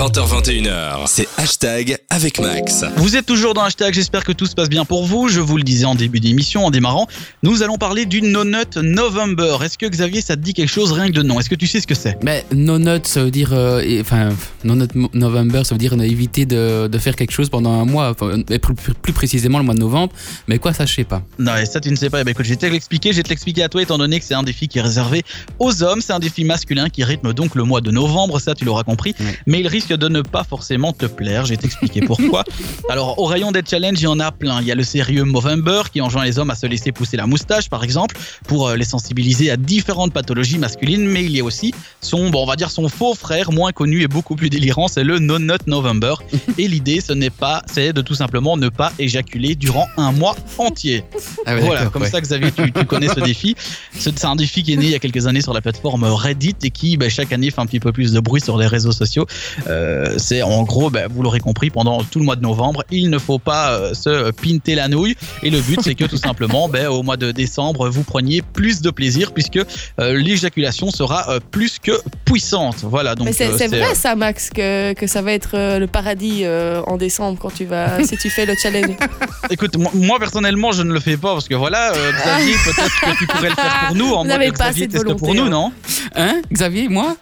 20h21h, 0.00 1.02
c'est 1.08 1.28
hashtag 1.36 1.98
avec 2.08 2.40
Max. 2.40 2.86
Vous 2.96 3.16
êtes 3.16 3.26
toujours 3.26 3.52
dans 3.52 3.60
Hashtag, 3.64 3.92
j'espère 3.92 4.24
que 4.24 4.32
tout 4.32 4.46
se 4.46 4.54
passe 4.54 4.70
bien 4.70 4.86
pour 4.86 5.04
vous. 5.04 5.28
Je 5.28 5.40
vous 5.40 5.58
le 5.58 5.62
disais 5.62 5.84
en 5.84 5.94
début 5.94 6.20
d'émission, 6.20 6.64
en 6.64 6.70
démarrant, 6.70 7.06
nous 7.42 7.62
allons 7.62 7.76
parler 7.76 8.06
du 8.06 8.22
No 8.22 8.44
Nut 8.46 8.78
November. 8.78 9.58
Est-ce 9.62 9.76
que 9.76 9.84
Xavier, 9.84 10.22
ça 10.22 10.36
te 10.36 10.40
dit 10.40 10.54
quelque 10.54 10.70
chose 10.70 10.92
rien 10.92 11.08
que 11.08 11.12
de 11.12 11.22
nom? 11.22 11.38
Est-ce 11.38 11.50
que 11.50 11.54
tu 11.54 11.66
sais 11.66 11.82
ce 11.82 11.86
que 11.86 11.94
c'est? 11.94 12.16
Mais 12.24 12.46
no 12.54 12.78
nut, 12.78 13.06
ça 13.06 13.22
veut 13.24 13.30
dire. 13.30 13.50
euh, 13.52 14.00
Enfin, 14.00 14.30
no 14.64 14.74
nut 14.74 14.88
mo- 14.94 15.10
November, 15.12 15.64
ça 15.66 15.74
veut 15.74 15.78
dire 15.78 15.92
euh, 15.92 16.00
éviter 16.00 16.46
de, 16.46 16.86
de 16.86 16.98
faire 16.98 17.14
quelque 17.14 17.32
chose 17.32 17.50
pendant 17.50 17.72
un 17.78 17.84
mois, 17.84 18.08
enfin, 18.08 18.40
et 18.48 18.58
plus, 18.58 18.74
plus- 18.74 18.94
plus 18.94 19.12
précisément 19.12 19.58
le 19.58 19.64
mois 19.64 19.74
de 19.74 19.80
novembre. 19.80 20.14
Mais 20.48 20.58
quoi, 20.58 20.72
ça, 20.72 20.86
je 20.86 20.94
sais 20.94 21.04
pas. 21.04 21.22
Non, 21.38 21.54
et 21.56 21.66
ça 21.66 21.78
tu 21.78 21.90
ne 21.90 21.96
sais 21.96 22.08
pas. 22.08 22.22
Eh 22.22 22.24
ben, 22.24 22.30
écoute, 22.30 22.46
je 22.46 22.50
vais 22.50 22.56
te 22.56 22.64
l'expliquer. 22.64 23.12
Je 23.12 23.18
vais 23.18 23.22
te 23.22 23.28
l'expliquer 23.28 23.64
à 23.64 23.68
toi, 23.68 23.82
étant 23.82 23.98
donné 23.98 24.18
que 24.18 24.24
c'est 24.24 24.32
un 24.34 24.44
défi 24.44 24.66
qui 24.66 24.78
est 24.78 24.82
réservé 24.82 25.24
aux 25.58 25.82
hommes. 25.82 26.00
C'est 26.00 26.14
un 26.14 26.20
défi 26.20 26.44
masculin 26.44 26.88
qui 26.88 27.04
rythme 27.04 27.34
donc 27.34 27.54
le 27.54 27.64
mois 27.64 27.82
de 27.82 27.90
novembre. 27.90 28.40
Ça, 28.40 28.54
tu 28.54 28.64
l'auras 28.64 28.82
compris. 28.84 29.14
Ouais. 29.20 29.38
Mais 29.46 29.60
il 29.60 29.68
risque 29.68 29.89
de 29.94 30.08
ne 30.08 30.22
pas 30.22 30.44
forcément 30.44 30.92
te 30.92 31.06
plaire. 31.06 31.44
Je 31.44 31.50
vais 31.50 31.56
t'expliquer 31.56 32.00
pourquoi. 32.02 32.44
Alors, 32.88 33.18
au 33.18 33.24
rayon 33.24 33.52
des 33.52 33.62
challenges, 33.68 34.00
il 34.00 34.04
y 34.04 34.06
en 34.06 34.20
a 34.20 34.32
plein. 34.32 34.60
Il 34.60 34.66
y 34.66 34.72
a 34.72 34.74
le 34.74 34.82
sérieux 34.82 35.24
Movember 35.24 35.82
qui 35.92 36.00
enjoint 36.00 36.24
les 36.24 36.38
hommes 36.38 36.50
à 36.50 36.54
se 36.54 36.66
laisser 36.66 36.92
pousser 36.92 37.16
la 37.16 37.26
moustache, 37.26 37.68
par 37.68 37.84
exemple, 37.84 38.16
pour 38.46 38.68
euh, 38.68 38.76
les 38.76 38.84
sensibiliser 38.84 39.50
à 39.50 39.56
différentes 39.56 40.12
pathologies 40.12 40.58
masculines. 40.58 41.06
Mais 41.06 41.24
il 41.24 41.32
y 41.32 41.40
a 41.40 41.44
aussi 41.44 41.74
son, 42.00 42.30
bon, 42.30 42.42
on 42.42 42.46
va 42.46 42.56
dire 42.56 42.70
son 42.70 42.88
faux 42.88 43.14
frère, 43.14 43.52
moins 43.52 43.72
connu 43.72 44.02
et 44.02 44.08
beaucoup 44.08 44.36
plus 44.36 44.50
délirant, 44.50 44.88
c'est 44.88 45.04
le 45.04 45.18
No 45.18 45.38
Nut 45.38 45.66
November. 45.66 46.14
Et 46.58 46.68
l'idée, 46.68 47.00
ce 47.00 47.12
n'est 47.12 47.30
pas, 47.30 47.62
c'est 47.72 47.92
de 47.92 48.02
tout 48.02 48.14
simplement 48.14 48.56
ne 48.56 48.68
pas 48.68 48.92
éjaculer 48.98 49.54
durant 49.54 49.88
un 49.96 50.12
mois 50.12 50.36
entier. 50.58 51.04
Ah 51.46 51.54
ouais, 51.54 51.60
Voilà, 51.60 51.86
comme 51.86 52.02
ouais. 52.02 52.10
ça, 52.10 52.20
Xavier, 52.20 52.52
tu, 52.52 52.72
tu 52.72 52.84
connais 52.84 53.08
ce 53.08 53.20
défi. 53.20 53.54
C'est 53.92 54.24
un 54.24 54.36
défi 54.36 54.62
qui 54.62 54.72
est 54.72 54.76
né 54.76 54.86
il 54.86 54.90
y 54.90 54.94
a 54.94 54.98
quelques 54.98 55.26
années 55.26 55.40
sur 55.40 55.52
la 55.52 55.60
plateforme 55.60 56.04
Reddit 56.04 56.56
et 56.62 56.70
qui, 56.70 56.96
ben, 56.96 57.10
chaque 57.10 57.32
année, 57.32 57.50
fait 57.50 57.60
un 57.60 57.66
petit 57.66 57.80
peu 57.80 57.92
plus 57.92 58.12
de 58.12 58.20
bruit 58.20 58.40
sur 58.40 58.56
les 58.58 58.66
réseaux 58.66 58.92
sociaux. 58.92 59.26
Euh, 59.68 59.79
c'est 60.18 60.42
en 60.42 60.62
gros, 60.62 60.90
ben, 60.90 61.08
vous 61.10 61.22
l'aurez 61.22 61.40
compris, 61.40 61.70
pendant 61.70 62.02
tout 62.02 62.18
le 62.18 62.24
mois 62.24 62.36
de 62.36 62.42
novembre, 62.42 62.84
il 62.90 63.10
ne 63.10 63.18
faut 63.18 63.38
pas 63.38 63.72
euh, 63.72 63.94
se 63.94 64.30
pinter 64.32 64.74
la 64.74 64.88
nouille. 64.88 65.16
Et 65.42 65.50
le 65.50 65.60
but, 65.60 65.80
c'est 65.82 65.94
que 65.94 66.04
tout 66.04 66.16
simplement, 66.16 66.68
ben, 66.68 66.88
au 66.88 67.02
mois 67.02 67.16
de 67.16 67.30
décembre, 67.32 67.88
vous 67.88 68.02
preniez 68.02 68.42
plus 68.42 68.80
de 68.80 68.90
plaisir 68.90 69.32
puisque 69.32 69.56
euh, 69.56 70.14
l'éjaculation 70.18 70.90
sera 70.90 71.30
euh, 71.30 71.40
plus 71.50 71.78
que 71.78 71.92
puissante. 72.24 72.76
Voilà, 72.82 73.14
donc 73.14 73.26
Mais 73.26 73.32
c'est 73.32 73.50
euh, 73.50 73.68
vrai 73.68 73.92
euh, 73.92 73.94
ça, 73.94 74.14
Max, 74.14 74.50
que, 74.50 74.92
que 74.94 75.06
ça 75.06 75.22
va 75.22 75.32
être 75.32 75.50
euh, 75.54 75.78
le 75.78 75.86
paradis 75.86 76.42
euh, 76.44 76.82
en 76.86 76.96
décembre 76.96 77.38
quand 77.40 77.52
tu 77.52 77.64
vas, 77.64 78.02
si 78.04 78.16
tu 78.16 78.30
fais 78.30 78.46
le 78.46 78.54
challenge. 78.54 78.96
Écoute, 79.50 79.76
moi, 79.76 79.90
moi, 79.94 80.18
personnellement, 80.18 80.72
je 80.72 80.82
ne 80.82 80.92
le 80.92 81.00
fais 81.00 81.16
pas 81.16 81.32
parce 81.32 81.48
que 81.48 81.54
voilà, 81.54 81.92
euh, 81.92 82.12
Xavier, 82.12 82.54
peut-être 82.64 83.00
que 83.00 83.18
tu 83.18 83.26
pourrais 83.26 83.50
le 83.50 83.54
faire 83.54 83.84
pour 83.86 83.96
nous. 83.96 84.06
En 84.06 84.08
Vous 84.08 84.16
mode 84.18 84.26
n'avez 84.28 84.52
pas 84.52 84.70
Xavier 84.70 84.84
assez 84.84 84.86
de 84.86 84.92
teste 84.92 85.04
pour 85.04 85.28
volonté, 85.28 85.38
nous, 85.38 85.46
hein. 85.46 85.50
non? 85.50 85.72
Hein, 86.14 86.42
Xavier, 86.52 86.88
moi? 86.88 87.16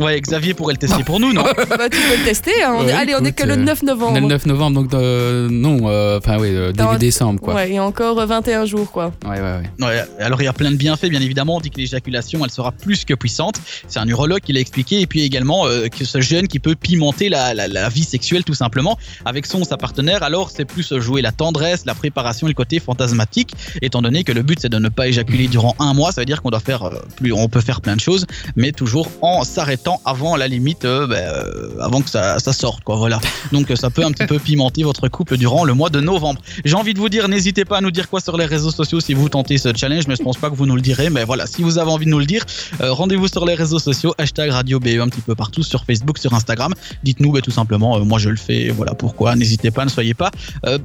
Ouais, 0.00 0.20
Xavier 0.20 0.54
pourrait 0.54 0.74
le 0.74 0.78
tester 0.78 1.04
pour 1.04 1.20
nous, 1.20 1.32
non 1.32 1.42
bah, 1.68 1.88
tu 1.90 1.98
peux 2.00 2.16
le 2.18 2.24
tester. 2.24 2.62
hein. 2.64 2.76
Ouais, 2.84 2.92
Allez, 2.92 3.14
on 3.14 3.24
est 3.24 3.32
que 3.32 3.44
le 3.46 3.52
euh, 3.52 3.56
9 3.56 3.80
On 3.82 3.86
novembre. 3.86 4.16
est 4.16 4.20
le 4.20 4.26
9 4.26 4.46
novembre, 4.46 4.82
donc 4.82 4.94
euh, 4.94 5.48
non, 5.50 5.88
euh, 5.88 6.18
enfin, 6.18 6.38
oui, 6.38 6.48
euh, 6.50 6.68
début 6.72 6.78
Dans- 6.78 6.96
décembre, 6.96 7.40
quoi. 7.40 7.54
Ouais, 7.54 7.68
il 7.68 7.74
y 7.74 7.78
a 7.78 7.84
encore 7.84 8.18
euh, 8.18 8.26
21 8.26 8.64
jours, 8.64 8.90
quoi. 8.90 9.12
Ouais, 9.24 9.40
ouais, 9.40 9.40
ouais. 9.40 9.86
Ouais, 9.86 10.02
alors 10.18 10.40
il 10.40 10.44
y 10.44 10.48
a 10.48 10.52
plein 10.52 10.70
de 10.70 10.76
bienfaits, 10.76 11.06
bien 11.10 11.20
évidemment. 11.20 11.56
On 11.56 11.60
dit 11.60 11.70
que 11.70 11.78
l'éjaculation, 11.78 12.44
elle 12.44 12.50
sera 12.50 12.72
plus 12.72 13.04
que 13.04 13.14
puissante. 13.14 13.56
C'est 13.88 13.98
un 14.00 14.06
urologue 14.08 14.40
qui 14.40 14.52
l'a 14.52 14.60
expliqué. 14.60 15.00
Et 15.00 15.06
puis 15.06 15.22
également 15.22 15.66
euh, 15.66 15.88
que 15.88 16.04
ce 16.04 16.20
jeune 16.20 16.48
qui 16.48 16.58
peut 16.60 16.74
pimenter 16.74 17.28
la, 17.28 17.54
la- 17.54 17.68
la 17.68 17.88
vie 17.88 18.04
sexuelle 18.04 18.44
tout 18.44 18.54
simplement 18.54 18.98
avec 19.24 19.46
son 19.46 19.60
ou 19.60 19.64
sa 19.64 19.76
partenaire. 19.76 20.22
Alors 20.22 20.50
c'est 20.50 20.64
plus 20.64 20.98
jouer 20.98 21.20
la 21.22 21.32
tendresse, 21.32 21.84
la 21.86 21.94
préparation 21.94 22.46
et 22.46 22.50
le 22.50 22.54
côté 22.54 22.80
fantasmatique. 22.80 23.52
Étant 23.82 24.02
donné 24.02 24.24
que 24.24 24.32
le 24.32 24.42
but 24.42 24.58
c'est 24.60 24.68
de 24.68 24.78
ne 24.78 24.88
pas 24.88 25.08
éjaculer 25.08 25.48
durant 25.48 25.74
un 25.78 25.92
mois, 25.94 26.12
ça 26.12 26.20
veut 26.22 26.26
dire 26.26 26.40
qu'on 26.42 26.50
doit 26.50 26.60
faire 26.60 26.84
euh, 26.84 26.90
plus, 27.16 27.32
on 27.32 27.48
peut 27.48 27.60
faire 27.60 27.80
plein 27.80 27.96
de 27.96 28.00
choses, 28.00 28.26
mais 28.56 28.72
toujours 28.72 29.08
en 29.22 29.44
s'arrêtant 29.44 29.89
avant 30.04 30.36
la 30.36 30.48
limite, 30.48 30.84
euh, 30.84 31.06
ben, 31.06 31.16
euh, 31.16 31.80
avant 31.80 32.00
que 32.00 32.10
ça, 32.10 32.38
ça 32.38 32.52
sorte, 32.52 32.84
quoi. 32.84 32.96
Voilà. 32.96 33.20
Donc 33.52 33.70
euh, 33.70 33.76
ça 33.76 33.90
peut 33.90 34.04
un 34.04 34.12
petit 34.12 34.26
peu 34.26 34.38
pimenter 34.38 34.82
votre 34.82 35.08
couple 35.08 35.36
durant 35.36 35.64
le 35.64 35.74
mois 35.74 35.90
de 35.90 36.00
novembre. 36.00 36.40
J'ai 36.64 36.74
envie 36.74 36.94
de 36.94 36.98
vous 36.98 37.08
dire, 37.08 37.28
n'hésitez 37.28 37.64
pas 37.64 37.78
à 37.78 37.80
nous 37.80 37.90
dire 37.90 38.08
quoi 38.08 38.20
sur 38.20 38.36
les 38.36 38.46
réseaux 38.46 38.70
sociaux 38.70 39.00
si 39.00 39.14
vous 39.14 39.28
tentez 39.28 39.58
ce 39.58 39.74
challenge, 39.74 40.06
mais 40.06 40.16
je 40.16 40.22
pense 40.22 40.36
pas 40.36 40.50
que 40.50 40.54
vous 40.54 40.66
nous 40.66 40.76
le 40.76 40.82
direz. 40.82 41.10
Mais 41.10 41.24
voilà, 41.24 41.46
si 41.46 41.62
vous 41.62 41.78
avez 41.78 41.90
envie 41.90 42.06
de 42.06 42.10
nous 42.10 42.18
le 42.18 42.26
dire, 42.26 42.44
euh, 42.80 42.92
rendez-vous 42.92 43.28
sur 43.28 43.44
les 43.46 43.54
réseaux 43.54 43.78
sociaux, 43.78 44.14
hashtag 44.18 44.50
Radio 44.50 44.80
BE 44.80 45.00
un 45.00 45.08
petit 45.08 45.20
peu 45.20 45.34
partout, 45.34 45.62
sur 45.62 45.84
Facebook, 45.84 46.18
sur 46.18 46.34
Instagram. 46.34 46.74
Dites-nous 47.02 47.32
bah, 47.32 47.40
tout 47.40 47.50
simplement, 47.50 47.98
moi 48.04 48.18
je 48.18 48.28
le 48.28 48.36
fais, 48.36 48.68
voilà 48.68 48.94
pourquoi. 48.94 49.34
N'hésitez 49.36 49.70
pas, 49.70 49.84
ne 49.84 49.90
soyez 49.90 50.14
pas 50.14 50.30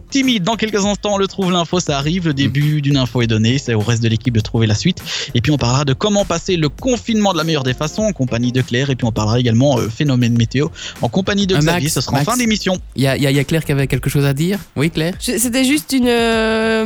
timide. 0.09 0.43
Dans 0.43 0.55
quelques 0.55 0.85
instants, 0.85 1.15
on 1.15 1.17
le 1.17 1.27
trouve 1.27 1.51
l'info, 1.51 1.79
ça 1.79 1.97
arrive. 1.97 2.27
Le 2.27 2.33
début 2.33 2.81
d'une 2.81 2.97
info 2.97 3.21
est 3.21 3.27
donné, 3.27 3.57
c'est 3.57 3.73
au 3.73 3.79
reste 3.79 4.03
de 4.03 4.07
l'équipe 4.07 4.33
de 4.33 4.39
trouver 4.39 4.67
la 4.67 4.75
suite. 4.75 5.01
Et 5.33 5.41
puis 5.41 5.51
on 5.51 5.57
parlera 5.57 5.85
de 5.85 5.93
comment 5.93 6.25
passer 6.25 6.57
le 6.57 6.69
confinement 6.69 7.33
de 7.33 7.37
la 7.37 7.43
meilleure 7.43 7.63
des 7.63 7.73
façons 7.73 8.03
en 8.03 8.13
compagnie 8.13 8.51
de 8.51 8.61
Claire. 8.61 8.89
Et 8.89 8.94
puis 8.95 9.05
on 9.05 9.11
parlera 9.11 9.39
également 9.39 9.77
euh, 9.79 9.89
phénomène 9.89 10.37
météo 10.37 10.67
en 11.01 11.09
compagnie 11.09 11.47
de 11.47 11.55
Euh, 11.55 11.59
Xavier. 11.59 11.83
Max, 11.83 11.93
Ce 11.93 12.01
sera 12.01 12.17
en 12.19 12.23
fin 12.23 12.37
d'émission. 12.37 12.77
Il 12.95 13.03
y 13.03 13.07
a, 13.07 13.15
il 13.17 13.23
y 13.23 13.27
a- 13.27 13.31
il 13.31 13.37
y 13.37 13.39
a 13.39 13.43
Claire 13.43 13.63
qui 13.65 13.71
avait 13.71 13.87
quelque 13.87 14.09
chose 14.09 14.25
à 14.25 14.33
dire 14.33 14.59
Oui, 14.75 14.89
Claire 14.89 15.13
C'était 15.19 15.63
juste 15.63 15.91
une, 15.93 16.07
euh, 16.07 16.85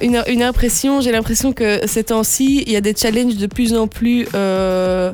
une, 0.00 0.22
une 0.28 0.42
impression. 0.42 1.00
J'ai 1.00 1.12
l'impression 1.12 1.52
que 1.52 1.80
ces 1.86 2.04
temps-ci, 2.04 2.64
il 2.66 2.72
y 2.72 2.76
a 2.76 2.80
des 2.80 2.94
challenges 2.96 3.36
de 3.36 3.46
plus 3.46 3.74
en 3.74 3.86
plus. 3.86 4.26
euh, 4.34 5.12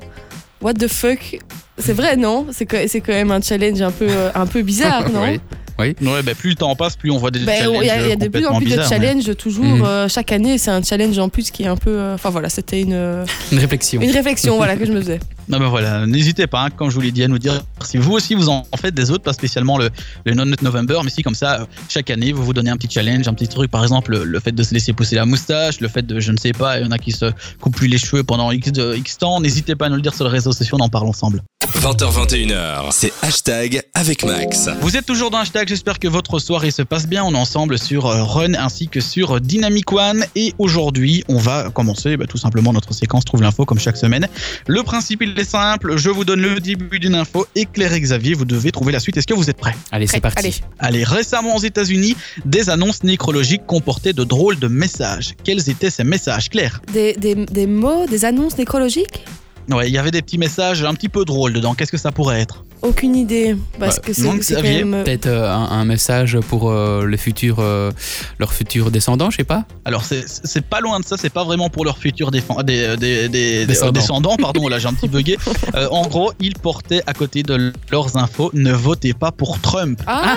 what 0.62 0.74
the 0.74 0.88
fuck 0.88 1.38
C'est 1.78 1.92
vrai, 1.92 2.16
non? 2.16 2.46
C'est 2.50 2.66
quand 2.66 3.08
même 3.08 3.30
un 3.30 3.40
challenge 3.40 3.80
un 3.82 3.90
peu, 3.92 4.08
un 4.34 4.46
peu 4.46 4.62
bizarre, 4.62 5.08
non? 5.12 5.22
Oui. 5.24 5.40
Ouais, 5.78 5.94
bah, 6.24 6.34
plus 6.36 6.50
le 6.50 6.56
temps 6.56 6.74
passe, 6.74 6.96
plus 6.96 7.12
on 7.12 7.18
voit 7.18 7.30
des 7.30 7.38
Ben, 7.38 7.56
challenges 7.56 7.78
Il 7.82 7.86
y 7.86 7.90
a, 7.90 8.00
il 8.02 8.08
y 8.08 8.12
a 8.12 8.16
de 8.16 8.26
plus 8.26 8.44
en 8.46 8.58
plus 8.60 8.68
de 8.72 8.76
mais- 8.78 8.88
challenges, 8.88 9.36
toujours. 9.36 9.86
Euh, 9.86 10.08
chaque 10.08 10.32
année, 10.32 10.58
c'est 10.58 10.72
un 10.72 10.82
challenge 10.82 11.16
en 11.20 11.28
plus 11.28 11.52
qui 11.52 11.62
est 11.62 11.66
un 11.68 11.76
peu. 11.76 11.90
euh, 11.96 12.14
Enfin 12.16 12.30
voilà, 12.30 12.48
c'était 12.48 12.80
une, 12.80 13.24
Une 13.52 13.58
réflexion. 13.60 14.00
une 14.00 14.10
réflexion 14.10 14.56
voilà, 14.56 14.74
que 14.74 14.84
je 14.84 14.90
me 14.90 15.00
faisais. 15.00 15.20
Non, 15.48 15.58
ben 15.58 15.68
voilà, 15.68 16.06
n'hésitez 16.06 16.46
pas, 16.46 16.64
hein, 16.64 16.70
comme 16.70 16.90
je 16.90 16.94
vous 16.94 17.00
l'ai 17.00 17.10
dit, 17.10 17.24
à 17.24 17.28
nous 17.28 17.38
dire 17.38 17.62
si 17.82 17.96
vous 17.96 18.12
aussi 18.12 18.34
vous 18.34 18.48
en 18.48 18.64
faites 18.76 18.94
des 18.94 19.10
autres, 19.10 19.24
pas 19.24 19.32
spécialement 19.32 19.78
le, 19.78 19.88
le 20.26 20.34
Non 20.34 20.44
November, 20.60 21.00
mais 21.04 21.10
si 21.10 21.22
comme 21.22 21.34
ça, 21.34 21.60
euh, 21.60 21.64
chaque 21.88 22.10
année, 22.10 22.32
vous 22.32 22.44
vous 22.44 22.52
donnez 22.52 22.70
un 22.70 22.76
petit 22.76 22.90
challenge, 22.90 23.26
un 23.28 23.34
petit 23.34 23.48
truc, 23.48 23.70
par 23.70 23.82
exemple, 23.82 24.12
le, 24.12 24.24
le 24.24 24.40
fait 24.40 24.52
de 24.52 24.62
se 24.62 24.74
laisser 24.74 24.92
pousser 24.92 25.16
la 25.16 25.24
moustache, 25.24 25.80
le 25.80 25.88
fait 25.88 26.06
de, 26.06 26.20
je 26.20 26.32
ne 26.32 26.36
sais 26.36 26.52
pas, 26.52 26.78
il 26.78 26.84
y 26.84 26.86
en 26.86 26.90
a 26.90 26.98
qui 26.98 27.12
se 27.12 27.32
coupent 27.60 27.76
plus 27.76 27.88
les 27.88 27.98
cheveux 27.98 28.24
pendant 28.24 28.50
X, 28.52 28.72
de, 28.72 28.94
X 28.96 29.18
temps, 29.18 29.40
n'hésitez 29.40 29.74
pas 29.74 29.86
à 29.86 29.88
nous 29.88 29.96
le 29.96 30.02
dire 30.02 30.14
sur 30.14 30.24
les 30.24 30.30
réseaux 30.30 30.52
sociaux, 30.52 30.76
on 30.78 30.84
en 30.84 30.88
parle 30.90 31.08
ensemble. 31.08 31.42
20h21h, 31.74 32.88
c'est 32.92 33.12
hashtag 33.22 33.82
avec 33.92 34.24
Max. 34.24 34.70
Vous 34.80 34.96
êtes 34.96 35.04
toujours 35.04 35.30
dans 35.30 35.38
Hashtag, 35.38 35.68
j'espère 35.68 35.98
que 35.98 36.08
votre 36.08 36.38
soirée 36.38 36.70
se 36.70 36.82
passe 36.82 37.06
bien. 37.06 37.22
On 37.24 37.34
est 37.34 37.38
ensemble 37.38 37.78
sur 37.78 38.06
euh, 38.06 38.24
Run 38.24 38.54
ainsi 38.54 38.88
que 38.88 39.00
sur 39.00 39.36
euh, 39.36 39.40
Dynamic 39.40 39.92
One. 39.92 40.24
Et 40.34 40.54
aujourd'hui, 40.58 41.24
on 41.28 41.36
va 41.36 41.68
commencer 41.70 42.16
bah, 42.16 42.26
tout 42.26 42.38
simplement 42.38 42.72
notre 42.72 42.94
séquence 42.94 43.24
Trouve 43.24 43.42
l'info 43.42 43.66
comme 43.66 43.78
chaque 43.78 43.98
semaine. 43.98 44.28
Le 44.66 44.82
principe, 44.82 45.22
il 45.22 45.34
est 45.38 45.44
simple. 45.44 45.96
Je 45.96 46.10
vous 46.10 46.24
donne 46.24 46.40
le 46.40 46.60
début 46.60 46.98
d'une 46.98 47.14
info. 47.14 47.46
Et 47.54 47.64
Claire 47.66 47.92
et 47.92 48.00
Xavier, 48.00 48.34
vous 48.34 48.44
devez 48.44 48.70
trouver 48.72 48.92
la 48.92 49.00
suite. 49.00 49.16
Est-ce 49.16 49.26
que 49.26 49.34
vous 49.34 49.48
êtes 49.50 49.56
prêts 49.56 49.74
Allez, 49.92 50.06
c'est 50.06 50.14
Allez. 50.14 50.20
parti. 50.20 50.60
Allez, 50.78 51.04
récemment 51.04 51.56
aux 51.56 51.60
États-Unis, 51.60 52.16
des 52.44 52.70
annonces 52.70 53.02
nécrologiques 53.02 53.66
comportaient 53.66 54.12
de 54.12 54.24
drôles 54.24 54.58
de 54.58 54.68
messages. 54.68 55.34
Quels 55.44 55.68
étaient 55.70 55.90
ces 55.90 56.04
messages, 56.04 56.48
Claire? 56.50 56.80
Des, 56.92 57.14
des, 57.14 57.34
des 57.34 57.66
mots, 57.66 58.06
des 58.06 58.24
annonces 58.24 58.58
nécrologiques? 58.58 59.24
Ouais, 59.70 59.88
il 59.88 59.92
y 59.94 59.98
avait 59.98 60.10
des 60.10 60.22
petits 60.22 60.38
messages 60.38 60.82
un 60.82 60.94
petit 60.94 61.08
peu 61.08 61.24
drôles 61.24 61.52
dedans. 61.52 61.74
Qu'est-ce 61.74 61.92
que 61.92 61.98
ça 61.98 62.10
pourrait 62.12 62.40
être? 62.40 62.64
Aucune 62.80 63.16
idée. 63.16 63.56
Parce 63.78 63.96
Ouais. 63.96 64.02
que 64.02 64.12
c'est 64.12 64.54
quand 64.54 64.62
même. 64.62 64.94
euh, 64.94 65.02
Peut-être 65.04 65.26
euh, 65.26 65.50
un, 65.52 65.64
un 65.80 65.84
message 65.84 66.38
pour 66.48 66.70
euh, 66.70 67.06
les 67.06 67.16
futurs, 67.16 67.56
euh, 67.58 67.90
leurs 68.38 68.52
futurs 68.52 68.90
descendants, 68.92 69.30
je 69.30 69.36
sais 69.38 69.44
pas. 69.44 69.64
Alors 69.84 70.04
c'est 70.04 70.24
c'est 70.28 70.64
pas 70.64 70.80
loin 70.80 71.00
de 71.00 71.04
ça, 71.04 71.16
c'est 71.18 71.28
pas 71.32 71.42
vraiment 71.44 71.70
pour 71.70 71.84
leurs 71.84 71.98
futurs 71.98 72.30
défend- 72.30 72.62
des, 72.62 72.96
des, 72.96 73.28
des- 73.28 73.28
des- 73.28 73.66
Descendants. 73.66 73.92
descendants. 73.92 74.36
Pardon, 74.36 74.68
là 74.68 74.78
j'ai 74.78 74.86
un 74.88 74.94
petit 74.94 75.08
bugué. 75.08 75.36
Euh, 75.74 75.86
en 75.90 76.06
gros, 76.06 76.32
ils 76.40 76.54
portaient 76.54 77.02
à 77.06 77.12
côté 77.12 77.42
de 77.42 77.72
leurs 77.90 78.16
infos 78.16 78.50
ne 78.54 78.72
votez 78.72 79.12
pas 79.12 79.32
pour 79.32 79.60
Trump. 79.60 80.00
Ah, 80.06 80.34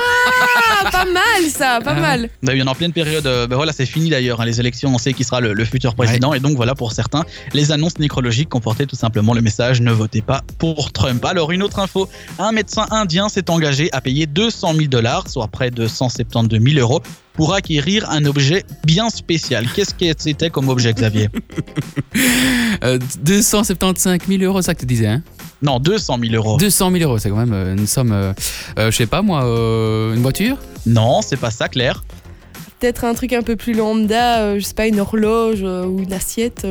pas 0.91 1.05
mal 1.05 1.43
ça, 1.49 1.79
pas 1.83 1.93
Ah. 1.95 1.99
mal. 1.99 2.29
Bah, 2.43 2.53
il 2.53 2.59
y 2.59 2.63
en 2.63 2.67
a 2.67 2.71
en 2.71 2.75
pleine 2.75 2.91
période. 2.91 3.23
ben 3.23 3.55
voilà, 3.55 3.71
c'est 3.71 3.85
fini 3.85 4.09
d'ailleurs. 4.09 4.41
hein, 4.41 4.45
les 4.45 4.59
élections, 4.59 4.93
on 4.93 4.97
sait 4.97 5.13
qui 5.13 5.23
sera 5.23 5.39
le, 5.39 5.53
le 5.53 5.65
futur 5.65 5.95
président. 5.95 6.33
Et 6.33 6.39
donc 6.39 6.55
voilà, 6.57 6.75
pour 6.75 6.91
certains, 6.91 7.23
les 7.53 7.71
annonces 7.71 7.97
nécrologiques 7.99 8.49
comportaient 8.49 8.85
tout 8.87 8.95
simplement 8.95 9.20
le 9.33 9.41
message 9.41 9.81
ne 9.81 9.91
votez 9.91 10.21
pas 10.21 10.41
pour 10.57 10.91
Trump. 10.91 11.23
Alors 11.25 11.51
une 11.51 11.63
autre 11.63 11.79
info 11.79 12.09
un 12.39 12.51
médecin 12.51 12.85
indien 12.91 13.29
s'est 13.29 13.49
engagé 13.49 13.89
à 13.91 14.01
payer 14.01 14.25
200 14.25 14.73
000 14.73 14.87
dollars, 14.87 15.27
soit 15.29 15.47
près 15.47 15.71
de 15.71 15.87
172 15.87 16.59
000 16.59 16.79
euros, 16.79 17.01
pour 17.33 17.53
acquérir 17.53 18.09
un 18.09 18.25
objet 18.25 18.63
bien 18.85 19.09
spécial. 19.09 19.65
Qu'est-ce 19.73 19.93
que 19.93 20.05
c'était 20.17 20.49
comme 20.49 20.69
objet, 20.69 20.93
Xavier? 20.93 21.29
Euh, 22.83 22.97
275 23.21 24.21
000 24.27 24.43
euros, 24.43 24.61
c'est 24.61 24.67
ça 24.67 24.73
que 24.73 24.79
tu 24.79 24.85
disais, 24.85 25.07
hein? 25.07 25.21
Non, 25.61 25.79
200 25.79 26.17
000 26.21 26.33
euros. 26.33 26.57
200 26.57 26.91
000 26.91 27.03
euros, 27.03 27.19
c'est 27.19 27.29
quand 27.29 27.35
même 27.35 27.53
euh, 27.53 27.75
une 27.75 27.85
somme, 27.85 28.11
euh, 28.11 28.33
euh, 28.79 28.89
je 28.89 28.97
sais 28.97 29.05
pas 29.05 29.21
moi, 29.21 29.45
euh, 29.45 30.15
une 30.15 30.21
voiture? 30.21 30.57
Non, 30.85 31.21
c'est 31.21 31.37
pas 31.37 31.51
ça, 31.51 31.69
Claire. 31.69 32.03
Peut-être 32.79 33.05
un 33.05 33.13
truc 33.13 33.33
un 33.33 33.43
peu 33.43 33.55
plus 33.55 33.73
lambda, 33.73 34.39
euh, 34.39 34.59
je 34.59 34.65
sais 34.65 34.73
pas, 34.73 34.87
une 34.87 34.99
horloge 34.99 35.59
euh, 35.61 35.85
ou 35.85 35.99
une 36.01 36.13
assiette. 36.13 36.65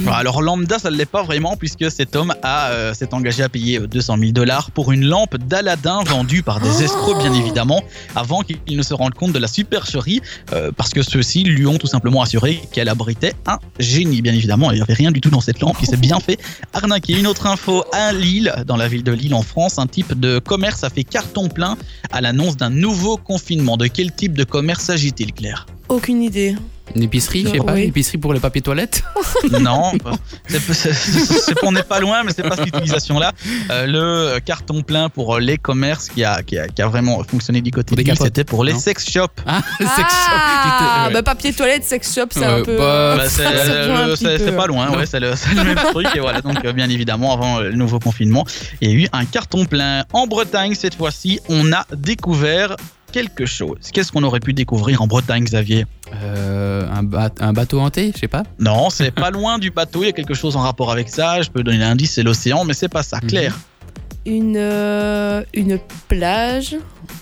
Euh. 0.00 0.10
Alors 0.10 0.42
lambda, 0.42 0.78
ça 0.78 0.90
ne 0.90 0.96
l'est 0.96 1.06
pas 1.06 1.22
vraiment 1.22 1.56
puisque 1.56 1.90
cet 1.90 2.16
homme 2.16 2.34
a 2.42 2.70
euh, 2.70 2.94
s'est 2.94 3.14
engagé 3.14 3.42
à 3.42 3.48
payer 3.48 3.78
euh, 3.78 3.86
200 3.86 4.16
000 4.18 4.32
dollars 4.32 4.70
pour 4.70 4.92
une 4.92 5.04
lampe 5.04 5.36
d'Aladin 5.36 6.02
vendue 6.04 6.42
par 6.42 6.60
des 6.60 6.82
escrocs 6.82 7.18
bien 7.18 7.32
évidemment 7.32 7.82
avant 8.14 8.42
qu'il 8.42 8.76
ne 8.76 8.82
se 8.82 8.94
rende 8.94 9.14
compte 9.14 9.32
de 9.32 9.38
la 9.38 9.48
supercherie 9.48 10.20
euh, 10.52 10.70
parce 10.76 10.90
que 10.90 11.02
ceux-ci 11.02 11.42
lui 11.44 11.66
ont 11.66 11.78
tout 11.78 11.86
simplement 11.86 12.22
assuré 12.22 12.60
qu'elle 12.72 12.88
abritait 12.88 13.34
un 13.46 13.58
génie 13.78 14.22
bien 14.22 14.32
évidemment. 14.32 14.70
Il 14.70 14.76
n'y 14.76 14.82
avait 14.82 14.94
rien 14.94 15.12
du 15.12 15.20
tout 15.20 15.30
dans 15.30 15.40
cette 15.40 15.60
lampe, 15.60 15.76
il 15.80 15.86
s'est 15.86 15.96
bien 15.96 16.20
fait 16.20 16.38
arnaquer. 16.72 17.18
Une 17.18 17.26
autre 17.26 17.46
info 17.46 17.84
à 17.92 18.12
Lille, 18.12 18.52
dans 18.66 18.76
la 18.76 18.88
ville 18.88 19.04
de 19.04 19.12
Lille 19.12 19.34
en 19.34 19.42
France, 19.42 19.78
un 19.78 19.86
type 19.86 20.18
de 20.18 20.38
commerce 20.38 20.84
a 20.84 20.90
fait 20.90 21.04
carton 21.04 21.48
plein 21.48 21.76
à 22.10 22.20
l'annonce 22.20 22.56
d'un 22.56 22.70
nouveau 22.70 23.16
confinement. 23.16 23.76
De 23.76 23.86
quel 23.86 24.12
type 24.12 24.34
de 24.34 24.44
commerce 24.44 24.84
s'agit-il 24.84 25.32
Claire? 25.32 25.66
Aucune 25.88 26.22
idée. 26.22 26.56
Une 26.94 27.02
épicerie, 27.02 27.42
je 27.44 27.48
sais 27.48 27.58
pas, 27.58 27.72
Oui. 27.72 27.82
une 27.84 27.88
épicerie 27.88 28.18
pour 28.18 28.32
le 28.34 28.40
papier 28.40 28.60
toilette. 28.62 29.02
Non, 29.60 29.92
c'est- 30.48 31.54
on 31.62 31.72
n'est 31.72 31.82
pas 31.82 32.00
loin, 32.00 32.22
mais 32.24 32.32
c'est 32.34 32.42
pas 32.42 32.56
cette 32.56 32.66
utilisation-là. 32.68 33.32
Euh, 33.70 33.86
le 34.34 34.40
carton 34.40 34.82
plein 34.82 35.08
pour 35.08 35.38
les 35.38 35.58
commerces 35.58 36.08
qui 36.08 36.24
a, 36.24 36.42
qui 36.42 36.58
a, 36.58 36.66
qui 36.68 36.80
a 36.82 36.86
vraiment 36.86 37.22
fonctionné 37.24 37.60
du 37.60 37.70
côté 37.70 37.94
des 37.94 38.14
c'était 38.14 38.44
pour 38.44 38.64
les 38.64 38.72
non 38.72 38.78
sex 38.78 39.10
shops. 39.10 39.28
Ah, 39.46 39.60
sex 39.78 39.88
shop. 39.88 40.04
Ah, 40.30 41.02
J'étais- 41.08 41.14
bah 41.14 41.22
papier 41.22 41.52
toilette, 41.52 41.84
sex 41.84 42.14
shop, 42.14 42.26
c'est 42.30 42.40
Ouais, 42.40 42.46
un 42.46 42.62
peu. 42.62 42.76
bah, 42.78 42.82
euh, 42.84 43.16
Bah, 43.16 43.28
c'est 43.28 43.42
ça 43.42 43.50
rejoint 43.50 44.02
un 44.02 44.06
peu. 44.08 44.16
c'est 44.16 44.56
pas 44.56 44.66
loin, 44.66 44.96
ouais, 44.96 45.06
c'est 45.06 45.20
le, 45.20 45.30
le 45.56 45.64
même 45.64 45.76
truc. 45.92 46.06
Et 46.14 46.20
voilà, 46.20 46.40
donc 46.40 46.64
euh, 46.64 46.72
bien 46.72 46.88
évidemment, 46.88 47.32
avant 47.32 47.58
euh, 47.60 47.64
le 47.70 47.76
nouveau 47.76 47.98
confinement, 47.98 48.44
il 48.80 48.90
y 48.90 48.92
a 48.92 48.94
eu 49.04 49.08
un 49.12 49.24
carton 49.24 49.64
plein. 49.64 50.04
En 50.12 50.26
Bretagne, 50.26 50.74
cette 50.74 50.94
fois-ci, 50.94 51.40
on 51.48 51.72
a 51.72 51.86
découvert 51.96 52.76
quelque 53.14 53.46
chose. 53.46 53.78
Qu'est-ce 53.92 54.10
qu'on 54.10 54.24
aurait 54.24 54.40
pu 54.40 54.52
découvrir 54.52 55.00
en 55.00 55.06
Bretagne, 55.06 55.44
Xavier 55.44 55.86
Euh, 56.22 56.86
un, 56.92 57.02
ba- 57.04 57.30
un 57.40 57.52
bateau 57.52 57.80
hanté, 57.80 58.10
je 58.14 58.18
sais 58.20 58.28
pas. 58.28 58.42
Non, 58.58 58.90
c'est 58.90 59.10
pas 59.12 59.30
loin 59.30 59.58
du 59.58 59.70
bateau, 59.70 60.02
il 60.02 60.06
y 60.06 60.08
a 60.08 60.12
quelque 60.12 60.34
chose 60.34 60.56
en 60.56 60.60
rapport 60.62 60.90
avec 60.90 61.08
ça. 61.08 61.40
Je 61.40 61.48
peux 61.50 61.62
donner 61.62 61.78
l'indice, 61.78 62.12
c'est 62.14 62.22
l'océan, 62.24 62.64
mais 62.64 62.74
c'est 62.74 62.88
pas 62.88 63.02
ça. 63.04 63.18
Mhm. 63.22 63.28
Claire 63.28 63.56
Une, 64.26 64.56
euh, 64.56 65.42
une 65.52 65.78
plage. 66.08 66.76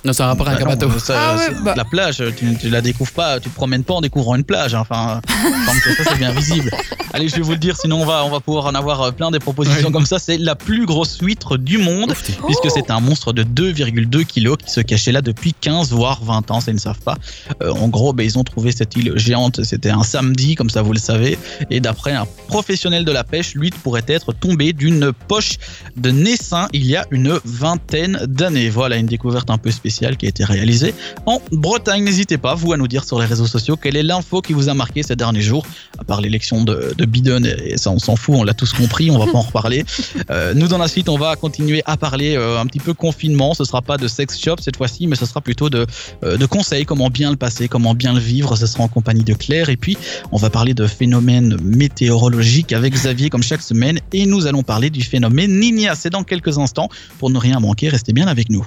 Non, 0.04 0.12
c'est 0.12 0.22
un 0.22 0.26
rapport 0.28 0.48
avec 0.48 0.60
un 0.60 0.64
Bah 0.64 0.76
non, 0.76 0.86
bateau. 0.86 0.98
ça, 1.00 1.14
Ah 1.18 1.36
ouais, 1.36 1.42
c'est- 1.48 1.64
bah. 1.64 1.74
La 1.76 1.84
plage, 1.84 2.22
tu, 2.36 2.56
tu 2.56 2.68
la 2.70 2.80
découvres 2.80 3.10
pas, 3.10 3.40
tu 3.40 3.48
te 3.50 3.54
promènes 3.54 3.82
pas 3.82 3.94
en 3.94 4.00
découvrant 4.00 4.36
une 4.36 4.44
plage. 4.44 4.74
hein. 4.76 4.80
Enfin, 4.80 5.20
comme 5.26 5.94
ça, 5.96 6.04
c'est 6.10 6.18
bien 6.18 6.30
visible. 6.32 6.70
Allez, 7.14 7.28
je 7.28 7.36
vais 7.36 7.42
vous 7.42 7.50
le 7.52 7.58
dire, 7.58 7.76
sinon 7.76 8.00
on 8.00 8.06
va, 8.06 8.24
on 8.24 8.30
va 8.30 8.40
pouvoir 8.40 8.66
en 8.66 8.74
avoir 8.74 9.02
euh, 9.02 9.10
plein 9.10 9.30
des 9.30 9.38
propositions 9.40 9.90
comme 9.92 10.06
ça. 10.06 10.18
C'est 10.18 10.38
la 10.38 10.54
plus 10.54 10.86
grosse 10.86 11.18
huître 11.20 11.58
du 11.58 11.78
monde, 11.78 12.14
puisque 12.46 12.64
Oh. 12.64 12.68
c'est 12.74 12.90
un 12.90 13.00
monstre 13.00 13.32
de 13.32 13.42
2,2 13.42 14.24
kilos 14.24 14.56
qui 14.64 14.70
se 14.70 14.80
cachait 14.80 15.12
là 15.12 15.20
depuis 15.20 15.52
15 15.60 15.90
voire 15.90 16.22
20 16.24 16.50
ans, 16.52 16.60
ça 16.60 16.70
ils 16.70 16.74
ne 16.74 16.80
savent 16.80 17.00
pas. 17.00 17.16
Euh, 17.62 17.70
en 17.72 17.88
gros, 17.88 18.12
ben, 18.12 18.24
ils 18.24 18.38
ont 18.38 18.44
trouvé 18.44 18.72
cette 18.72 18.96
île 18.96 19.12
géante, 19.16 19.62
c'était 19.64 19.90
un 19.90 20.04
samedi, 20.04 20.54
comme 20.54 20.70
ça 20.70 20.80
vous 20.82 20.92
le 20.92 20.98
savez, 20.98 21.38
et 21.70 21.80
d'après 21.80 22.12
un 22.12 22.26
professionnel 22.48 23.04
de 23.04 23.12
la 23.12 23.24
pêche, 23.24 23.54
l'huître 23.54 23.76
pourrait 23.78 24.04
être 24.06 24.32
tombée 24.32 24.72
d'une 24.72 25.12
poche 25.28 25.58
de 25.96 26.10
naissin 26.10 26.68
il 26.72 26.86
y 26.86 26.91
a 26.96 27.06
une 27.10 27.38
vingtaine 27.44 28.18
d'années. 28.26 28.70
Voilà 28.70 28.96
une 28.96 29.06
découverte 29.06 29.50
un 29.50 29.58
peu 29.58 29.70
spéciale 29.70 30.16
qui 30.16 30.26
a 30.26 30.28
été 30.28 30.44
réalisée 30.44 30.94
en 31.26 31.40
Bretagne. 31.50 32.04
N'hésitez 32.04 32.38
pas, 32.38 32.54
vous, 32.54 32.72
à 32.72 32.76
nous 32.76 32.88
dire 32.88 33.04
sur 33.04 33.18
les 33.18 33.26
réseaux 33.26 33.46
sociaux 33.46 33.76
quelle 33.76 33.96
est 33.96 34.02
l'info 34.02 34.40
qui 34.40 34.52
vous 34.52 34.68
a 34.68 34.74
marqué 34.74 35.02
ces 35.02 35.16
derniers 35.16 35.42
jours, 35.42 35.64
à 35.98 36.04
part 36.04 36.20
l'élection 36.20 36.64
de, 36.64 36.94
de 36.96 37.04
Biden, 37.04 37.46
et 37.46 37.76
ça 37.76 37.90
on 37.90 37.98
s'en 37.98 38.16
fout, 38.16 38.34
on 38.36 38.44
l'a 38.44 38.54
tous 38.54 38.72
compris, 38.72 39.10
on 39.10 39.18
va 39.18 39.26
pas 39.26 39.38
en 39.38 39.42
reparler. 39.42 39.84
Euh, 40.30 40.54
nous, 40.54 40.68
dans 40.68 40.78
la 40.78 40.88
suite, 40.88 41.08
on 41.08 41.18
va 41.18 41.36
continuer 41.36 41.82
à 41.86 41.96
parler 41.96 42.36
euh, 42.36 42.58
un 42.58 42.66
petit 42.66 42.78
peu 42.78 42.94
confinement. 42.94 43.54
Ce 43.54 43.64
sera 43.64 43.82
pas 43.82 43.96
de 43.96 44.08
sex 44.08 44.38
shop 44.40 44.56
cette 44.60 44.76
fois-ci, 44.76 45.06
mais 45.06 45.16
ce 45.16 45.26
sera 45.26 45.40
plutôt 45.40 45.70
de, 45.70 45.86
euh, 46.24 46.36
de 46.36 46.46
conseils, 46.46 46.84
comment 46.84 47.10
bien 47.10 47.30
le 47.30 47.36
passer, 47.36 47.68
comment 47.68 47.94
bien 47.94 48.12
le 48.12 48.20
vivre. 48.20 48.56
Ce 48.56 48.66
sera 48.66 48.84
en 48.84 48.88
compagnie 48.88 49.24
de 49.24 49.34
Claire. 49.34 49.68
Et 49.68 49.76
puis, 49.76 49.96
on 50.30 50.36
va 50.36 50.50
parler 50.50 50.74
de 50.74 50.86
phénomènes 50.86 51.56
météorologiques 51.62 52.72
avec 52.72 52.94
Xavier, 52.94 53.30
comme 53.30 53.42
chaque 53.42 53.62
semaine. 53.62 53.98
Et 54.12 54.26
nous 54.26 54.46
allons 54.46 54.62
parler 54.62 54.90
du 54.90 55.02
phénomène 55.02 55.58
Nina. 55.58 55.94
C'est 55.94 56.10
dans 56.10 56.24
quelques 56.24 56.58
instants. 56.58 56.81
Pour 57.18 57.30
ne 57.30 57.38
rien 57.38 57.60
manquer, 57.60 57.88
restez 57.88 58.12
bien 58.12 58.26
avec 58.26 58.48
nous. 58.48 58.66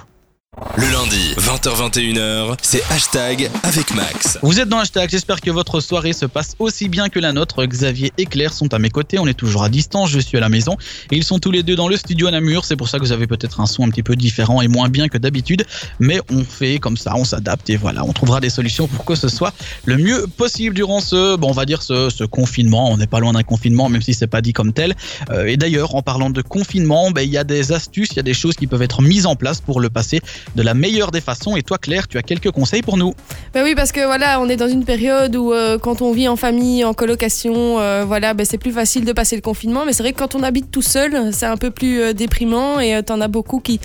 Le 0.78 0.90
lundi, 0.90 1.34
20h21h, 1.36 2.56
c'est 2.62 2.82
hashtag 2.90 3.50
avec 3.62 3.94
Max. 3.94 4.38
Vous 4.40 4.58
êtes 4.58 4.70
dans 4.70 4.78
Hashtag, 4.78 5.10
j'espère 5.10 5.42
que 5.42 5.50
votre 5.50 5.80
soirée 5.80 6.14
se 6.14 6.24
passe 6.24 6.54
aussi 6.58 6.88
bien 6.88 7.10
que 7.10 7.18
la 7.18 7.34
nôtre. 7.34 7.66
Xavier 7.66 8.10
et 8.16 8.24
Claire 8.24 8.54
sont 8.54 8.72
à 8.72 8.78
mes 8.78 8.88
côtés, 8.88 9.18
on 9.18 9.26
est 9.26 9.34
toujours 9.34 9.64
à 9.64 9.68
distance, 9.68 10.08
je 10.08 10.18
suis 10.18 10.38
à 10.38 10.40
la 10.40 10.48
maison. 10.48 10.78
Et 11.10 11.16
ils 11.16 11.24
sont 11.24 11.38
tous 11.38 11.50
les 11.50 11.62
deux 11.62 11.76
dans 11.76 11.88
le 11.88 11.96
studio 11.98 12.28
à 12.28 12.30
Namur, 12.30 12.64
c'est 12.64 12.76
pour 12.76 12.88
ça 12.88 12.98
que 12.98 13.04
vous 13.04 13.12
avez 13.12 13.26
peut-être 13.26 13.60
un 13.60 13.66
son 13.66 13.84
un 13.84 13.90
petit 13.90 14.02
peu 14.02 14.16
différent 14.16 14.62
et 14.62 14.68
moins 14.68 14.88
bien 14.88 15.08
que 15.08 15.18
d'habitude. 15.18 15.66
Mais 16.00 16.20
on 16.30 16.42
fait 16.42 16.78
comme 16.78 16.96
ça, 16.96 17.12
on 17.16 17.24
s'adapte 17.24 17.68
et 17.68 17.76
voilà, 17.76 18.02
on 18.04 18.14
trouvera 18.14 18.40
des 18.40 18.50
solutions 18.50 18.86
pour 18.86 19.04
que 19.04 19.14
ce 19.14 19.28
soit 19.28 19.52
le 19.84 19.98
mieux 19.98 20.26
possible 20.38 20.74
durant 20.74 21.00
ce, 21.00 21.36
bon, 21.36 21.50
on 21.50 21.52
va 21.52 21.66
dire 21.66 21.82
ce, 21.82 22.08
ce 22.08 22.24
confinement. 22.24 22.90
On 22.90 22.96
n'est 22.96 23.06
pas 23.06 23.20
loin 23.20 23.34
d'un 23.34 23.42
confinement, 23.42 23.90
même 23.90 24.02
si 24.02 24.14
c'est 24.14 24.26
pas 24.26 24.40
dit 24.40 24.54
comme 24.54 24.72
tel. 24.72 24.94
Euh, 25.28 25.44
et 25.44 25.58
d'ailleurs, 25.58 25.94
en 25.96 26.00
parlant 26.00 26.30
de 26.30 26.40
confinement, 26.40 27.10
ben, 27.10 27.20
il 27.20 27.30
y 27.30 27.38
a 27.38 27.44
des 27.44 27.72
astuces, 27.72 28.08
il 28.12 28.16
y 28.16 28.20
a 28.20 28.24
des 28.24 28.34
choses 28.34 28.54
qui 28.54 28.66
peuvent 28.66 28.80
être 28.80 29.02
mises 29.02 29.26
en 29.26 29.36
place 29.36 29.60
pour 29.60 29.80
le 29.80 29.90
passer 29.90 30.22
de 30.54 30.62
la 30.62 30.74
meilleure 30.74 31.10
des 31.10 31.20
façons. 31.20 31.56
Et 31.56 31.62
toi, 31.62 31.78
Claire, 31.78 32.08
tu 32.08 32.18
as 32.18 32.22
quelques 32.22 32.50
conseils 32.50 32.82
pour 32.82 32.96
nous 32.96 33.14
Bah 33.52 33.60
oui, 33.64 33.74
parce 33.74 33.92
que 33.92 34.04
voilà, 34.04 34.40
on 34.40 34.48
est 34.48 34.56
dans 34.56 34.68
une 34.68 34.84
période 34.84 35.34
où 35.36 35.52
euh, 35.52 35.78
quand 35.78 36.02
on 36.02 36.12
vit 36.12 36.28
en 36.28 36.36
famille, 36.36 36.84
en 36.84 36.94
colocation, 36.94 37.78
euh, 37.78 38.04
voilà, 38.06 38.34
ben, 38.34 38.46
c'est 38.46 38.58
plus 38.58 38.72
facile 38.72 39.04
de 39.04 39.12
passer 39.12 39.36
le 39.36 39.42
confinement. 39.42 39.84
Mais 39.84 39.92
c'est 39.92 40.02
vrai 40.02 40.12
que 40.12 40.18
quand 40.18 40.34
on 40.34 40.42
habite 40.42 40.70
tout 40.70 40.82
seul, 40.82 41.32
c'est 41.32 41.46
un 41.46 41.56
peu 41.56 41.70
plus 41.70 42.00
euh, 42.00 42.12
déprimant 42.12 42.80
et 42.80 42.94
euh, 42.94 43.02
t'en 43.02 43.20
as 43.20 43.28
beaucoup 43.28 43.60
qui, 43.60 43.80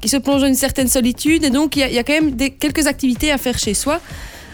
qui 0.00 0.08
se 0.08 0.16
plongent 0.16 0.42
dans 0.42 0.46
une 0.46 0.54
certaine 0.54 0.88
solitude. 0.88 1.44
Et 1.44 1.50
donc, 1.50 1.76
il 1.76 1.80
y 1.80 1.82
a, 1.82 1.88
il 1.88 1.94
y 1.94 1.98
a 1.98 2.04
quand 2.04 2.14
même 2.14 2.32
des, 2.32 2.50
quelques 2.50 2.86
activités 2.86 3.32
à 3.32 3.38
faire 3.38 3.58
chez 3.58 3.74
soi. 3.74 4.00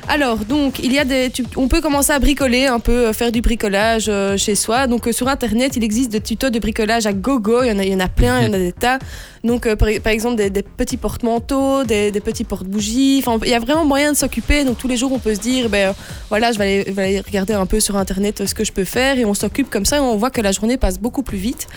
Alors, 0.08 0.38
donc, 0.38 0.80
il 0.80 0.92
y 0.92 0.98
a 0.98 1.04
des, 1.04 1.30
on 1.56 1.68
peut 1.68 1.80
commencer 1.80 2.12
à 2.12 2.18
bricoler 2.18 2.66
un 2.66 2.80
peu, 2.80 3.06
euh, 3.06 3.12
faire 3.12 3.30
du 3.30 3.40
bricolage 3.40 4.06
euh, 4.08 4.36
chez 4.36 4.54
soi. 4.54 4.86
Donc, 4.86 5.06
euh, 5.06 5.12
sur 5.12 5.28
Internet, 5.28 5.76
il 5.76 5.84
existe 5.84 6.10
des 6.10 6.20
tutos 6.20 6.50
de 6.50 6.58
bricolage 6.58 7.06
à 7.06 7.12
gogo. 7.12 7.62
Il 7.62 7.68
y 7.68 7.72
en 7.72 7.78
a, 7.78 7.84
il 7.84 7.92
y 7.92 7.94
en 7.94 8.00
a 8.00 8.08
plein, 8.08 8.40
il 8.40 8.46
y 8.46 8.50
en 8.50 8.52
a 8.52 8.58
des 8.58 8.72
tas. 8.72 8.98
Donc, 9.44 9.72
par, 9.74 9.88
exemple, 9.88 10.36
des, 10.36 10.62
petits 10.62 10.96
porte-manteaux, 10.96 11.84
des, 11.84 12.10
des 12.10 12.20
petits 12.20 12.44
porte-bougies. 12.44 13.22
Enfin, 13.24 13.38
il 13.44 13.50
y 13.50 13.54
a 13.54 13.60
vraiment 13.60 13.84
moyen 13.84 14.12
de 14.12 14.16
s'occuper. 14.16 14.64
Donc, 14.64 14.78
tous 14.78 14.88
les 14.88 14.96
jours, 14.96 15.12
on 15.12 15.18
peut 15.18 15.34
se 15.34 15.40
dire, 15.40 15.68
ben 15.68 15.94
voilà, 16.28 16.52
je 16.52 16.58
vais, 16.58 16.64
aller, 16.64 16.84
je 16.88 16.92
vais 16.92 17.02
aller 17.02 17.20
regarder 17.20 17.54
un 17.54 17.66
peu 17.66 17.80
sur 17.80 17.96
Internet 17.96 18.46
ce 18.46 18.54
que 18.54 18.64
je 18.64 18.72
peux 18.72 18.84
faire. 18.84 19.18
Et 19.18 19.24
on 19.24 19.34
s'occupe 19.34 19.70
comme 19.70 19.84
ça 19.84 19.98
et 19.98 20.00
on 20.00 20.16
voit 20.16 20.30
que 20.30 20.40
la 20.40 20.52
journée 20.52 20.76
passe 20.76 20.98
beaucoup 20.98 21.22
plus 21.22 21.38
vite. 21.38 21.68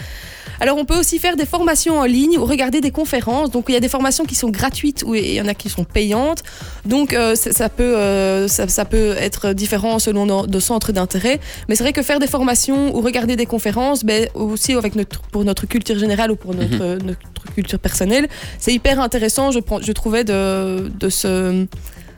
Alors, 0.59 0.77
on 0.77 0.85
peut 0.85 0.97
aussi 0.97 1.19
faire 1.19 1.35
des 1.35 1.45
formations 1.45 1.99
en 1.99 2.05
ligne 2.05 2.37
ou 2.37 2.45
regarder 2.45 2.81
des 2.81 2.91
conférences. 2.91 3.51
Donc, 3.51 3.65
il 3.69 3.73
y 3.73 3.77
a 3.77 3.79
des 3.79 3.89
formations 3.89 4.25
qui 4.25 4.35
sont 4.35 4.49
gratuites 4.49 5.03
ou 5.05 5.15
il 5.15 5.33
y 5.33 5.41
en 5.41 5.47
a 5.47 5.53
qui 5.53 5.69
sont 5.69 5.83
payantes. 5.83 6.43
Donc, 6.85 7.13
euh, 7.13 7.35
ça, 7.35 7.51
ça 7.51 7.69
peut, 7.69 7.95
euh, 7.95 8.47
ça, 8.47 8.67
ça 8.67 8.85
peut 8.85 9.15
être 9.17 9.53
différent 9.53 9.99
selon 9.99 10.25
nos, 10.25 10.47
nos 10.47 10.59
centres 10.59 10.91
d'intérêt. 10.91 11.39
Mais 11.67 11.75
c'est 11.75 11.83
vrai 11.83 11.93
que 11.93 12.01
faire 12.01 12.19
des 12.19 12.27
formations 12.27 12.95
ou 12.95 13.01
regarder 13.01 13.35
des 13.35 13.45
conférences, 13.45 14.03
ben, 14.03 14.27
aussi 14.33 14.73
avec 14.73 14.95
notre, 14.95 15.21
pour 15.21 15.43
notre 15.43 15.65
culture 15.65 15.97
générale 15.97 16.31
ou 16.31 16.35
pour 16.35 16.53
notre, 16.53 17.03
notre 17.03 17.19
culture 17.55 17.79
personnelle, 17.79 18.27
c'est 18.59 18.73
hyper 18.73 18.99
intéressant, 18.99 19.51
je 19.51 19.91
trouvais, 19.91 20.23
de, 20.23 20.91
de 20.99 21.09
se... 21.09 21.65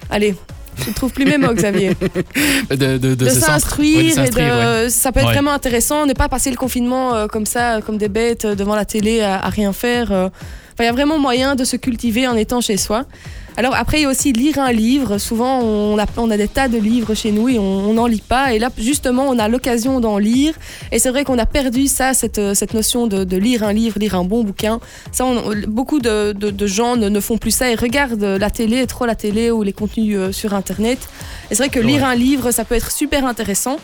Allez, 0.09 0.35
je 0.83 0.89
ne 0.89 0.93
trouve 0.95 1.11
plus 1.11 1.25
mes 1.25 1.37
mots, 1.37 1.53
Xavier 1.53 1.91
De, 2.69 2.75
de, 2.75 2.97
de, 2.97 3.15
de 3.15 3.25
se 3.29 3.35
centre- 3.35 3.45
s'instruire 3.47 3.97
ouais, 4.17 4.27
et 4.27 4.31
ouais. 4.31 4.83
de 4.85 4.89
ça 4.89 5.11
peut 5.11 5.19
être 5.19 5.27
Ouais. 5.27 5.33
vraiment 5.33 5.51
intéressant 5.51 6.05
ne 6.05 6.13
pas 6.13 6.27
passer 6.29 6.49
le 6.51 6.57
confinement 6.57 7.15
euh, 7.15 7.27
comme 7.27 7.45
ça 7.45 7.79
comme 7.85 7.97
des 7.97 8.09
bêtes 8.09 8.45
euh, 8.45 8.55
devant 8.55 8.75
la 8.75 8.85
télé 8.85 9.21
à, 9.21 9.35
à 9.43 9.49
rien 9.49 9.71
faire 9.73 10.11
euh. 10.11 10.27
Enfin, 10.73 10.83
il 10.83 10.85
y 10.85 10.89
a 10.89 10.91
vraiment 10.91 11.17
moyen 11.19 11.55
de 11.55 11.63
se 11.63 11.77
cultiver 11.77 12.27
en 12.27 12.35
étant 12.35 12.59
chez 12.61 12.75
soi 12.77 13.05
alors 13.57 13.75
après 13.75 13.99
il 13.99 14.03
y 14.03 14.05
a 14.05 14.09
aussi 14.09 14.33
lire 14.33 14.59
un 14.59 14.71
livre. 14.71 15.17
Souvent 15.17 15.59
on 15.59 15.97
a, 15.97 16.05
on 16.17 16.29
a 16.31 16.37
des 16.37 16.47
tas 16.47 16.67
de 16.67 16.77
livres 16.77 17.13
chez 17.13 17.31
nous 17.31 17.47
et 17.49 17.57
on 17.59 17.93
n'en 17.93 18.05
lit 18.05 18.21
pas. 18.27 18.53
Et 18.53 18.59
là 18.59 18.69
justement 18.77 19.27
on 19.29 19.39
a 19.39 19.47
l'occasion 19.47 19.99
d'en 19.99 20.17
lire. 20.17 20.53
Et 20.91 20.99
c'est 20.99 21.09
vrai 21.09 21.23
qu'on 21.23 21.37
a 21.39 21.45
perdu 21.45 21.87
ça 21.87 22.13
cette, 22.13 22.37
euh, 22.37 22.53
cette 22.53 22.73
notion 22.73 23.07
de, 23.07 23.23
de 23.23 23.37
lire 23.37 23.63
un 23.63 23.73
livre 23.73 23.97
lire 23.99 24.15
un 24.15 24.23
bon 24.25 24.43
bouquin. 24.43 24.79
Ça 25.11 25.25
on- 25.25 25.41
beaucoup 25.67 25.99
de, 25.99 26.33
de- 26.33 26.49
de 26.51 26.67
gens 26.67 26.95
ne, 26.97 27.07
ne 27.09 27.19
font 27.19 27.37
plus 27.37 27.51
ça 27.51 27.69
et 27.69 27.75
regardent 27.75 28.23
la 28.39 28.49
télé 28.49 28.85
trop 28.87 29.05
la 29.05 29.15
télé 29.15 29.51
ou 29.51 29.63
les 29.63 29.73
contenus 29.73 30.17
euh, 30.17 30.31
sur 30.31 30.53
internet. 30.53 30.99
Et 31.49 31.55
c'est 31.55 31.63
vrai 31.63 31.69
que 31.69 31.79
lire 31.79 32.03
un 32.03 32.15
livre, 32.15 32.51
ça 32.51 32.65
peut 32.65 32.75
être 32.75 32.91
super 32.91 33.25
intéressant. 33.25 33.77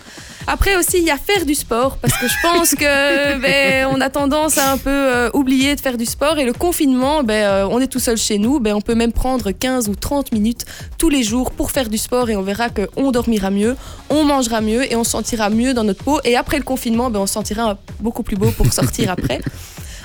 Après 0.48 0.76
aussi, 0.76 0.98
il 0.98 1.04
y 1.04 1.12
a 1.12 1.18
faire 1.18 1.46
du 1.46 1.54
sport, 1.54 1.98
parce 1.98 2.18
que 2.18 2.28
je 2.28 2.34
pense 2.42 2.72
que 2.74 3.38
ben, 3.42 3.88
on 3.92 4.02
a 4.02 4.10
tendance 4.10 4.58
à 4.58 4.72
un 4.72 4.78
peu 4.80 4.90
euh, 4.90 5.30
oublier 5.36 5.76
de 5.76 5.80
faire 5.82 5.98
du 5.98 6.06
sport. 6.08 6.40
Et 6.40 6.46
le 6.46 6.54
confinement, 6.54 7.22
ben, 7.24 7.34
euh, 7.46 7.68
on 7.70 7.80
est 7.80 7.86
tout 7.86 8.00
seul 8.00 8.18
chez 8.18 8.40
nous, 8.40 8.60
ben, 8.60 8.74
on 8.74 8.82
peut 8.82 8.96
même 8.96 9.12
prendre 9.12 9.52
15 9.62 9.88
ou 9.88 9.96
30 9.96 10.34
minutes 10.34 10.66
tous 10.98 11.10
les 11.10 11.24
jours 11.24 11.52
pour 11.52 11.72
faire 11.72 11.88
du 11.88 11.98
sport 11.98 12.30
et 12.30 12.36
on 12.36 12.42
verra 12.42 12.70
qu'on 12.70 13.12
dormira 13.12 13.52
mieux, 13.52 13.78
on 14.10 14.26
mangera 14.26 14.60
mieux 14.60 14.92
et 14.92 14.96
on 14.96 15.04
se 15.04 15.12
sentira 15.12 15.50
mieux 15.50 15.74
dans 15.74 15.84
notre 15.84 16.04
peau. 16.04 16.20
Et 16.26 16.36
après 16.36 16.58
le 16.58 16.64
confinement, 16.64 17.10
ben, 17.10 17.20
on 17.20 17.28
se 17.28 17.34
sentira 17.34 17.78
beaucoup 18.00 18.24
plus 18.24 18.36
beau 18.36 18.52
pour 18.52 18.74
sortir 18.74 19.12
après. 19.12 19.40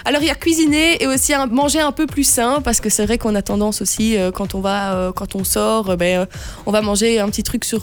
Alors 0.06 0.22
il 0.22 0.28
y 0.28 0.30
a 0.30 0.36
cuisiner 0.36 1.02
et 1.02 1.08
aussi 1.08 1.32
manger 1.50 1.80
un 1.80 1.90
peu 1.90 2.06
plus 2.06 2.22
sain 2.22 2.60
parce 2.62 2.80
que 2.80 2.88
c'est 2.88 3.04
vrai 3.04 3.18
qu'on 3.18 3.34
a 3.34 3.42
tendance 3.42 3.82
aussi 3.82 4.16
euh, 4.16 4.30
quand 4.30 4.54
on 4.54 4.60
va 4.60 4.94
euh, 4.94 5.10
quand 5.10 5.34
on 5.34 5.42
sort 5.42 5.90
euh, 5.90 5.96
ben, 5.96 6.28
on 6.64 6.70
va 6.70 6.80
manger 6.80 7.18
un 7.18 7.28
petit 7.28 7.42
truc 7.42 7.64
sur 7.64 7.80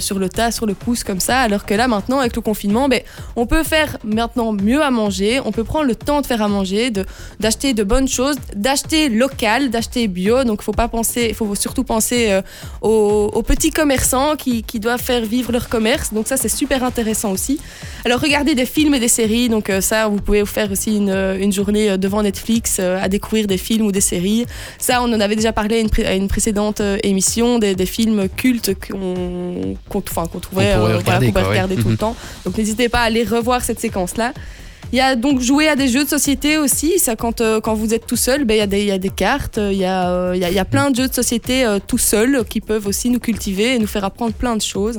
sur 0.00 0.18
le 0.18 0.28
tas 0.28 0.50
sur 0.50 0.66
le 0.66 0.74
pouce 0.74 1.04
comme 1.04 1.20
ça. 1.20 1.38
Alors 1.38 1.64
que 1.66 1.74
là 1.74 1.86
maintenant 1.86 2.18
avec 2.18 2.34
le 2.34 2.42
confinement 2.42 2.88
ben 2.88 3.02
on 3.36 3.46
peut 3.46 3.62
faire 3.62 3.98
maintenant 4.02 4.52
mieux 4.52 4.82
à 4.82 4.90
manger. 4.90 5.38
On 5.44 5.52
peut 5.52 5.62
prendre 5.62 5.84
le 5.84 5.94
temps 5.94 6.22
de 6.22 6.26
faire 6.26 6.42
à 6.42 6.48
manger 6.48 6.90
d'acheter 7.38 7.72
de 7.72 7.84
bonnes 7.84 8.08
choses 8.08 8.34
d'acheter 8.56 9.08
local 9.08 9.70
d'acheter 9.70 10.08
bio. 10.08 10.42
Donc 10.42 10.62
faut 10.62 10.72
pas 10.72 10.88
penser 10.88 11.28
il 11.28 11.36
faut 11.36 11.54
surtout 11.54 11.84
penser 11.84 12.40
aux, 12.82 13.44
petits 13.46 13.70
commerçants 13.70 14.34
qui, 14.34 14.64
qui 14.64 14.80
doivent 14.80 15.00
faire 15.00 15.24
vivre 15.24 15.52
leur 15.52 15.68
commerce. 15.68 16.12
Donc 16.12 16.26
ça 16.26 16.36
c'est 16.36 16.48
super 16.48 16.82
intéressant 16.82 17.30
aussi. 17.30 17.60
Alors 18.04 18.18
regardez 18.18 18.56
des 18.56 18.66
films 18.66 18.94
et 18.94 19.00
des 19.00 19.06
séries, 19.06 19.48
donc 19.48 19.70
ça 19.80 20.08
vous 20.08 20.20
pouvez 20.20 20.40
vous 20.40 20.46
faire 20.48 20.72
aussi 20.72 20.96
une, 20.96 21.10
une 21.10 21.52
journée 21.52 21.59
euh, 21.68 21.96
devant 21.96 22.22
Netflix 22.22 22.78
euh, 22.80 22.98
à 23.02 23.08
découvrir 23.08 23.46
des 23.46 23.58
films 23.58 23.86
ou 23.86 23.92
des 23.92 24.00
séries. 24.00 24.46
Ça 24.78 25.02
on 25.02 25.12
en 25.12 25.20
avait 25.20 25.36
déjà 25.36 25.52
parlé 25.52 25.76
à 25.76 25.80
une, 25.80 25.90
pré- 25.90 26.06
à 26.06 26.14
une 26.14 26.28
précédente 26.28 26.80
euh, 26.80 26.98
émission, 27.02 27.58
des, 27.58 27.74
des 27.74 27.86
films 27.86 28.28
cultes 28.36 28.74
qu'on 28.74 29.76
qu'on 29.88 29.98
enfin, 30.08 30.26
qu'on 30.26 30.40
trouvait, 30.40 30.76
voilà, 30.76 30.96
regarder, 30.98 31.26
peut 31.26 31.40
quoi, 31.40 31.48
regarder 31.50 31.76
tout 31.76 31.84
le 31.88 31.90
Mhm. 31.92 31.96
temps. 31.98 32.16
Donc 32.44 32.56
n'hésitez 32.58 32.88
pas 32.88 33.00
à 33.00 33.04
aller 33.04 33.24
revoir 33.24 33.62
cette 33.62 33.80
séquence-là. 33.80 34.32
Il 34.92 34.96
y 34.96 35.00
a 35.00 35.14
donc 35.14 35.40
jouer 35.40 35.68
à 35.68 35.76
des 35.76 35.86
jeux 35.86 36.02
de 36.04 36.08
société 36.08 36.58
aussi. 36.58 36.98
Ça, 36.98 37.14
quand, 37.14 37.40
euh, 37.40 37.60
quand 37.60 37.74
vous 37.74 37.94
êtes 37.94 38.06
tout 38.08 38.16
seul, 38.16 38.44
ben, 38.44 38.54
il 38.54 38.58
y, 38.58 38.62
a 38.62 38.66
des- 38.66 38.80
il 38.80 38.86
y 38.86 38.90
a 38.90 38.98
des 38.98 39.08
cartes, 39.10 39.60
il 39.62 39.78
y, 39.78 39.84
a, 39.84 40.10
euh, 40.10 40.32
il 40.34 40.40
y, 40.40 40.44
a, 40.44 40.48
il 40.50 40.54
y 40.56 40.58
a 40.58 40.64
plein 40.64 40.90
de 40.90 40.96
jeux 40.96 41.06
de 41.06 41.14
société 41.14 41.64
euh, 41.64 41.78
tout 41.86 41.98
seuls 41.98 42.42
qui 42.48 42.60
peuvent 42.60 42.88
aussi 42.88 43.08
nous 43.08 43.20
cultiver 43.20 43.74
et 43.76 43.78
nous 43.78 43.86
faire 43.86 44.04
apprendre 44.04 44.32
plein 44.34 44.56
de 44.56 44.62
choses. 44.62 44.98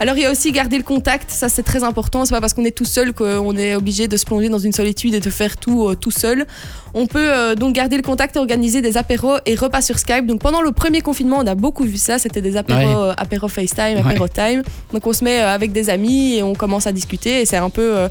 Alors 0.00 0.16
il 0.16 0.22
y 0.22 0.26
a 0.26 0.30
aussi 0.30 0.50
garder 0.52 0.76
le 0.78 0.82
contact, 0.82 1.30
ça 1.30 1.48
c'est 1.48 1.62
très 1.62 1.84
important. 1.84 2.24
C'est 2.24 2.34
pas 2.34 2.40
parce 2.40 2.54
qu'on 2.54 2.64
est 2.64 2.76
tout 2.76 2.84
seul 2.84 3.12
qu'on 3.12 3.56
est 3.56 3.74
obligé 3.74 4.08
de 4.08 4.16
se 4.16 4.24
plonger 4.24 4.48
dans 4.48 4.58
une 4.58 4.72
solitude 4.72 5.14
et 5.14 5.20
de 5.20 5.30
faire 5.30 5.56
tout 5.56 5.88
euh, 5.88 5.94
tout 5.94 6.10
seul. 6.10 6.46
On 6.94 7.06
peut 7.06 7.32
euh, 7.32 7.54
donc 7.54 7.74
garder 7.74 7.96
le 7.96 8.02
contact, 8.02 8.36
et 8.36 8.38
organiser 8.38 8.82
des 8.82 8.96
apéros 8.96 9.36
et 9.46 9.54
repas 9.54 9.80
sur 9.82 9.98
Skype. 9.98 10.26
Donc 10.26 10.40
pendant 10.40 10.60
le 10.62 10.72
premier 10.72 11.00
confinement, 11.02 11.38
on 11.38 11.46
a 11.46 11.54
beaucoup 11.54 11.84
vu 11.84 11.96
ça. 11.98 12.18
C'était 12.18 12.42
des 12.42 12.56
apéros, 12.56 12.80
Ouais. 12.80 13.10
euh, 13.10 13.14
apéros 13.16 13.48
FaceTime, 13.48 13.98
Ouais. 13.98 14.02
apéro 14.04 14.28
time. 14.28 14.62
Donc 14.92 15.06
on 15.06 15.12
se 15.12 15.22
met 15.24 15.38
avec 15.38 15.72
des 15.72 15.88
amis 15.90 16.34
et 16.36 16.42
on 16.42 16.54
commence 16.54 16.86
à 16.86 16.92
discuter. 16.92 17.40
Et 17.42 17.46
c'est 17.46 17.56
un 17.58 17.70
peu 17.70 18.08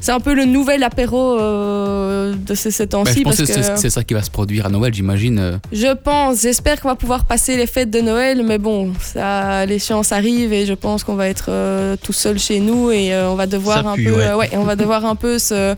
c'est 0.00 0.12
un 0.12 0.20
peu 0.20 0.34
le 0.34 0.44
nouvel 0.44 0.82
apéro 0.82 1.38
euh, 1.38 2.34
de 2.34 2.54
ce, 2.54 2.70
ce 2.70 2.82
Bah, 2.82 2.88
temps-ci 2.88 3.18
je 3.18 3.22
pense 3.24 3.36
parce 3.36 3.50
que 3.70 3.76
c'est 3.76 3.90
ça 3.90 4.02
qui 4.04 4.14
va 4.14 4.22
se 4.22 4.30
produire 4.30 4.66
à 4.66 4.68
Noël, 4.68 4.94
j'imagine. 4.94 5.38
euh. 5.38 5.56
je 5.72 5.92
pense, 5.94 6.42
j'espère 6.42 6.80
qu'on 6.80 6.88
va 6.88 6.94
pouvoir 6.96 7.24
passer 7.24 7.56
les 7.56 7.66
fêtes 7.66 7.90
de 7.90 8.00
Noël, 8.00 8.42
mais 8.44 8.58
bon, 8.58 8.92
ça, 9.00 9.66
l'échéance 9.66 10.12
arrive 10.12 10.52
et 10.52 10.66
je 10.66 10.74
pense 10.74 11.04
qu'on 11.04 11.14
va 11.14 11.28
être 11.28 11.46
euh, 11.48 11.96
tout 12.02 12.12
seul 12.12 12.38
chez 12.38 12.60
nous 12.60 12.90
et 12.90 13.12
euh, 13.12 13.28
on 13.30 13.34
va 13.34 13.46
devoir 13.46 13.82
Ça 13.82 13.90
un 13.90 13.94
pue, 13.94 14.04
peu, 14.04 14.12
ouais. 14.16 14.24
euh, 14.26 14.36
ouais, 14.36 14.50
on 14.54 14.64
va 14.64 14.76
devoir 14.84 15.04
un 15.04 15.14
peu 15.16 15.38
se, 15.38 15.74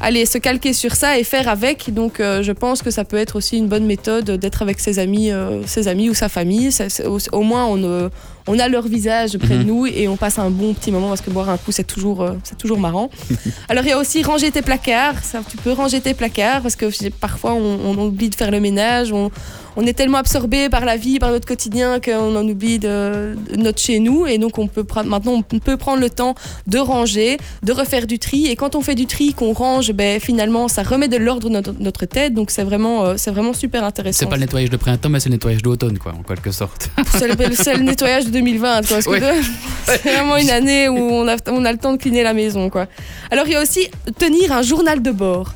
aller 0.00 0.26
se 0.26 0.38
calquer 0.38 0.72
sur 0.72 0.94
ça 0.94 1.18
et 1.18 1.24
faire 1.24 1.48
avec. 1.48 1.92
Donc, 1.94 2.20
euh, 2.20 2.42
je 2.42 2.52
pense 2.52 2.82
que 2.82 2.90
ça 2.90 3.04
peut 3.04 3.16
être 3.16 3.36
aussi 3.36 3.56
une 3.58 3.68
bonne 3.68 3.86
méthode 3.86 4.30
d'être 4.32 4.62
avec 4.62 4.80
ses 4.80 4.98
amis, 4.98 5.30
euh, 5.30 5.62
ses 5.66 5.88
amis 5.88 6.10
ou 6.10 6.14
sa 6.14 6.28
famille. 6.28 6.72
Ça, 6.72 6.84
au, 7.06 7.18
au 7.32 7.42
moins, 7.42 7.64
on, 7.66 7.82
euh, 7.84 8.08
on 8.46 8.58
a 8.58 8.68
leur 8.68 8.86
visage 8.86 9.38
près 9.38 9.54
de 9.56 9.62
Mhm. 9.62 9.66
nous 9.66 9.86
et 9.86 10.06
on 10.08 10.16
passe 10.16 10.38
un 10.38 10.50
bon 10.50 10.74
petit 10.74 10.90
moment 10.92 11.08
parce 11.08 11.20
que 11.22 11.30
boire 11.30 11.48
un 11.48 11.56
coup, 11.56 11.72
c'est 11.72 11.84
toujours, 11.86 12.20
euh, 12.22 12.32
c'est 12.44 12.58
toujours 12.58 12.78
marrant. 12.78 13.10
Alors, 13.68 13.84
il 13.84 13.88
y 13.88 13.92
a 13.92 13.98
aussi 13.98 14.22
ranger 14.22 14.50
tes 14.50 14.60
placards. 14.62 15.22
Ça, 15.24 15.40
tu 15.48 15.56
peux 15.56 15.72
ranger 15.72 16.00
tes 16.00 16.12
placards 16.14 16.60
parce 16.62 16.76
que 16.76 16.86
parfois, 17.10 17.54
on, 17.54 17.78
on 17.86 17.98
oublie 18.06 18.28
de 18.28 18.34
faire 18.34 18.50
le 18.50 18.60
ménage. 18.60 19.12
On, 19.12 19.30
on 19.76 19.86
est 19.86 19.92
tellement 19.92 20.18
absorbé 20.18 20.68
par 20.68 20.84
la 20.84 20.96
vie, 20.96 21.18
par 21.18 21.30
notre 21.30 21.46
quotidien 21.46 22.00
qu'on 22.00 22.36
en 22.36 22.46
oublie 22.48 22.78
de, 22.78 23.36
de 23.50 23.56
notre 23.56 23.80
chez 23.80 23.98
nous. 23.98 24.26
Et 24.26 24.38
donc, 24.38 24.58
on 24.58 24.66
peut 24.66 24.84
maintenant, 25.04 25.42
on 25.52 25.58
peut 25.58 25.76
prendre 25.76 26.00
le 26.00 26.10
temps 26.10 26.34
de 26.66 26.78
ranger, 26.78 27.38
de 27.62 27.72
refaire 27.72 28.06
du 28.06 28.18
tri. 28.18 28.46
Et 28.46 28.56
quand 28.56 28.74
on 28.76 28.80
fait 28.80 28.94
du 28.94 29.06
tri, 29.06 29.34
qu'on 29.34 29.52
range, 29.52 29.92
ben, 29.92 30.20
finalement, 30.20 30.68
ça 30.68 30.82
remet 30.82 31.08
de 31.08 31.16
l'ordre 31.16 31.48
dans 31.48 31.54
notre, 31.54 31.74
notre 31.80 32.06
tête. 32.06 32.34
Donc, 32.34 32.50
c'est 32.50 32.62
vraiment, 32.62 33.04
euh, 33.04 33.14
c'est 33.16 33.30
vraiment 33.30 33.52
super 33.52 33.84
intéressant. 33.84 34.20
C'est 34.20 34.26
pas 34.26 34.36
le 34.36 34.42
nettoyage 34.42 34.70
de 34.70 34.76
printemps, 34.76 35.08
mais 35.08 35.20
c'est 35.20 35.28
le 35.28 35.34
nettoyage 35.34 35.62
d'automne, 35.62 35.98
quoi, 35.98 36.12
en 36.12 36.22
quelque 36.22 36.52
sorte. 36.52 36.90
C'est 37.12 37.28
le, 37.28 37.48
le 37.48 37.54
seul 37.56 37.82
nettoyage 37.82 38.26
de 38.26 38.30
2020. 38.30 38.86
Quoi, 38.86 38.96
parce 38.96 39.06
que 39.06 39.20
c'est 39.86 40.02
vraiment 40.02 40.36
une 40.36 40.50
année 40.50 40.88
où 40.88 40.96
on 40.98 41.28
a, 41.28 41.36
on 41.48 41.64
a 41.64 41.72
le 41.72 41.78
temps 41.78 41.92
de 41.92 41.98
cleaner 41.98 42.22
la 42.22 42.34
maison. 42.34 42.70
Quoi. 42.70 42.86
Alors, 43.30 43.46
il 43.46 43.52
y 43.52 43.56
a 43.56 43.62
aussi 43.62 43.88
tenir 44.18 44.52
un 44.52 44.62
journal 44.62 45.02
de 45.02 45.10
bord. 45.10 45.54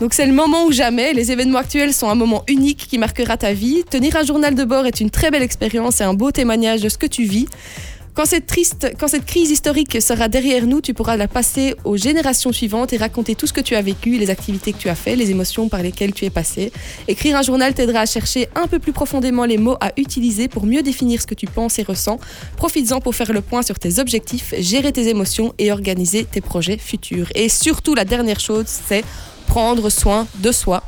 Donc 0.00 0.12
c'est 0.12 0.26
le 0.26 0.32
moment 0.34 0.66
ou 0.66 0.72
jamais. 0.72 1.14
Les 1.14 1.32
événements 1.32 1.58
actuels 1.58 1.94
sont 1.94 2.08
un 2.08 2.14
moment 2.14 2.44
unique 2.48 2.86
qui 2.88 2.98
marquera 2.98 3.38
ta 3.38 3.54
vie. 3.54 3.82
Tenir 3.88 4.16
un 4.16 4.24
journal 4.24 4.54
de 4.54 4.64
bord 4.64 4.84
est 4.84 5.00
une 5.00 5.10
très 5.10 5.30
belle 5.30 5.42
expérience 5.42 6.02
et 6.02 6.04
un 6.04 6.12
beau 6.12 6.30
témoignage 6.30 6.82
de 6.82 6.90
ce 6.90 6.98
que 6.98 7.06
tu 7.06 7.24
vis. 7.24 7.46
Quand 8.12 8.24
cette, 8.24 8.46
triste, 8.46 8.92
quand 8.98 9.08
cette 9.08 9.26
crise 9.26 9.50
historique 9.50 10.00
sera 10.00 10.28
derrière 10.28 10.66
nous, 10.66 10.80
tu 10.80 10.94
pourras 10.94 11.16
la 11.16 11.28
passer 11.28 11.74
aux 11.84 11.98
générations 11.98 12.50
suivantes 12.50 12.94
et 12.94 12.96
raconter 12.96 13.34
tout 13.34 13.46
ce 13.46 13.52
que 13.52 13.60
tu 13.60 13.74
as 13.74 13.82
vécu, 13.82 14.16
les 14.16 14.30
activités 14.30 14.72
que 14.72 14.78
tu 14.78 14.88
as 14.88 14.94
fait, 14.94 15.16
les 15.16 15.30
émotions 15.30 15.68
par 15.68 15.82
lesquelles 15.82 16.14
tu 16.14 16.24
es 16.24 16.30
passé. 16.30 16.72
Écrire 17.08 17.36
un 17.36 17.42
journal 17.42 17.74
t'aidera 17.74 18.00
à 18.00 18.06
chercher 18.06 18.48
un 18.54 18.68
peu 18.68 18.78
plus 18.78 18.92
profondément 18.92 19.44
les 19.44 19.58
mots 19.58 19.76
à 19.82 19.92
utiliser 19.98 20.48
pour 20.48 20.64
mieux 20.64 20.82
définir 20.82 21.20
ce 21.20 21.26
que 21.26 21.34
tu 21.34 21.46
penses 21.46 21.78
et 21.78 21.82
ressens. 21.82 22.18
Profites-en 22.56 23.00
pour 23.00 23.14
faire 23.14 23.34
le 23.34 23.42
point 23.42 23.60
sur 23.60 23.78
tes 23.78 23.98
objectifs, 23.98 24.54
gérer 24.58 24.92
tes 24.92 25.08
émotions 25.08 25.52
et 25.58 25.70
organiser 25.70 26.24
tes 26.24 26.40
projets 26.40 26.78
futurs. 26.78 27.28
Et 27.34 27.50
surtout, 27.50 27.94
la 27.94 28.06
dernière 28.06 28.40
chose, 28.40 28.64
c'est 28.66 29.04
prendre 29.46 29.88
soin 29.90 30.26
de 30.34 30.52
soi. 30.52 30.82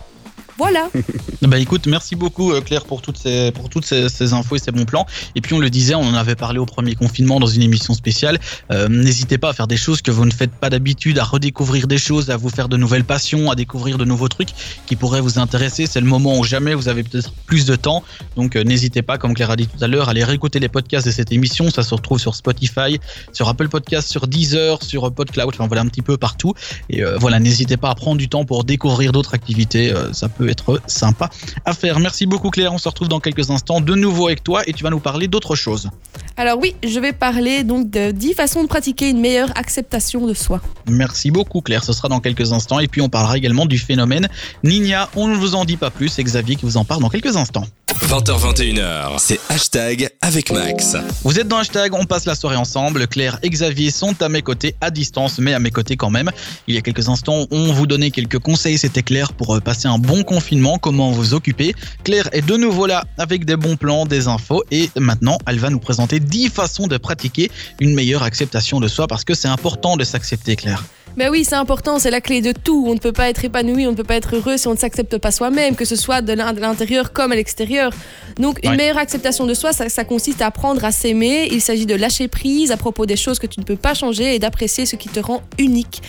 Voilà. 0.59 0.91
Bah 1.43 1.59
écoute, 1.59 1.87
merci 1.87 2.17
beaucoup 2.17 2.53
euh, 2.53 2.61
Claire 2.61 2.85
pour 2.85 3.01
toutes 3.01 3.17
ces 3.17 3.53
pour 3.53 3.69
toutes 3.71 3.87
ces, 3.87 4.33
infos 4.33 4.57
et 4.57 4.59
ces 4.59 4.73
bons 4.73 4.85
plans. 4.85 5.07
Et 5.37 5.41
puis 5.41 5.55
on 5.55 5.61
le 5.61 5.71
disait, 5.71 5.95
on 5.95 6.03
en 6.03 6.15
avait 6.15 6.35
parlé 6.35 6.59
au 6.59 6.67
premier 6.67 6.97
confinement 6.97 7.39
dans 7.39 7.47
une 7.47 7.63
émission 7.63 7.95
spéciale. 7.95 8.41
Euh, 8.73 8.89
N'hésitez 8.89 9.39
pas 9.39 9.51
à 9.51 9.53
faire 9.53 9.69
des 9.69 9.77
choses 9.77 10.03
que 10.03 10.11
vous 10.11 10.25
ne 10.25 10.33
faites 10.33 10.51
pas 10.51 10.69
d'habitude, 10.69 11.17
à 11.19 11.25
redécouvrir 11.25 11.87
des 11.87 11.97
choses, 11.97 12.29
à 12.31 12.37
vous 12.37 12.51
faire 12.51 12.69
de 12.69 12.77
nouvelles 12.77 13.05
passions, 13.05 13.53
à 13.53 13.55
découvrir 13.55 13.99
de 13.99 14.05
nouveaux 14.05 14.27
trucs 14.27 14.49
qui 14.87 14.97
pourraient 14.97 15.21
vous 15.21 15.39
intéresser. 15.39 15.87
C'est 15.87 16.01
le 16.01 16.07
moment 16.07 16.37
où 16.37 16.43
jamais 16.43 16.75
vous 16.75 16.89
avez 16.89 17.05
peut-être 17.05 17.33
plus 17.47 17.65
de 17.65 17.77
temps. 17.77 18.03
Donc 18.35 18.57
euh, 18.57 18.65
n'hésitez 18.65 19.03
pas, 19.03 19.17
comme 19.17 19.35
Claire 19.35 19.53
a 19.53 19.57
dit 19.57 19.69
tout 19.69 19.83
à 19.83 19.87
l'heure, 19.87 20.09
à 20.09 20.11
aller 20.11 20.25
réécouter 20.25 20.59
les 20.59 20.69
podcasts 20.69 21.07
de 21.07 21.13
cette 21.13 21.31
émission. 21.31 21.71
Ça 21.71 21.85
se 21.85 21.95
retrouve 21.95 22.19
sur 22.19 22.35
Spotify, 22.35 22.99
sur 23.33 23.49
Apple 23.49 23.69
Podcasts, 23.69 24.11
sur 24.11 24.27
Deezer, 24.27 24.83
sur 24.83 25.11
PodCloud. 25.13 25.55
Enfin 25.55 25.69
voilà 25.69 25.83
un 25.83 25.89
petit 25.89 26.03
peu 26.03 26.17
partout. 26.17 26.53
Et 26.91 27.03
voilà, 27.21 27.39
n'hésitez 27.39 27.77
pas 27.77 27.91
à 27.91 27.95
prendre 27.95 28.19
du 28.19 28.29
temps 28.29 28.45
pour 28.45 28.65
découvrir 28.65 29.13
d'autres 29.13 29.35
activités. 29.35 29.95
Ça 30.13 30.29
peut 30.29 30.48
être 30.51 30.81
sympa 30.87 31.31
à 31.65 31.73
faire. 31.73 31.99
Merci 31.99 32.27
beaucoup 32.27 32.51
Claire. 32.51 32.73
On 32.73 32.79
se 32.79 32.89
retrouve 32.89 33.09
dans 33.09 33.21
quelques 33.21 33.51
instants 33.51 33.81
de 33.81 33.95
nouveau 33.95 34.27
avec 34.27 34.43
toi 34.43 34.63
et 34.67 34.73
tu 34.73 34.83
vas 34.85 34.91
nous 34.91 35.01
parler 35.01 35.29
d'autre 35.29 35.55
chose. 35.55 35.91
Alors 36.37 36.59
oui, 36.61 36.75
je 36.85 37.01
vais 37.01 37.13
parler 37.13 37.65
donc 37.65 37.91
de 37.91 38.13
10 38.13 38.35
façons 38.35 38.63
de 38.63 38.69
pratiquer 38.69 39.11
une 39.11 39.21
meilleure 39.21 39.51
acceptation 39.57 40.27
de 40.27 40.35
soi. 40.35 40.61
Merci 40.87 41.31
beaucoup 41.31 41.61
Claire. 41.61 41.83
Ce 41.85 41.93
sera 41.93 42.09
dans 42.09 42.21
quelques 42.21 42.53
instants 42.53 42.79
et 42.79 42.89
puis 42.89 43.01
on 43.01 43.09
parlera 43.09 43.37
également 43.37 43.67
du 43.67 43.79
phénomène 43.79 44.29
Nina. 44.63 45.11
On 45.17 45.29
ne 45.29 45.35
vous 45.35 45.55
en 45.55 45.65
dit 45.65 45.77
pas 45.77 45.91
plus. 45.91 46.09
C'est 46.09 46.23
Xavier 46.23 46.57
qui 46.57 46.65
vous 46.65 46.77
en 46.77 46.85
parle 46.85 47.03
dans 47.03 47.11
quelques 47.11 47.37
instants. 47.37 47.65
20h21h, 47.89 49.19
c'est 49.19 49.41
hashtag 49.49 50.11
avec 50.21 50.53
Max. 50.53 50.97
Vous 51.25 51.41
êtes 51.41 51.49
dans 51.49 51.57
hashtag, 51.57 51.95
on 51.95 52.05
passe 52.05 52.27
la 52.27 52.35
soirée 52.35 52.57
ensemble. 52.57 53.07
Claire 53.09 53.39
et 53.43 53.51
Xavier 53.51 53.91
sont 53.91 54.23
à 54.23 54.29
mes 54.29 54.43
côtés, 54.43 54.77
à 54.81 54.91
distance, 54.91 55.39
mais 55.39 55.55
à 55.55 55.59
mes 55.59 55.71
côtés 55.71 55.97
quand 55.97 56.11
même. 56.11 56.31
Il 56.67 56.75
y 56.75 56.79
a 56.79 56.81
quelques 56.81 57.09
instants, 57.09 57.47
on 57.51 57.73
vous 57.73 57.87
donnait 57.87 58.11
quelques 58.11 58.39
conseils, 58.39 58.79
c'était 58.79 59.03
Claire, 59.03 59.33
pour 59.33 59.57
euh, 59.57 59.61
passer 59.61 59.89
un 59.89 59.99
bon 59.99 60.23
confinement, 60.39 60.79
comment 60.79 61.11
vous 61.11 61.35
occuper. 61.35 61.75
Claire 62.05 62.29
est 62.33 62.47
de 62.47 62.57
nouveau 62.57 62.87
là 62.87 63.05
avec 63.19 63.45
des 63.45 63.57
bons 63.57 63.77
plans, 63.77 64.07
des 64.07 64.29
infos, 64.29 64.63
et 64.71 64.89
maintenant, 64.97 65.37
elle 65.49 65.59
va 65.59 65.69
nous 65.69 65.81
présenter 65.81 66.21
10 66.21 66.49
façons 66.51 66.87
de 66.87 66.97
pratiquer 66.97 67.51
une 67.81 67.93
meilleure 67.93 68.23
acceptation 68.23 68.79
de 68.79 68.87
soi, 68.87 69.09
parce 69.09 69.25
que 69.25 69.35
c'est 69.35 69.49
important 69.49 69.97
de 69.97 70.05
s'accepter, 70.05 70.55
Claire. 70.55 70.85
Ben 71.17 71.29
oui, 71.31 71.45
c'est 71.45 71.57
important, 71.57 71.99
c'est 71.99 72.13
la 72.13 72.21
clé 72.21 72.41
de 72.41 72.53
tout. 72.53 72.85
On 72.87 72.95
ne 72.95 73.01
peut 73.01 73.11
pas 73.11 73.29
être 73.29 73.45
épanoui, 73.45 73.89
on 73.89 73.91
ne 73.91 73.97
peut 73.97 74.05
pas 74.05 74.15
être 74.15 74.37
heureux 74.37 74.57
si 74.57 74.69
on 74.69 74.73
ne 74.75 74.79
s'accepte 74.79 75.19
pas 75.19 75.33
soi-même, 75.33 75.75
que 75.75 75.85
ce 75.85 75.97
soit 75.97 76.23
de 76.23 76.33
l'in- 76.33 76.53
de 76.53 76.61
l'intérieur 76.61 77.13
comme 77.13 77.33
à 77.33 77.35
l'extérieur. 77.35 77.91
Donc 78.39 78.61
une 78.63 78.71
Ouais. 78.71 78.77
meilleure 78.77 78.99
acceptation 78.99 79.45
de 79.45 79.55
soi, 79.55 79.73
ça, 79.73 79.89
ça 79.89 80.05
consiste 80.05 80.41
à 80.43 80.47
apprendre 80.47 80.85
à 80.85 80.93
s'aimer. 80.93 81.49
Il 81.51 81.61
s'agit 81.61 81.87
de 81.87 81.95
lâcher 81.97 82.29
prise 82.29 82.71
à 82.71 82.77
propos 82.77 83.07
des 83.07 83.17
choses 83.17 83.41
que 83.41 83.49
tu 83.49 83.59
ne 83.59 83.65
peux 83.65 83.75
pas 83.77 83.95
changer 83.95 84.37
et 84.37 84.39
d'apprécier 84.39 84.87
ce 84.87 84.95
qui 84.95 85.09
te 85.09 85.19
rend 85.19 85.43
unique. 85.59 86.01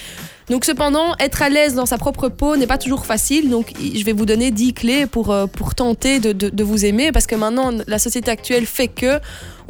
Donc 0.50 0.66
cependant, 0.66 1.14
être 1.20 1.42
à 1.42 1.50
l'aise 1.50 1.76
dans 1.76 1.86
sa 1.86 1.98
propre 1.98 2.28
peau 2.30 2.56
n'est 2.58 2.66
pas 2.68 2.78
toujours 2.80 3.06
facile. 3.06 3.50
Donc 3.50 3.72
je 3.80 4.04
vais 4.04 4.14
vous 4.14 4.26
donner 4.26 4.50
10 4.52 4.74
clés 4.74 5.06
pour, 5.06 5.32
euh, 5.32 5.46
pour 5.46 5.76
tenter 5.76 6.20
de, 6.20 6.32
de- 6.32 6.50
de 6.50 6.64
vous 6.64 6.86
aimer 6.86 7.12
parce 7.12 7.28
que 7.28 7.36
maintenant 7.36 7.72
la 7.88 8.00
société 8.00 8.32
actuelle 8.32 8.66
fait 8.66 8.88
que 8.88 9.20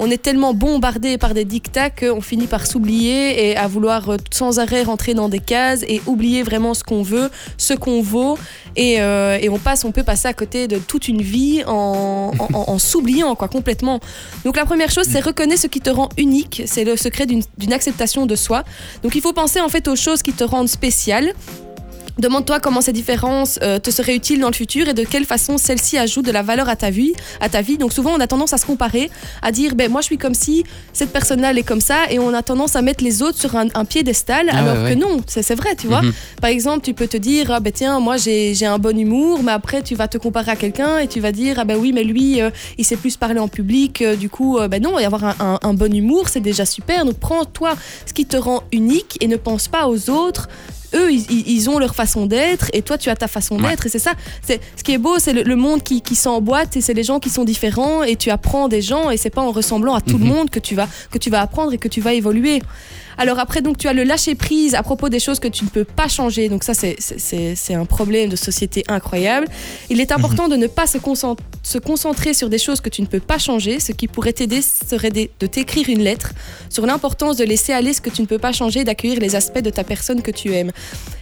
on 0.01 0.09
est 0.09 0.21
tellement 0.21 0.53
bombardé 0.53 1.17
par 1.17 1.33
des 1.33 1.45
dictats 1.45 1.89
qu'on 1.91 2.21
finit 2.21 2.47
par 2.47 2.65
s'oublier 2.65 3.49
et 3.49 3.57
à 3.57 3.67
vouloir 3.67 4.09
euh, 4.09 4.17
sans 4.31 4.57
arrêt 4.57 4.81
rentrer 4.83 5.13
dans 5.13 5.29
des 5.29 5.39
cases 5.39 5.83
et 5.87 6.01
oublier 6.07 6.41
vraiment 6.41 6.73
ce 6.73 6.83
qu'on 6.83 7.03
veut, 7.03 7.29
ce 7.57 7.73
qu'on 7.73 8.01
vaut. 8.01 8.37
Et, 8.75 9.01
euh, 9.01 9.37
et 9.41 9.49
on 9.49 9.57
passe, 9.59 9.83
on 9.85 9.91
peut 9.91 10.03
passer 10.03 10.27
à 10.27 10.33
côté 10.33 10.67
de 10.67 10.77
toute 10.77 11.07
une 11.09 11.21
vie 11.21 11.63
en, 11.67 12.31
en- 12.53 12.79
s'oubliant 12.79 13.35
quoi 13.35 13.49
complètement. 13.49 13.99
Donc 14.45 14.55
la 14.55 14.65
première 14.65 14.89
chose, 14.89 15.05
c'est 15.11 15.19
reconnaître 15.19 15.61
ce 15.61 15.67
qui 15.67 15.81
te 15.81 15.89
rend 15.89 16.07
unique. 16.17 16.63
C'est 16.65 16.85
le 16.85 16.95
secret 16.95 17.25
d'une 17.25 17.43
d'une 17.57 17.73
acceptation 17.73 18.25
de 18.25 18.35
soi. 18.35 18.63
Donc 19.03 19.15
il 19.15 19.21
faut 19.21 19.33
penser 19.33 19.59
en 19.59 19.69
fait 19.69 19.87
aux 19.89 19.95
choses 19.97 20.21
qui 20.23 20.31
te 20.33 20.43
rendent 20.45 20.69
spécial. 20.69 21.33
Demande-toi 22.19 22.59
comment 22.59 22.81
ces 22.81 22.91
différences 22.93 23.59
euh, 23.63 23.79
te 23.79 23.91
seraient 23.91 24.15
utiles 24.15 24.39
dans 24.41 24.49
le 24.49 24.53
futur 24.53 24.87
et 24.89 24.93
de 24.93 25.03
quelle 25.03 25.25
façon 25.25 25.57
celles-ci 25.57 25.97
ajoutent 25.97 26.25
de 26.25 26.31
la 26.31 26.41
valeur 26.43 26.67
à 26.69 26.75
ta 26.75 26.89
vie. 26.89 27.13
À 27.39 27.47
ta 27.49 27.61
vie. 27.61 27.77
Donc 27.77 27.93
souvent 27.93 28.11
on 28.15 28.19
a 28.19 28.27
tendance 28.27 28.53
à 28.53 28.57
se 28.57 28.65
comparer, 28.65 29.09
à 29.41 29.51
dire 29.51 29.75
ben 29.75 29.89
moi 29.89 30.01
je 30.01 30.05
suis 30.07 30.17
comme 30.17 30.33
si 30.33 30.63
cette 30.93 31.11
personne-là 31.13 31.51
elle 31.51 31.57
est 31.57 31.63
comme 31.63 31.81
ça 31.81 32.11
et 32.11 32.19
on 32.19 32.33
a 32.33 32.43
tendance 32.43 32.75
à 32.75 32.81
mettre 32.81 33.03
les 33.03 33.21
autres 33.21 33.39
sur 33.39 33.55
un, 33.55 33.67
un 33.73 33.85
piédestal 33.85 34.49
Ah 34.51 34.57
alors 34.59 34.75
ouais, 34.75 34.83
ouais. 34.83 34.95
que 34.95 34.99
non, 34.99 35.21
c'est 35.27 35.55
vrai, 35.55 35.75
tu 35.75 35.87
vois. 35.87 36.01
Mhm. 36.01 36.13
Par 36.41 36.49
exemple, 36.49 36.83
tu 36.83 36.93
peux 36.93 37.07
te 37.07 37.17
dire 37.17 37.51
ah 37.51 37.59
ben 37.61 37.71
tiens 37.71 37.99
moi 37.99 38.17
j'ai 38.17 38.53
j'ai 38.53 38.65
un 38.65 38.79
bon 38.79 38.97
humour, 38.99 39.41
mais 39.41 39.53
après 39.53 39.81
tu 39.81 39.95
vas 39.95 40.07
te 40.09 40.17
comparer 40.17 40.51
à 40.51 40.55
quelqu'un 40.57 40.97
et 40.99 41.07
tu 41.07 41.19
vas 41.21 41.31
dire 41.31 41.55
ah 41.59 41.63
ben 41.65 41.77
oui 41.77 41.93
mais 41.93 42.03
lui 42.03 42.41
euh, 42.41 42.49
il 42.77 42.85
sait 42.85 42.97
plus 42.97 43.15
parler 43.17 43.39
en 43.39 43.47
public, 43.47 44.01
euh, 44.01 44.15
du 44.15 44.29
coup 44.29 44.59
ben 44.69 44.81
non 44.83 44.99
et 44.99 45.05
avoir 45.05 45.23
un, 45.23 45.35
un- 45.39 45.59
un 45.61 45.73
bon 45.73 45.93
humour 45.93 46.27
c'est 46.27 46.39
déjà 46.41 46.65
super. 46.65 47.05
Donc 47.05 47.17
prends 47.17 47.45
toi 47.45 47.75
ce 48.05 48.13
qui 48.13 48.25
te 48.25 48.35
rend 48.35 48.63
unique 48.73 49.17
et 49.21 49.27
ne 49.27 49.37
pense 49.37 49.67
pas 49.69 49.87
aux 49.87 50.09
autres 50.09 50.49
eux, 50.95 51.11
ils, 51.11 51.25
ils- 51.47 51.69
ont 51.69 51.77
leur 51.79 51.95
façon 51.95 52.25
d'être 52.25 52.67
et 52.73 52.81
toi, 52.81 52.97
tu 52.97 53.09
as 53.09 53.15
ta 53.15 53.27
façon 53.27 53.57
Ouais. 53.59 53.69
d'être. 53.69 53.85
Et 53.85 53.89
c'est 53.89 53.99
ça. 53.99 54.13
C'est 54.41 54.59
ce 54.75 54.83
qui 54.83 54.93
est 54.93 54.97
beau, 54.97 55.19
c'est 55.19 55.33
le, 55.33 55.43
le 55.43 55.55
monde 55.55 55.83
qui, 55.83 56.01
qui 56.01 56.15
s'emboîte 56.15 56.75
et 56.77 56.81
c'est 56.81 56.93
les 56.93 57.03
gens 57.03 57.19
qui 57.19 57.29
sont 57.29 57.43
différents 57.43 58.03
et 58.03 58.15
tu 58.15 58.29
apprends 58.29 58.67
des 58.67 58.81
gens 58.81 59.09
et 59.09 59.17
c'est 59.17 59.29
pas 59.29 59.41
en 59.41 59.51
ressemblant 59.51 59.93
à 59.95 60.01
tout 60.01 60.17
le 60.17 60.23
Mhm. 60.25 60.33
monde 60.33 60.49
que 60.49 60.59
tu 60.59 60.75
vas 60.75 60.87
que 61.11 61.17
tu 61.17 61.29
vas 61.29 61.41
apprendre 61.41 61.73
et 61.73 61.77
que 61.77 61.87
tu 61.87 62.01
vas 62.01 62.13
évoluer. 62.13 62.61
Alors 63.21 63.37
après, 63.37 63.61
donc 63.61 63.77
tu 63.77 63.87
as 63.89 63.93
le 63.93 64.03
lâcher 64.03 64.33
prise 64.33 64.73
à 64.75 64.81
propos 64.81 65.09
des 65.09 65.19
choses 65.19 65.39
que 65.41 65.49
tu 65.49 65.65
ne 65.65 65.69
peux 65.69 65.83
pas 65.83 66.07
changer. 66.07 66.47
Donc 66.47 66.63
ça, 66.63 66.73
c'est- 66.73 66.95
c'est 66.99 67.19
c'est- 67.19 67.53
c'est 67.55 67.73
un 67.73 67.85
problème 67.85 68.29
de 68.29 68.37
société 68.37 68.83
incroyable. 68.87 69.45
Il 69.89 69.99
est 69.99 70.11
important 70.13 70.47
de 70.47 70.55
ne 70.55 70.67
pas 70.67 70.87
se, 70.87 70.97
concent- 70.97 71.35
se 71.61 71.77
concentrer 71.79 72.33
sur 72.33 72.49
des 72.49 72.57
choses 72.57 72.79
que 72.79 72.87
tu 72.89 73.01
ne 73.01 73.07
peux 73.07 73.19
pas 73.19 73.37
changer. 73.37 73.81
Ce 73.81 73.91
qui 73.91 74.07
pourrait 74.07 74.31
t'aider 74.33 74.61
serait 74.61 75.11
de 75.11 75.27
de 75.37 75.47
t'écrire 75.47 75.89
une 75.89 76.01
lettre 76.01 76.31
sur 76.69 76.85
l'importance 76.85 77.35
de 77.35 77.43
laisser 77.43 77.73
aller 77.73 77.91
ce 77.93 77.99
que 78.01 78.09
tu 78.09 78.21
ne 78.21 78.27
peux 78.27 78.39
pas 78.39 78.53
changer, 78.53 78.85
d'accueillir 78.85 79.19
les 79.19 79.35
aspects 79.35 79.59
de 79.61 79.69
ta 79.69 79.83
personne 79.83 80.21
que 80.21 80.31
tu 80.31 80.53
aimes. 80.53 80.71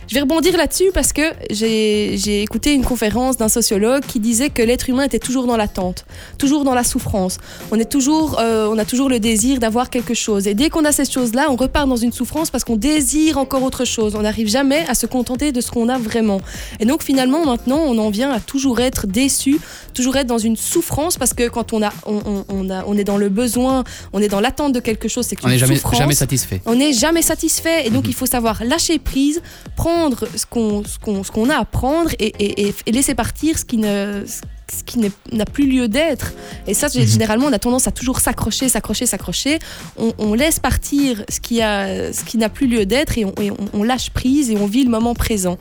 Je 0.08 0.16
vais 0.16 0.22
rebondir 0.22 0.56
là-dessus 0.56 0.92
parce 0.94 1.12
que 1.12 1.22
j'ai 1.50 2.42
écouté 2.42 2.74
une 2.74 2.86
conférence 2.86 3.36
d'un 3.36 3.50
sociologue 3.50 4.04
qui 4.06 4.22
disait 4.22 4.50
que 4.50 4.62
l'être 4.62 4.90
humain 4.90 5.04
était 5.04 5.20
toujours 5.20 5.48
dans 5.48 5.58
l'attente, 5.58 6.06
toujours 6.38 6.64
dans 6.64 6.74
la 6.74 6.86
souffrance. 6.86 7.40
On, 7.72 7.80
est 7.80 7.92
toujours, 7.92 8.40
euh, 8.40 8.70
on 8.72 8.78
a 8.78 8.86
toujours 8.86 9.10
le 9.10 9.20
désir 9.20 9.60
d'avoir 9.60 9.90
quelque 9.90 10.14
chose. 10.14 10.48
Et 10.48 10.54
dès 10.54 10.70
qu'on 10.70 10.86
a 10.86 10.94
ces 10.94 11.04
choses-là, 11.04 11.48
on 11.50 11.58
repart 11.58 11.90
dans 11.90 11.98
une 11.98 12.14
souffrance 12.14 12.50
parce 12.50 12.64
qu'on 12.64 12.78
désire 12.78 13.38
encore 13.38 13.64
autre 13.64 13.84
chose. 13.84 14.16
On 14.16 14.22
n'arrive 14.22 14.48
jamais 14.48 14.86
à 14.88 14.94
se 14.96 15.08
contenter 15.08 15.52
de 15.52 15.60
ce 15.60 15.72
qu'on 15.72 15.90
a 15.90 15.98
vraiment. 15.98 16.40
Et 16.80 16.86
donc 16.86 17.04
finalement, 17.04 17.46
maintenant, 17.46 17.80
on 17.80 17.98
en 17.98 18.10
vient 18.10 18.32
à 18.32 18.40
toujours 18.40 18.80
être 18.80 19.08
déçu, 19.08 19.60
toujours 19.94 20.16
être 20.16 20.28
dans 20.28 20.38
une 20.38 20.56
souffrance 20.56 21.18
parce 21.18 21.34
que 21.34 21.50
quand 21.50 21.74
on, 21.74 21.82
a, 21.84 21.92
on, 22.06 22.16
on- 22.26 22.46
on 22.48 22.70
a, 22.70 22.86
on 22.86 22.98
est 22.98 23.04
dans 23.04 23.18
le 23.18 23.28
besoin, 23.28 23.84
on 24.14 24.22
est 24.22 24.30
dans 24.30 24.40
l'attente 24.40 24.72
de 24.72 24.80
quelque 24.80 25.10
chose, 25.10 25.26
c'est 25.28 25.36
On 25.44 25.48
une 25.48 25.54
n'est 25.54 25.58
jamais 25.60 25.76
satisfait. 26.14 26.62
on 26.66 26.76
n'est 26.76 26.94
jamais 26.94 27.22
satisfait 27.22 27.88
et 27.88 27.90
donc 27.90 28.04
Mhm. 28.06 28.10
il 28.12 28.16
faut 28.16 28.26
savoir 28.26 28.64
lâcher 28.64 29.00
prise, 29.00 29.42
prendre 29.76 29.97
ce 30.36 30.46
qu'on 30.46 30.84
ce 30.84 30.98
qu'on 31.00 31.24
ce 31.24 31.32
qu'on 31.32 31.50
a 31.50 31.56
à 31.58 31.66
prendre 31.66 32.12
et, 32.20 32.34
et- 32.40 32.74
et- 32.86 32.92
laisser 32.92 33.16
partir 33.16 33.58
ce 33.58 33.66
qui 33.66 33.78
ne 33.78 34.24
ce 34.70 34.84
qui 34.84 35.00
n'a 35.32 35.46
plus 35.46 35.66
lieu 35.66 35.88
d'être. 35.88 36.34
Et 36.68 36.74
ça, 36.74 36.88
Mhm. 36.88 37.06
généralement, 37.08 37.46
on 37.48 37.54
a 37.54 37.60
tendance 37.60 37.88
à 37.88 37.92
toujours 37.92 38.20
s'accrocher, 38.20 38.68
s'accrocher, 38.68 39.06
s'accrocher. 39.06 39.60
On, 39.98 40.12
on 40.18 40.34
laisse 40.34 40.60
partir 40.60 41.24
ce 41.30 41.40
qui 41.40 41.62
a 41.62 42.12
ce 42.12 42.24
qui 42.26 42.38
n'a 42.38 42.50
plus 42.50 42.68
lieu 42.68 42.86
d'être 42.86 43.18
et, 43.18 43.24
on, 43.26 43.34
et 43.42 43.50
on- 43.52 43.58
on 43.74 43.84
lâche 43.84 44.10
prise 44.10 44.50
et 44.52 44.58
on 44.58 44.66
vit 44.68 44.84
le 44.84 44.90
moment 44.90 45.14
présent. 45.16 45.58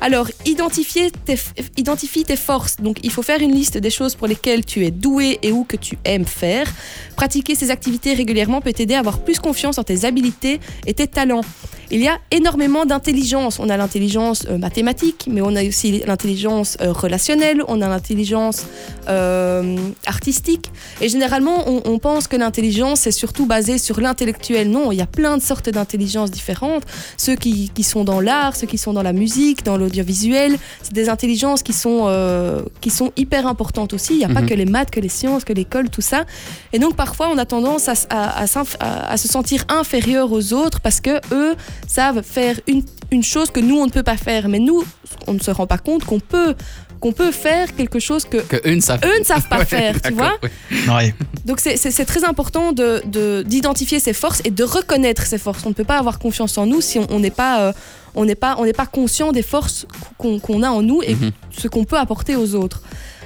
Alors, 0.00 0.26
identifier 0.46 1.12
tes, 1.26 1.38
identifie 1.76 2.24
tes 2.24 2.34
forces. 2.34 2.74
Donc, 2.86 2.96
il 3.04 3.10
faut 3.12 3.22
faire 3.22 3.40
une 3.40 3.52
liste 3.54 3.78
des 3.78 3.90
choses 3.98 4.16
pour 4.16 4.26
lesquelles 4.26 4.64
tu 4.64 4.84
es 4.84 4.90
doué 4.90 5.38
et 5.42 5.52
ou 5.52 5.62
que 5.62 5.76
tu 5.76 5.96
aimes 6.04 6.24
faire. 6.26 6.66
Pratiquer 7.14 7.54
ces 7.54 7.70
activités 7.70 8.12
régulièrement 8.12 8.60
peut 8.60 8.72
t'aider 8.72 8.94
à 8.94 8.98
avoir 8.98 9.20
plus 9.20 9.38
confiance 9.38 9.78
en 9.78 9.84
tes 9.84 10.04
habilités 10.04 10.58
et 10.88 10.94
tes 10.94 11.06
talents. 11.06 11.44
Il 11.94 12.00
y 12.00 12.08
a 12.08 12.18
énormément 12.30 12.86
d'intelligence. 12.86 13.58
On 13.58 13.68
a 13.68 13.76
l'intelligence 13.76 14.46
euh, 14.48 14.56
mathématique, 14.56 15.26
mais 15.30 15.42
on 15.42 15.54
a 15.54 15.62
aussi 15.62 16.02
l'intelligence 16.06 16.78
euh, 16.80 16.90
relationnelle, 16.90 17.62
on 17.68 17.82
a 17.82 17.88
l'intelligence 17.88 18.64
euh, 19.10 19.76
artistique. 20.06 20.70
Et 21.02 21.10
généralement, 21.10 21.68
on, 21.68 21.82
on 21.84 21.98
pense 21.98 22.28
que 22.28 22.36
l'intelligence 22.36 23.06
est 23.06 23.10
surtout 23.12 23.44
basée 23.44 23.76
sur 23.76 24.00
l'intellectuel. 24.00 24.70
Non, 24.70 24.90
il 24.90 24.96
y 24.96 25.02
a 25.02 25.06
plein 25.06 25.36
de 25.36 25.42
sortes 25.42 25.68
d'intelligence 25.68 26.30
différentes. 26.30 26.84
Ceux 27.18 27.36
qui, 27.36 27.70
qui 27.74 27.82
sont 27.82 28.04
dans 28.04 28.20
l'art, 28.20 28.56
ceux 28.56 28.66
qui 28.66 28.78
sont 28.78 28.94
dans 28.94 29.02
la 29.02 29.12
musique, 29.12 29.62
dans 29.62 29.76
l'audiovisuel, 29.76 30.56
c'est 30.82 30.94
des 30.94 31.10
intelligences 31.10 31.62
qui 31.62 31.74
sont, 31.74 32.08
qui 32.80 32.88
sont 32.88 33.12
hyper 33.16 33.46
importantes 33.46 33.92
aussi. 33.92 34.14
Il 34.14 34.18
n'y 34.18 34.24
a 34.24 34.28
pas 34.28 34.40
Mhm. 34.40 34.48
que 34.48 34.54
les 34.54 34.64
maths, 34.64 34.90
que 34.90 35.00
les 35.00 35.10
sciences, 35.10 35.44
que 35.44 35.52
l'école, 35.52 35.90
tout 35.90 36.00
ça. 36.00 36.24
Et 36.72 36.78
donc 36.78 36.96
parfois, 36.96 37.28
on 37.30 37.36
a 37.36 37.44
tendance 37.44 37.88
à- 37.88 37.94
à 39.12 39.16
se 39.18 39.28
sentir 39.28 39.64
inférieur 39.68 40.32
aux 40.32 40.52
autres 40.54 40.80
parce 40.80 41.00
que 41.00 41.20
eux 41.32 41.54
savent 41.86 42.22
faire 42.22 42.58
une, 42.66 42.82
une 43.10 43.22
chose 43.22 43.50
que 43.50 43.60
nous, 43.60 43.76
on 43.78 43.86
ne 43.86 43.90
peut 43.90 44.02
pas 44.02 44.16
faire. 44.16 44.48
Mais 44.48 44.58
nous, 44.58 44.84
on 45.26 45.34
ne 45.34 45.40
se 45.40 45.50
rend 45.50 45.66
pas 45.66 45.78
compte 45.78 46.04
qu'on 46.04 46.20
peut, 46.20 46.54
qu'on 47.00 47.12
peut 47.12 47.32
faire 47.32 47.74
quelque 47.74 47.98
chose 47.98 48.24
que 48.24 48.36
Que 48.38 48.56
eux 48.68 48.74
ne 48.74 48.80
savent 48.80 49.00
eux 49.04 49.18
ne 49.18 49.24
savent 49.24 49.48
pas 49.48 49.58
Ouais, 49.58 49.64
faire, 49.64 50.00
tu 50.00 50.12
vois. 50.12 50.38
Donc 51.44 51.58
c'est- 51.60 51.76
très 52.04 52.24
important 52.24 52.72
de- 52.72 53.02
de- 53.06 53.42
d'identifier 53.46 53.98
ses 54.00 54.12
forces 54.12 54.40
et 54.44 54.50
de 54.50 54.64
reconnaître 54.64 55.26
ses 55.26 55.38
forces. 55.38 55.64
On 55.66 55.70
ne 55.70 55.74
peut 55.74 55.84
pas 55.84 55.98
avoir 55.98 56.18
confiance 56.18 56.56
en 56.58 56.66
nous 56.66 56.80
si 56.80 56.98
on 56.98 57.18
n'est 57.18 57.30
pas, 57.30 57.60
euh, 57.62 57.72
on 58.14 58.24
n'est 58.24 58.34
pas, 58.36 58.54
on 58.58 58.64
n'est 58.64 58.72
pas 58.72 58.86
conscient 58.86 59.32
des 59.32 59.42
forces 59.42 59.86
qu'on 60.18 60.38
qu'on 60.38 60.62
a 60.62 60.70
en 60.70 60.82
nous 60.82 61.02
et 61.02 61.14
Mhm. 61.14 61.30
ce 61.50 61.66
qu'on 61.68 61.84
peut 61.84 61.98
apporter 61.98 62.36
aux 62.36 62.54
autres. 62.54 62.82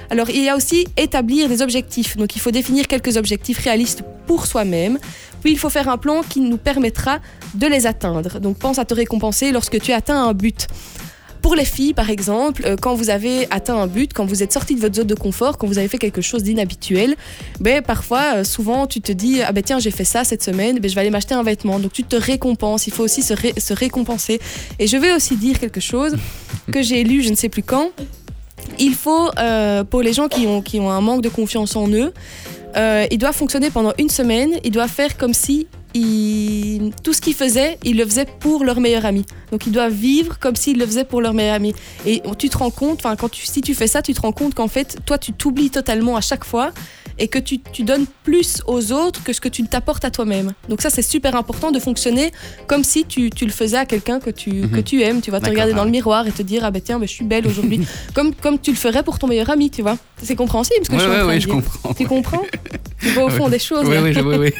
Alors 0.09 0.29
il 0.29 0.43
y 0.43 0.49
a 0.49 0.55
aussi 0.55 0.87
établir 0.97 1.49
des 1.49 1.61
objectifs. 1.61 2.17
Donc 2.17 2.35
il 2.35 2.39
faut 2.39 2.51
définir 2.51 2.87
quelques 2.87 3.17
objectifs 3.17 3.59
réalistes 3.59 4.03
pour 4.25 4.45
soi-même. 4.45 4.97
Puis 5.41 5.51
il 5.51 5.57
faut 5.57 5.69
faire 5.69 5.89
un 5.89 5.97
plan 5.97 6.21
qui 6.27 6.39
nous 6.39 6.57
permettra 6.57 7.19
de 7.53 7.67
les 7.67 7.85
atteindre. 7.87 8.39
Donc 8.39 8.57
pense 8.57 8.79
à 8.79 8.85
te 8.85 8.93
récompenser 8.93 9.51
lorsque 9.51 9.79
tu 9.79 9.91
atteins 9.93 10.23
un 10.23 10.33
but. 10.33 10.67
Pour 11.41 11.55
les 11.55 11.65
filles, 11.65 11.93
par 11.93 12.09
exemple, 12.09 12.63
euh, 12.65 12.75
quand 12.75 12.95
vous 12.95 13.09
avez 13.09 13.47
atteint 13.51 13.77
un 13.77 13.87
but, 13.87 14.11
quand 14.11 14.25
vous 14.25 14.43
êtes 14.43 14.51
sorti 14.51 14.75
de 14.75 14.81
votre 14.81 14.95
zone 14.95 15.07
de 15.07 15.15
confort, 15.15 15.57
quand 15.57 15.67
vous 15.67 15.77
avez 15.77 15.87
fait 15.87 15.99
quelque 15.99 16.21
chose 16.21 16.43
d'inhabituel, 16.43 17.15
ben 17.59 17.81
parfois, 17.81 18.37
euh, 18.37 18.43
souvent, 18.43 18.87
tu 18.87 19.01
te 19.01 19.11
dis 19.11 19.41
ah 19.43 19.51
ben 19.51 19.63
tiens 19.63 19.79
j'ai 19.79 19.91
fait 19.91 20.03
ça 20.03 20.23
cette 20.23 20.43
semaine, 20.43 20.79
ben 20.79 20.89
je 20.89 20.95
vais 20.95 21.01
aller 21.01 21.09
m'acheter 21.09 21.35
un 21.35 21.43
vêtement. 21.43 21.79
Donc 21.79 21.93
tu 21.93 22.03
te 22.03 22.15
récompenses. 22.15 22.87
Il 22.87 22.93
faut 22.93 23.03
aussi 23.03 23.21
se, 23.21 23.33
se 23.57 23.73
récompenser. 23.73 24.39
Et 24.79 24.87
je 24.87 24.97
vais 24.97 25.13
aussi 25.13 25.37
dire 25.37 25.59
quelque 25.59 25.79
chose 25.79 26.15
que 26.71 26.81
j'ai 26.81 27.03
lu, 27.03 27.21
je 27.21 27.29
ne 27.29 27.35
sais 27.35 27.49
plus 27.49 27.63
quand. 27.63 27.91
Il 28.79 28.93
faut, 28.93 29.29
euh, 29.37 29.83
pour 29.83 30.01
les 30.01 30.13
gens 30.13 30.27
qui 30.27 30.45
ont, 30.47 30.61
qui 30.61 30.79
ont 30.79 30.91
un 30.91 31.01
manque 31.01 31.21
de 31.21 31.29
confiance 31.29 31.75
en 31.75 31.89
eux, 31.89 32.13
euh, 32.75 33.07
ils 33.09 33.17
doivent 33.17 33.35
fonctionner 33.35 33.69
pendant 33.69 33.93
une 33.97 34.09
semaine. 34.09 34.51
Ils 34.63 34.71
doivent 34.71 34.89
faire 34.89 35.17
comme 35.17 35.33
si 35.33 35.67
tout 37.03 37.13
ce 37.13 37.21
qu'ils 37.21 37.33
faisaient, 37.33 37.77
ils 37.83 37.97
le 37.97 38.05
faisaient 38.05 38.27
pour 38.39 38.63
leur 38.63 38.79
meilleur 38.79 39.05
ami. 39.05 39.25
Donc 39.51 39.65
ils 39.65 39.71
doivent 39.71 39.93
vivre 39.93 40.37
comme 40.39 40.55
s'ils 40.55 40.77
le 40.77 40.85
faisaient 40.85 41.05
pour 41.05 41.21
leur 41.21 41.33
meilleur 41.33 41.55
ami. 41.55 41.73
Et 42.05 42.21
tu 42.37 42.49
te 42.49 42.57
rends 42.57 42.69
compte, 42.69 43.01
quand 43.01 43.29
tu, 43.29 43.45
si 43.45 43.61
tu 43.61 43.73
fais 43.73 43.87
ça, 43.87 44.01
tu 44.01 44.13
te 44.13 44.21
rends 44.21 44.31
compte 44.31 44.53
qu'en 44.53 44.67
fait, 44.67 44.97
toi, 45.05 45.17
tu 45.17 45.33
t'oublies 45.33 45.69
totalement 45.69 46.15
à 46.15 46.21
chaque 46.21 46.43
fois 46.43 46.71
et 47.19 47.27
que 47.27 47.39
tu, 47.39 47.59
tu 47.59 47.83
donnes 47.83 48.05
plus 48.23 48.61
aux 48.67 48.91
autres 48.91 49.23
que 49.23 49.33
ce 49.33 49.41
que 49.41 49.49
tu 49.49 49.63
t'apportes 49.63 50.05
à 50.05 50.11
toi-même. 50.11 50.53
Donc 50.69 50.81
ça, 50.81 50.89
c'est 50.89 51.01
super 51.01 51.35
important 51.35 51.71
de 51.71 51.79
fonctionner 51.79 52.31
comme 52.67 52.83
si 52.83 53.05
tu, 53.05 53.29
tu 53.29 53.45
le 53.45 53.51
faisais 53.51 53.77
à 53.77 53.85
quelqu'un 53.85 54.19
que 54.19 54.29
tu, 54.29 54.51
Mhm. 54.51 54.71
que 54.71 54.79
tu 54.81 55.01
aimes. 55.01 55.21
Tu 55.21 55.31
vas 55.31 55.39
te 55.39 55.49
regarder 55.49 55.71
ah 55.73 55.77
dans 55.77 55.83
le 55.83 55.87
ouais. 55.89 55.97
miroir 55.97 56.27
et 56.27 56.31
te 56.31 56.41
dire, 56.41 56.63
ah 56.65 56.71
ben 56.71 56.81
tiens, 56.81 56.99
ben, 56.99 57.07
je 57.07 57.13
suis 57.13 57.25
belle 57.25 57.47
aujourd'hui. 57.47 57.81
comme, 58.13 58.33
comme 58.35 58.59
tu 58.59 58.71
le 58.71 58.77
ferais 58.77 59.03
pour 59.03 59.19
ton 59.19 59.27
meilleur 59.27 59.49
ami, 59.49 59.69
tu 59.71 59.81
vois. 59.81 59.97
C'est 60.21 60.35
compréhensible 60.35 60.83
ce 60.85 60.89
que 60.89 60.95
Ouais, 60.95 60.99
je 60.99 61.03
suis 61.03 61.09
en 61.11 61.13
ouais, 61.13 61.19
train 61.19 61.27
ouais, 61.29 61.35
de 61.35 61.39
je 61.41 61.45
dire. 61.45 61.55
comprends. 61.55 61.93
Tu 61.93 62.05
comprends? 62.05 62.43
Tu 63.01 63.09
vas 63.11 63.25
au 63.25 63.29
fond 63.29 63.49
des 63.49 63.59
choses. 63.59 63.87
Oui, 63.87 63.97
oui, 63.97 64.35
oui. 64.39 64.53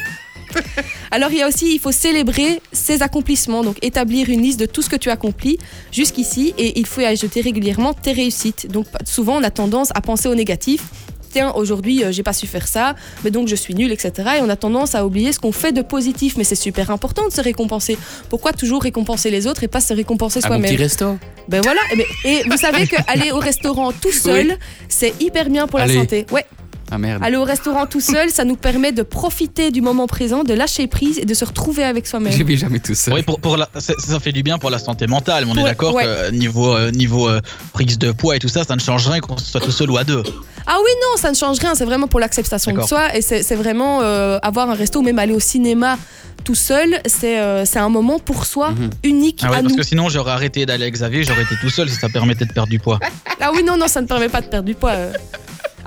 Alors 1.10 1.30
il 1.30 1.38
y 1.38 1.42
a 1.42 1.48
aussi, 1.48 1.74
il 1.74 1.78
faut 1.78 1.92
célébrer 1.92 2.60
ses 2.72 3.02
accomplissements, 3.02 3.62
donc 3.62 3.76
établir 3.82 4.30
une 4.30 4.40
liste 4.42 4.58
de 4.58 4.66
tout 4.66 4.80
ce 4.82 4.88
que 4.88 4.96
tu 4.96 5.10
as 5.10 5.12
accompli 5.12 5.58
jusqu'ici 5.92 6.54
et 6.56 6.78
il 6.78 6.86
faut 6.86 7.00
y 7.02 7.04
ajouter 7.04 7.40
régulièrement 7.42 7.92
tes 7.92 8.12
réussites. 8.12 8.66
Donc 8.70 8.86
souvent 9.04 9.36
on 9.38 9.42
a 9.42 9.50
tendance 9.50 9.90
à 9.94 10.00
penser 10.00 10.28
au 10.28 10.34
négatif. 10.34 10.84
Tiens, 11.30 11.52
aujourd'hui 11.54 12.04
euh, 12.04 12.12
j'ai 12.12 12.22
pas 12.22 12.32
su 12.32 12.46
faire 12.46 12.66
ça, 12.66 12.94
mais 13.24 13.30
donc 13.30 13.48
je 13.48 13.54
suis 13.54 13.74
nul, 13.74 13.92
etc. 13.92 14.12
Et 14.38 14.40
on 14.42 14.48
a 14.48 14.56
tendance 14.56 14.94
à 14.94 15.04
oublier 15.06 15.32
ce 15.32 15.38
qu'on 15.40 15.52
fait 15.52 15.72
de 15.72 15.82
positif, 15.82 16.36
mais 16.36 16.44
c'est 16.44 16.54
super 16.54 16.90
important 16.90 17.26
de 17.26 17.32
se 17.32 17.40
récompenser. 17.40 17.98
Pourquoi 18.30 18.52
toujours 18.52 18.82
récompenser 18.82 19.30
les 19.30 19.46
autres 19.46 19.64
et 19.64 19.68
pas 19.68 19.80
se 19.80 19.92
récompenser 19.94 20.40
À 20.42 20.48
mon 20.48 20.56
petit 20.60 20.68
soi-même 20.68 20.80
resto. 20.80 21.18
Ben 21.48 21.60
voilà, 21.62 21.80
et, 21.92 21.96
ben- 21.96 22.04
et 22.24 22.42
vous 22.48 22.56
savez 22.56 22.86
qu'aller 22.86 23.30
au 23.32 23.38
restaurant 23.38 23.92
tout 23.92 24.12
seul, 24.12 24.58
c'est 24.88 25.14
hyper 25.20 25.48
bien 25.50 25.66
pour 25.66 25.80
Allez. 25.80 25.94
la 25.94 26.00
santé. 26.00 26.26
Ouais, 26.30 26.44
Ah 26.90 26.98
merde. 26.98 27.22
aller 27.22 27.36
au 27.36 27.44
restaurant 27.44 27.86
tout 27.86 28.00
seul, 28.00 28.30
ça 28.30 28.44
nous 28.44 28.56
permet 28.56 28.92
de 28.92 29.02
profiter 29.02 29.70
du 29.70 29.80
moment 29.82 30.06
présent, 30.06 30.42
de 30.44 30.54
lâcher 30.54 30.86
prise 30.86 31.18
et 31.18 31.24
de 31.24 31.34
se 31.34 31.44
retrouver 31.44 31.84
avec 31.84 32.06
soi-même. 32.06 32.32
J'ai 32.32 32.44
vu 32.44 32.56
jamais 32.56 32.78
tout 32.80 32.94
ça. 32.94 33.12
Oui, 33.12 33.22
pour, 33.22 33.40
pour 33.40 33.56
la- 33.56 33.68
ça, 33.78 33.92
ça 33.98 34.20
fait 34.20 34.32
du 34.32 34.42
bien 34.42 34.58
pour 34.58 34.70
la 34.70 34.78
santé 34.78 35.06
mentale, 35.06 35.44
mais 35.46 35.52
on 35.52 35.56
est 35.58 35.64
d'accord 35.64 35.94
ouais. 35.94 36.04
que 36.04 36.30
niveau, 36.30 36.74
euh, 36.74 36.90
niveau 36.90 37.28
euh, 37.28 37.40
prise 37.72 37.98
de 37.98 38.12
poids 38.12 38.36
et 38.36 38.38
tout 38.38 38.48
ça, 38.48 38.64
ça 38.64 38.74
ne 38.74 38.80
change 38.80 39.06
rien 39.08 39.20
qu'on 39.20 39.36
soit 39.36 39.60
tout 39.60 39.70
seul 39.72 39.90
ou 39.90 39.98
à 39.98 40.04
deux. 40.04 40.22
Ah 40.66 40.76
oui, 40.82 40.90
non, 41.02 41.20
ça 41.20 41.30
ne 41.30 41.36
change 41.36 41.58
rien, 41.58 41.74
c'est 41.74 41.84
vraiment 41.84 42.08
pour 42.08 42.20
l'acceptation 42.20 42.72
de 42.72 42.82
soi 42.82 43.14
et 43.16 43.22
c'est 43.22 43.54
vraiment 43.54 44.00
euh, 44.02 44.38
avoir 44.42 44.70
un 44.70 44.74
resto, 44.74 45.02
même 45.02 45.18
aller 45.18 45.34
au 45.34 45.40
cinéma 45.40 45.98
tout 46.44 46.54
seul, 46.54 47.00
c'est 47.04 47.38
euh, 47.40 47.64
c'est 47.66 47.80
un 47.80 47.88
moment 47.90 48.18
pour 48.18 48.46
soi, 48.46 48.70
Mhm. 48.70 48.90
unique 49.04 49.40
Ah 49.42 49.50
ouais, 49.50 49.56
à 49.56 49.60
parce 49.60 49.72
nous. 49.72 49.76
que 49.76 49.82
sinon 49.82 50.08
j'aurais 50.08 50.30
arrêté 50.30 50.64
d'aller 50.66 50.84
avec 50.84 50.94
Xavier, 50.94 51.22
j'aurais 51.24 51.42
été 51.42 51.56
tout 51.60 51.68
seul 51.68 51.90
si 51.90 51.96
ça 51.96 52.08
permettait 52.08 52.46
de 52.46 52.52
perdre 52.52 52.70
du 52.70 52.78
poids. 52.78 52.98
Ah 53.40 53.50
oui, 53.54 53.62
non, 53.64 53.76
non, 53.76 53.88
ça 53.88 54.00
ne 54.00 54.06
permet 54.06 54.28
pas 54.28 54.40
de 54.40 54.46
perdre 54.46 54.64
du 54.66 54.74
poids. 54.74 54.90
euh. 54.92 55.12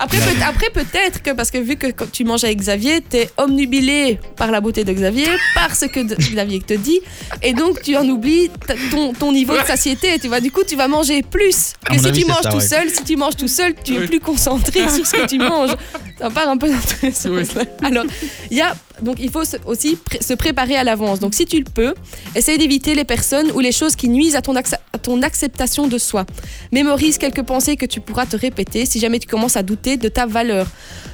Après, 0.03 0.17
peut- 0.17 0.43
après 0.43 0.69
peut-être 0.71 1.21
que, 1.21 1.31
parce 1.31 1.51
que 1.51 1.59
vu 1.59 1.75
que 1.75 1.87
quand 1.91 2.11
tu 2.11 2.23
manges 2.23 2.43
avec 2.43 2.57
Xavier, 2.57 3.01
t'es 3.01 3.29
omnubilé 3.37 4.19
par 4.35 4.49
la 4.49 4.59
beauté 4.59 4.83
de 4.83 4.91
Xavier, 4.91 5.27
par 5.53 5.75
ce 5.75 5.85
que 5.85 5.99
de- 5.99 6.15
Xavier 6.33 6.59
te 6.59 6.73
dit, 6.73 6.99
et 7.43 7.53
donc 7.53 7.81
tu 7.83 7.95
en 7.95 8.07
oublies 8.09 8.49
ta- 8.65 8.73
ton, 8.89 9.13
ton 9.13 9.31
niveau 9.31 9.53
de 9.55 9.63
satiété. 9.65 10.17
Tu 10.19 10.27
vois, 10.27 10.39
du 10.39 10.49
coup, 10.51 10.63
tu 10.67 10.75
vas 10.75 10.87
manger 10.87 11.21
plus 11.21 11.73
À 11.85 11.89
que 11.89 11.93
mon 11.97 11.99
si 12.01 12.07
avis, 12.07 12.19
tu 12.21 12.25
c'est 12.25 12.31
manges 12.33 12.43
ça, 12.43 12.49
tout 12.49 12.57
ouais. 12.57 12.67
seul. 12.67 12.89
Si 12.89 13.03
tu 13.03 13.15
manges 13.15 13.35
tout 13.37 13.47
seul, 13.47 13.75
tu 13.83 13.93
es 13.95 13.99
Oui. 13.99 14.07
plus 14.07 14.19
concentré 14.19 14.89
sur 14.95 15.05
ce 15.05 15.11
que 15.13 15.27
tu 15.27 15.37
manges. 15.37 15.75
Ça 16.19 16.29
part 16.29 16.49
un 16.49 16.57
peu 16.57 16.69
dans 16.69 16.79
tous 16.79 17.05
les 17.05 17.11
sens. 17.11 17.55
Alors, 17.83 18.05
il 18.49 18.57
y 18.57 18.61
a 18.61 18.75
donc 19.01 19.17
il 19.19 19.29
faut 19.29 19.43
aussi 19.65 19.97
se 20.19 20.33
préparer 20.33 20.75
à 20.75 20.83
l'avance. 20.83 21.19
Donc 21.19 21.33
si 21.33 21.45
tu 21.45 21.57
le 21.57 21.65
peux, 21.65 21.93
essaye 22.35 22.57
d'éviter 22.57 22.95
les 22.95 23.03
personnes 23.03 23.51
ou 23.53 23.59
les 23.59 23.71
choses 23.71 23.95
qui 23.95 24.09
nuisent 24.09 24.35
à 24.35 24.41
ton, 24.41 25.21
acceptation 25.21 25.87
de 25.87 25.97
soi. 25.97 26.25
Mémorise 26.71 27.17
quelques 27.17 27.43
pensées 27.43 27.75
que 27.75 27.85
tu 27.85 27.99
pourras 27.99 28.25
te 28.25 28.35
répéter 28.35 28.85
si 28.85 28.99
jamais 28.99 29.19
tu 29.19 29.27
commences 29.27 29.57
à 29.57 29.63
douter 29.63 29.97
de 29.97 30.07
ta 30.07 30.25
valeur. 30.25 30.67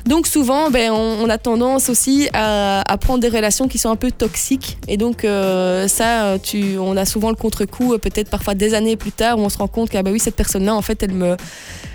Donc 0.06 0.28
souvent, 0.28 0.70
ben, 0.70 0.92
on, 0.92 1.30
a 1.30 1.38
tendance 1.38 1.90
aussi 1.90 2.30
à, 2.34 2.84
prendre 3.02 3.20
des 3.20 3.30
relations 3.30 3.68
qui 3.68 3.78
sont 3.78 3.90
un 3.90 3.96
peu 3.96 4.12
toxiques. 4.12 4.78
Et 4.88 4.98
donc 4.98 5.24
euh, 5.24 5.88
ça, 5.88 6.38
tu, 6.42 6.78
on 6.78 6.96
a 6.98 7.06
souvent 7.06 7.30
le 7.30 7.36
contre-coup, 7.36 7.94
euh, 7.94 7.98
peut-être 7.98 8.30
parfois 8.30 8.56
des 8.56 8.74
années 8.74 8.96
plus 8.96 9.12
tard, 9.12 9.38
où 9.38 9.42
on 9.42 9.50
se 9.50 9.58
rend 9.58 9.68
compte 9.68 9.90
que 9.90 9.98
ah 9.98 10.04
bah 10.04 10.12
oui, 10.12 10.20
cette 10.20 10.36
personne-là, 10.36 10.76
en 10.76 10.82
fait, 10.82 11.04
elle, 11.04 11.14
me, 11.14 11.36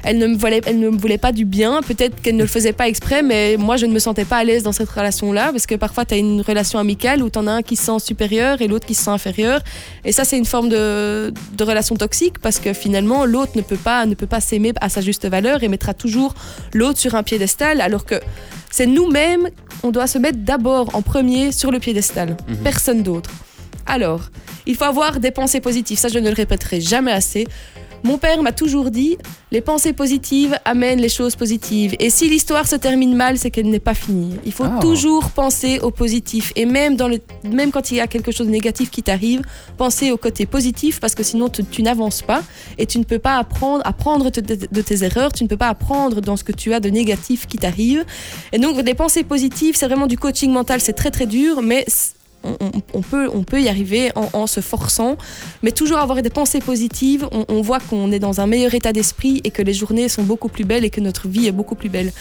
elle, 0.05 0.19
ne 0.19 0.27
me 0.27 0.37
voulait, 0.37 0.61
elle 0.67 0.79
ne 0.81 0.91
me 0.91 0.97
voulait 0.97 1.19
pas 1.19 1.33
du 1.33 1.45
bien. 1.45 1.81
Peut-être 1.83 2.21
qu'elle 2.21 2.37
ne 2.37 2.43
le 2.43 2.49
faisait 2.49 2.73
pas 2.73 2.89
exprès, 2.89 3.23
mais 3.23 3.57
moi, 3.59 3.77
je 3.77 3.87
ne 3.87 3.93
me 3.93 3.99
sentais 3.99 4.25
pas 4.25 4.39
à 4.39 4.45
l'aise 4.45 4.63
dans 4.63 4.73
cette 4.73 4.89
relation-là. 4.89 5.51
Parce 5.53 5.67
que 5.67 5.75
parfois, 5.75 6.05
tu 6.05 6.15
as 6.15 6.17
une 6.19 6.41
relation 6.41 6.79
amicale 6.79 7.23
où 7.23 7.31
tu 7.31 7.39
en 7.39 7.47
as 7.47 7.53
un 7.53 7.63
qui 7.63 7.77
se 7.77 7.85
sent 7.85 7.99
supérieur 8.01 8.61
et 8.63 8.69
l'autre 8.69 8.87
qui 8.87 8.95
se 8.95 9.05
sent 9.05 9.11
inférieur. 9.11 9.61
Et 10.05 10.13
ça, 10.13 10.25
c'est 10.25 10.39
une 10.39 10.45
forme 10.45 10.69
de, 10.69 11.33
de 11.57 11.65
relation 11.65 11.97
toxique 11.97 12.39
parce 12.41 12.59
que 12.59 12.73
finalement, 12.73 13.25
l'autre 13.25 13.53
ne 13.57 13.63
peut 13.63 13.77
pas, 13.77 14.07
ne 14.07 14.15
peut 14.15 14.27
pas 14.27 14.41
s'aimer 14.41 14.73
à 14.81 14.89
sa 14.89 15.01
juste 15.01 15.27
valeur 15.27 15.63
et 15.63 15.69
mettra 15.69 15.95
toujours 15.95 16.35
l'autre 16.73 16.99
sur 16.99 17.15
un 17.15 17.23
piédestal, 17.23 17.81
alors 17.81 18.05
que 18.05 18.17
c'est 18.71 18.87
nous-mêmes, 18.87 19.49
on 19.83 19.91
doit 19.91 20.07
se 20.07 20.19
mettre 20.19 20.39
d'abord 20.39 20.95
en 20.95 21.03
premier 21.03 21.53
sur 21.53 21.71
le 21.71 21.79
piédestal, 21.79 22.37
Mhm. 22.49 22.57
personne 22.65 23.03
d'autre. 23.03 23.31
Alors, 23.87 24.31
il 24.67 24.77
faut 24.77 24.85
avoir 24.85 25.19
des 25.19 25.31
pensées 25.33 25.61
positives, 25.61 25.99
ça 25.99 26.09
je 26.09 26.19
ne 26.19 26.29
le 26.29 26.35
répéterai 26.35 26.81
jamais 26.81 27.11
assez. 27.13 27.47
Mon 28.05 28.19
père 28.19 28.43
m'a 28.43 28.53
toujours 28.53 28.91
dit, 28.91 29.17
les 29.53 29.61
pensées 29.61 29.93
positives 29.93 30.57
amènent 30.65 31.01
les 31.01 31.09
choses 31.09 31.37
positives. 31.37 31.95
Et 32.01 32.11
si 32.11 32.29
l'histoire 32.29 32.67
se 32.67 32.75
termine 32.75 33.15
mal, 33.15 33.39
c'est 33.39 33.51
qu'elle 33.51 33.69
n'est 33.71 33.79
pas 33.79 33.95
finie. 33.95 34.35
Il 34.45 34.53
faut 34.53 34.65
Ah. 34.65 34.79
toujours 34.81 35.31
penser 35.31 35.79
au 35.81 35.91
positif. 35.93 36.53
Et 36.57 36.67
même, 36.67 36.97
dans 36.97 37.07
le, 37.09 37.21
même 37.45 37.71
quand 37.71 37.91
il 37.93 37.99
y 37.99 38.01
a 38.01 38.07
quelque 38.09 38.33
chose 38.33 38.47
de 38.49 38.53
négatif 38.53 38.91
qui 38.91 39.03
t'arrive, 39.05 39.43
penser 39.77 40.11
au 40.11 40.17
côté 40.17 40.47
positif 40.47 40.99
parce 40.99 41.15
que 41.15 41.23
sinon 41.23 41.49
tu, 41.49 41.65
tu 41.65 41.83
n'avances 41.83 42.23
pas 42.23 42.43
et 42.79 42.87
tu 42.87 42.99
ne 42.99 43.05
peux 43.05 43.19
pas 43.21 43.37
apprendre, 43.37 43.83
apprendre 43.85 44.31
de, 44.31 44.41
de- 44.41 44.67
de 44.71 44.81
tes 44.83 45.05
erreurs, 45.05 45.33
tu 45.33 45.45
ne 45.45 45.49
peux 45.49 45.57
pas 45.57 45.69
apprendre 45.69 46.21
dans 46.21 46.37
ce 46.37 46.43
que 46.45 46.53
tu 46.53 46.75
as 46.75 46.81
de 46.81 46.89
négatif 46.91 47.47
qui 47.47 47.59
t'arrive. 47.59 48.05
Et 48.53 48.59
donc 48.59 48.81
des 48.81 48.95
pensées 48.95 49.23
positives, 49.23 49.77
c'est 49.77 49.87
vraiment 49.87 50.07
du 50.09 50.19
coaching 50.19 50.51
mental, 50.51 50.81
c'est 50.81 50.93
très 50.93 51.11
très 51.13 51.27
dur, 51.27 51.63
mais 51.63 51.85
on, 52.95 53.01
peut, 53.03 53.29
on 53.33 53.43
peut 53.45 53.61
y 53.61 53.69
arriver 53.69 54.11
en, 54.15 54.29
en 54.33 54.47
se 54.47 54.61
forçant, 54.61 55.17
mais 55.63 55.73
toujours 55.73 55.99
avoir 55.99 56.23
des 56.23 56.31
pensées 56.31 56.61
positives, 56.61 57.27
on, 57.33 57.45
on 57.49 57.63
voit 57.63 57.81
qu'on 57.81 58.13
est 58.13 58.19
dans 58.19 58.41
un 58.41 58.47
meilleur 58.47 58.75
état 58.75 58.93
d'esprit 58.93 59.41
et 59.45 59.51
que 59.51 59.63
les 59.63 59.75
journées 59.75 60.09
sont 60.09 60.23
beaucoup 60.23 60.49
plus 60.49 60.65
belles 60.65 60.85
et 60.85 60.91
que 60.91 61.01
notre 61.01 61.29
vie 61.29 61.47
est 61.47 61.53
beaucoup 61.53 61.75
plus 61.75 61.89
belle. 61.89 62.13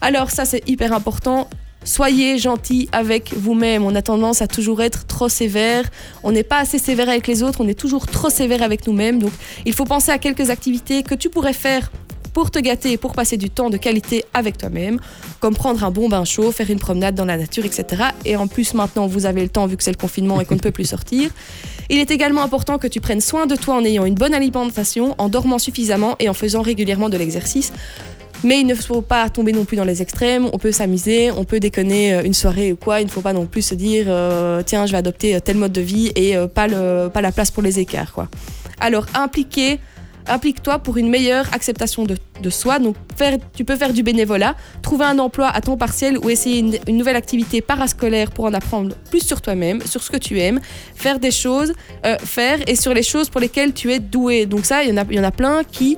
Alors 0.00 0.30
ça 0.30 0.44
c'est 0.44 0.68
hyper 0.68 0.92
important. 0.92 1.48
Soyez 1.84 2.38
gentil 2.38 2.88
avec 2.92 3.32
vous-même. 3.34 3.84
On 3.84 3.94
a 3.94 4.02
tendance 4.02 4.42
à 4.42 4.46
toujours 4.46 4.82
être 4.82 5.06
trop 5.06 5.28
sévère. 5.28 5.84
On 6.22 6.32
n'est 6.32 6.42
pas 6.42 6.58
assez 6.58 6.78
sévère 6.78 7.08
avec 7.08 7.26
les 7.26 7.42
autres. 7.42 7.60
On 7.62 7.68
est 7.68 7.78
toujours 7.78 8.06
trop 8.06 8.30
sévère 8.30 8.62
avec 8.62 8.86
nous-mêmes. 8.86 9.20
Donc, 9.20 9.30
il 9.64 9.72
faut 9.72 9.84
penser 9.84 10.10
à 10.10 10.18
quelques 10.18 10.50
activités 10.50 11.02
que 11.02 11.14
tu 11.14 11.30
pourrais 11.30 11.52
faire 11.52 11.90
pour 12.32 12.50
te 12.50 12.58
gâter 12.58 12.92
et 12.92 12.96
pour 12.96 13.12
passer 13.12 13.36
du 13.36 13.50
temps 13.50 13.70
de 13.70 13.76
qualité 13.76 14.24
avec 14.34 14.58
toi-même, 14.58 15.00
comme 15.40 15.54
prendre 15.54 15.84
un 15.84 15.90
bon 15.90 16.08
bain 16.08 16.24
chaud, 16.24 16.52
faire 16.52 16.70
une 16.70 16.78
promenade 16.78 17.14
dans 17.14 17.24
la 17.24 17.36
nature, 17.36 17.64
etc. 17.64 18.04
Et 18.24 18.36
en 18.36 18.46
plus, 18.46 18.74
maintenant, 18.74 19.06
vous 19.06 19.26
avez 19.26 19.42
le 19.42 19.48
temps 19.48 19.66
vu 19.66 19.76
que 19.76 19.82
c'est 19.82 19.92
le 19.92 19.96
confinement 19.96 20.40
et 20.40 20.44
qu'on 20.44 20.54
ne 20.54 20.60
peut 20.60 20.70
plus 20.70 20.86
sortir. 20.86 21.30
Il 21.90 21.98
est 21.98 22.10
également 22.10 22.42
important 22.42 22.78
que 22.78 22.86
tu 22.86 23.00
prennes 23.00 23.20
soin 23.20 23.46
de 23.46 23.56
toi 23.56 23.76
en 23.76 23.84
ayant 23.84 24.04
une 24.04 24.14
bonne 24.14 24.34
alimentation, 24.34 25.14
en 25.18 25.28
dormant 25.28 25.58
suffisamment 25.58 26.16
et 26.18 26.28
en 26.28 26.34
faisant 26.34 26.62
régulièrement 26.62 27.08
de 27.08 27.16
l'exercice. 27.16 27.72
Mais 28.44 28.60
il 28.60 28.66
ne 28.66 28.74
faut 28.74 29.02
pas 29.02 29.28
tomber 29.30 29.52
non 29.52 29.64
plus 29.64 29.76
dans 29.76 29.84
les 29.84 30.00
extrêmes. 30.00 30.48
On 30.52 30.58
peut 30.58 30.70
s'amuser, 30.70 31.30
on 31.32 31.44
peut 31.44 31.58
déconner 31.58 32.14
euh, 32.14 32.22
une 32.22 32.34
soirée 32.34 32.72
ou 32.72 32.76
quoi. 32.76 33.00
Il 33.00 33.06
ne 33.06 33.10
faut 33.10 33.20
pas 33.20 33.32
non 33.32 33.46
plus 33.46 33.62
se 33.62 33.74
dire 33.74 34.06
euh, 34.08 34.62
tiens, 34.64 34.86
je 34.86 34.92
vais 34.92 34.98
adopter 34.98 35.34
euh, 35.34 35.40
tel 35.40 35.56
mode 35.56 35.72
de 35.72 35.80
vie 35.80 36.12
et 36.14 36.36
pas, 36.54 36.68
le, 36.68 37.08
pas 37.08 37.20
la 37.20 37.32
place 37.32 37.50
pour 37.50 37.62
les 37.62 37.80
écarts. 37.80 38.12
Quoi. 38.12 38.28
Alors, 38.80 39.06
impliquer, 39.14 39.80
implique-toi 40.28 40.78
pour 40.78 40.96
une 40.96 41.08
meilleure 41.08 41.46
acceptation 41.52 42.04
de, 42.04 42.50
soi. 42.50 42.78
Donc, 42.78 42.96
faire, 43.16 43.38
tu 43.54 43.64
peux 43.64 43.76
faire 43.76 43.92
du 43.92 44.02
bénévolat, 44.02 44.54
trouver 44.82 45.04
un 45.04 45.18
emploi 45.18 45.48
à 45.48 45.60
temps 45.60 45.76
partiel 45.76 46.18
ou 46.18 46.30
essayer 46.30 46.58
une, 46.86 46.96
nouvelle 46.96 47.16
activité 47.16 47.60
parascolaire 47.60 48.30
pour 48.30 48.44
en 48.44 48.54
apprendre 48.54 48.94
plus 49.10 49.20
sur 49.20 49.40
toi-même, 49.40 49.80
sur 49.82 50.02
ce 50.02 50.10
que 50.10 50.16
tu 50.16 50.40
aimes, 50.40 50.60
faire 50.94 51.18
des 51.18 51.30
choses, 51.30 51.72
euh, 52.06 52.16
faire 52.18 52.58
et 52.66 52.76
sur 52.76 52.94
les 52.94 53.02
choses 53.02 53.28
pour 53.28 53.40
lesquelles 53.40 53.72
tu 53.72 53.92
es 53.92 53.98
doué. 53.98 54.46
Donc, 54.46 54.64
ça, 54.64 54.82
il 54.82 54.90
y 54.90 54.92
en 54.92 54.96
a, 54.96 55.04
y 55.10 55.20
en 55.20 55.24
a 55.24 55.30
plein 55.30 55.64
qui 55.64 55.96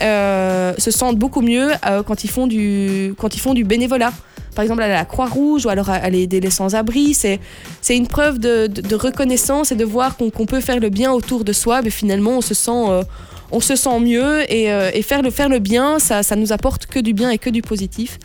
euh, 0.00 0.72
se 0.78 0.90
sentent 0.90 1.18
beaucoup 1.18 1.42
mieux 1.42 1.70
euh, 1.86 2.02
quand, 2.02 2.24
ils 2.24 2.30
font 2.30 2.46
du, 2.46 3.14
quand 3.18 3.34
ils 3.34 3.40
font 3.40 3.54
du 3.54 3.64
bénévolat. 3.64 4.12
Par 4.54 4.62
exemple, 4.62 4.82
aller 4.82 4.92
à 4.92 4.96
la 4.96 5.04
Croix-Rouge 5.04 5.64
ou 5.64 5.70
alors 5.70 5.88
aller 5.88 6.22
aider 6.22 6.40
les 6.40 6.50
sans-abri, 6.50 7.14
c'est 7.14 7.40
une 7.88 8.06
preuve 8.06 8.38
de, 8.38 8.94
reconnaissance 8.94 9.72
et 9.72 9.76
de 9.76 9.84
voir 9.84 10.16
qu'on 10.16 10.30
peut 10.30 10.60
faire 10.60 10.78
le 10.78 10.90
bien 10.90 11.10
autour 11.10 11.44
de 11.44 11.54
soi, 11.54 11.80
mais 11.80 11.88
finalement, 11.88 12.32
on 12.32 12.40
se 12.42 12.52
sent, 12.52 13.02
on 13.52 13.60
se 13.60 13.76
sent 13.76 14.00
mieux 14.00 14.50
et, 14.52 14.72
euh, 14.72 14.90
et 14.92 15.02
faire, 15.02 15.22
le, 15.22 15.30
faire 15.30 15.48
le 15.48 15.58
bien, 15.58 15.98
ça, 15.98 16.22
ça 16.22 16.34
nous 16.36 16.52
apporte 16.52 16.86
que 16.86 16.98
du 16.98 17.12
bien 17.12 17.30
et 17.30 17.38
que 17.38 17.50
du 17.50 17.62
positif. 17.62 18.18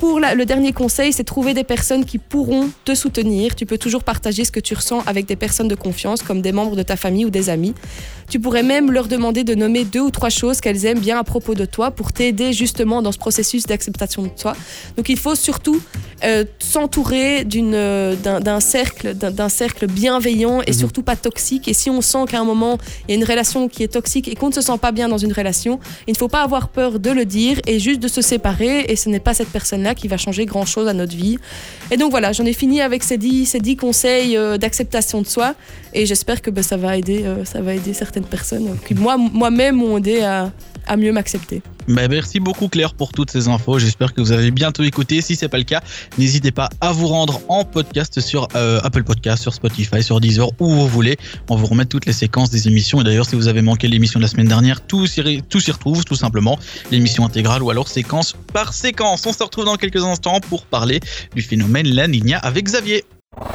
Pour 0.00 0.20
la- 0.20 0.34
le 0.34 0.44
dernier 0.46 0.72
conseil, 0.72 1.12
c'est 1.12 1.24
trouver 1.24 1.54
des 1.54 1.64
personnes 1.64 2.04
qui 2.04 2.18
pourront 2.18 2.70
te 2.84 2.94
soutenir. 2.94 3.54
Tu 3.56 3.66
peux 3.66 3.78
toujours 3.78 4.04
partager 4.04 4.44
ce 4.44 4.52
que 4.52 4.60
tu 4.60 4.74
ressens 4.74 5.00
avec 5.06 5.26
des 5.26 5.36
personnes 5.36 5.68
de 5.68 5.74
confiance, 5.74 6.22
comme 6.22 6.40
des 6.40 6.52
membres 6.52 6.76
de 6.76 6.82
ta 6.82 6.96
famille 6.96 7.24
ou 7.24 7.30
des 7.30 7.50
amis. 7.50 7.74
Tu 8.30 8.38
pourrais 8.38 8.62
même 8.62 8.92
leur 8.92 9.08
demander 9.08 9.42
de 9.42 9.54
nommer 9.54 9.84
deux 9.84 10.00
ou 10.00 10.10
trois 10.10 10.28
choses 10.28 10.60
qu'elles 10.60 10.84
aiment 10.84 10.98
bien 11.00 11.18
à 11.18 11.24
propos 11.24 11.54
de 11.54 11.64
toi 11.64 11.90
pour 11.90 12.12
t'aider 12.12 12.52
justement 12.52 13.00
dans 13.02 13.10
ce 13.12 13.18
processus 13.18 13.64
d'acceptation 13.64 14.22
de 14.22 14.28
toi. 14.28 14.54
Donc 14.96 15.08
il 15.08 15.18
faut 15.18 15.34
surtout 15.34 15.80
euh, 16.24 16.44
s'entourer 16.58 17.46
euh, 17.56 18.14
d'un, 18.40 18.60
cercle, 18.60 19.14
d'un, 19.14 19.30
d'un 19.30 19.48
cercle 19.48 19.86
bienveillant 19.86 20.60
et 20.66 20.72
Mhm. 20.72 20.78
surtout 20.78 21.02
pas 21.02 21.16
toxique. 21.16 21.68
Et 21.68 21.74
si 21.74 21.90
on 21.90 22.00
sent 22.00 22.24
qu'à 22.28 22.40
un 22.40 22.44
moment 22.44 22.76
il 23.08 23.12
y 23.14 23.14
a 23.14 23.20
une 23.20 23.24
relation 23.24 23.68
qui 23.68 23.82
est 23.84 23.88
toxique 23.92 24.28
et 24.28 24.34
qu'on 24.34 24.48
ne 24.48 24.52
se 24.54 24.60
sent 24.60 24.78
pas 24.80 24.92
bien 24.92 25.08
dans 25.08 25.16
une 25.18 25.32
relation, 25.32 25.78
il 26.06 26.12
ne 26.12 26.16
faut 26.18 26.28
pas 26.28 26.42
avoir 26.42 26.68
peur 26.68 26.98
de 26.98 27.10
le 27.10 27.24
dire 27.24 27.60
et 27.66 27.78
juste 27.78 28.00
de 28.00 28.08
se 28.08 28.20
séparer. 28.20 28.80
Et 28.88 28.96
ce 28.96 29.08
n'est 29.08 29.20
pas 29.20 29.32
cette 29.32 29.48
personne-là 29.48 29.87
qui 29.94 30.08
va 30.08 30.16
changer 30.16 30.46
grand-chose 30.46 30.88
à 30.88 30.92
notre 30.92 31.16
vie. 31.16 31.38
Et 31.90 31.96
donc 31.96 32.10
voilà, 32.10 32.32
j'en 32.32 32.44
ai 32.44 32.52
fini 32.52 32.80
avec 32.80 33.02
ces 33.02 33.18
dix, 33.18 33.46
ces 33.46 33.60
dix 33.60 33.76
conseils 33.76 34.36
euh, 34.36 34.58
d'acceptation 34.58 35.22
de 35.22 35.26
soi. 35.26 35.54
Et 35.94 36.06
j'espère 36.06 36.42
que 36.42 36.50
ben, 36.50 36.62
ça, 36.62 36.76
va 36.76 36.96
aider, 36.96 37.24
euh, 37.24 37.44
ça 37.44 37.60
va 37.60 37.74
aider 37.74 37.94
certaines 37.94 38.24
personnes 38.24 38.76
qui, 38.86 38.94
moi, 38.94 39.16
moi-même, 39.16 39.76
m'ont 39.76 39.98
aidé 39.98 40.20
à, 40.20 40.52
à 40.86 40.96
mieux 40.96 41.12
m'accepter. 41.12 41.62
Bah, 41.88 42.06
merci 42.06 42.38
beaucoup 42.38 42.68
Claire 42.68 42.92
pour 42.92 43.12
toutes 43.12 43.30
ces 43.30 43.48
infos. 43.48 43.78
J'espère 43.78 44.12
que 44.12 44.20
vous 44.20 44.32
avez 44.32 44.50
bientôt 44.50 44.82
écouté. 44.82 45.22
Si 45.22 45.36
c'est 45.36 45.48
pas 45.48 45.56
le 45.56 45.64
cas, 45.64 45.80
n'hésitez 46.18 46.50
pas 46.50 46.68
à 46.82 46.92
vous 46.92 47.06
rendre 47.06 47.40
en 47.48 47.64
podcast 47.64 48.20
sur 48.20 48.46
euh, 48.56 48.78
Apple 48.84 49.04
Podcast, 49.04 49.42
sur 49.42 49.54
Spotify, 49.54 50.02
sur 50.02 50.20
Deezer, 50.20 50.50
où 50.58 50.68
vous 50.68 50.86
voulez. 50.86 51.16
On 51.48 51.56
vous 51.56 51.64
remet 51.64 51.86
toutes 51.86 52.04
les 52.04 52.12
séquences 52.12 52.50
des 52.50 52.68
émissions. 52.68 53.00
Et 53.00 53.04
d'ailleurs, 53.04 53.24
si 53.24 53.36
vous 53.36 53.48
avez 53.48 53.62
manqué 53.62 53.88
l'émission 53.88 54.20
de 54.20 54.24
la 54.24 54.28
semaine 54.28 54.48
dernière, 54.48 54.82
tout 54.82 55.06
s'y 55.06 55.42
tout 55.48 55.60
s'y 55.60 55.70
retrouve, 55.70 56.04
tout 56.04 56.14
simplement. 56.14 56.58
L'émission 56.90 57.24
intégrale 57.24 57.62
ou 57.62 57.70
alors 57.70 57.88
séquence 57.88 58.34
par 58.52 58.74
séquence. 58.74 59.24
On 59.24 59.32
se 59.32 59.42
retrouve 59.42 59.64
dans 59.64 59.76
quelques 59.78 60.04
instants 60.04 60.40
pour 60.40 60.66
parler 60.66 61.00
du 61.34 61.42
phénomène 61.42 61.88
La 61.88 62.06
Nina 62.06 62.38
avec 62.38 62.64
Xavier. 62.64 63.04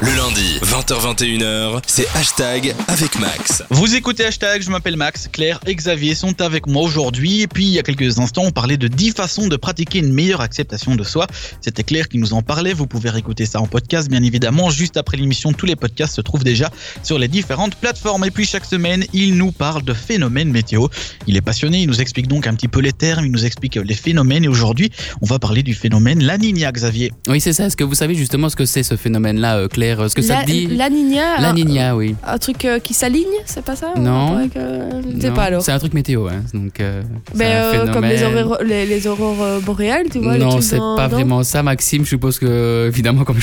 Le 0.01 0.15
lundi, 0.15 0.59
20h-21h, 0.61 1.81
c'est 1.87 2.07
hashtag 2.15 2.75
avec 2.87 3.19
Max. 3.19 3.63
Vous 3.69 3.95
écoutez 3.95 4.25
hashtag, 4.25 4.61
je 4.61 4.69
m'appelle 4.69 4.95
Max, 4.95 5.27
Claire 5.31 5.59
et 5.65 5.75
Xavier 5.75 6.15
sont 6.15 6.41
avec 6.41 6.67
moi 6.67 6.83
aujourd'hui. 6.83 7.41
Et 7.41 7.47
puis 7.47 7.65
il 7.65 7.71
y 7.71 7.79
a 7.79 7.83
quelques 7.83 8.19
instants, 8.19 8.43
on 8.45 8.51
parlait 8.51 8.77
de 8.77 8.87
10 8.87 9.11
façons 9.11 9.47
de 9.47 9.55
pratiquer 9.55 9.99
une 9.99 10.13
meilleure 10.13 10.41
acceptation 10.41 10.95
de 10.95 11.03
soi. 11.03 11.27
C'était 11.61 11.83
Claire 11.83 12.07
qui 12.07 12.17
nous 12.17 12.33
en 12.33 12.41
parlait. 12.41 12.73
Vous 12.73 12.87
pouvez 12.87 13.09
réécouter 13.09 13.45
ça 13.45 13.59
en 13.59 13.67
podcast, 13.67 14.09
bien 14.09 14.23
évidemment. 14.23 14.69
Juste 14.69 14.97
après 14.97 15.17
l'émission, 15.17 15.51
tous 15.53 15.65
les 15.65 15.75
podcasts 15.75 16.15
se 16.15 16.21
trouvent 16.21 16.43
déjà 16.43 16.69
sur 17.01 17.19
les 17.19 17.27
différentes 17.27 17.75
plateformes. 17.75 18.23
Et 18.25 18.31
puis 18.31 18.45
chaque 18.45 18.65
semaine, 18.65 19.05
il 19.13 19.35
nous 19.35 19.51
parle 19.51 19.83
de 19.83 19.93
phénomènes 19.93 20.49
météo. 20.49 20.87
Il 21.27 21.35
est 21.35 21.41
passionné, 21.41 21.81
il 21.81 21.87
nous 21.87 22.01
explique 22.01 22.27
donc 22.27 22.47
un 22.47 22.53
petit 22.55 22.67
peu 22.67 22.79
les 22.79 22.93
termes, 22.93 23.25
il 23.25 23.31
nous 23.31 23.45
explique 23.45 23.75
les 23.75 23.95
phénomènes. 23.95 24.45
Et 24.45 24.49
aujourd'hui, 24.49 24.91
on 25.21 25.25
va 25.25 25.39
parler 25.39 25.63
du 25.63 25.73
phénomène 25.73 26.23
La 26.23 26.37
Nina, 26.37 26.71
Xavier. 26.71 27.11
Oui, 27.27 27.41
c'est 27.41 27.53
ça. 27.53 27.65
Est-ce 27.65 27.77
que 27.77 27.83
vous 27.83 27.95
savez 27.95 28.15
justement 28.15 28.49
ce 28.49 28.55
que 28.55 28.65
c'est 28.65 28.83
ce 28.83 28.95
phénomène-là, 28.95 29.57
euh, 29.57 29.67
Claire. 29.73 30.09
Ce 30.09 30.15
que 30.15 30.21
ça 30.21 30.35
la, 30.37 30.41
te 30.43 30.47
dit 30.51 30.67
La 30.67 30.89
Nina. 30.89 31.41
La 31.41 31.49
un- 31.49 31.53
Nina, 31.53 31.95
oui. 31.95 32.15
Un, 32.25 32.37
truc 32.37 32.63
euh, 32.65 32.79
qui 32.79 32.93
s'aligne, 32.93 33.25
c'est 33.45 33.63
pas 33.65 33.75
ça? 33.75 33.93
Non. 33.97 34.47
euh, 34.55 35.01
Non, 35.05 35.33
pas 35.33 35.43
alors. 35.43 35.61
C'est 35.61 35.71
un 35.71 35.79
truc 35.79 35.93
météo, 35.93 36.27
hein. 36.27 36.43
Donc, 36.53 36.79
euh, 36.79 37.01
c'est 37.31 37.37
Ben, 37.37 37.51
un 37.51 37.87
euh, 37.89 37.93
comme 37.93 38.05
les 38.05 38.23
aurores, 38.23 38.59
les, 38.63 38.85
les 38.85 39.07
aurores 39.07 39.43
euh, 39.43 39.59
boréales, 39.59 40.05
tu 40.11 40.19
vois. 40.19 40.37
non, 40.37 40.61
c'est 40.61 40.77
pas 40.77 41.07
vraiment 41.07 41.43
ça, 41.43 41.61
Maxime. 41.63 42.03
Je 42.05 42.09
suppose 42.09 42.39
que, 42.39 42.87
évidemment, 42.87 43.23
comme, 43.25 43.39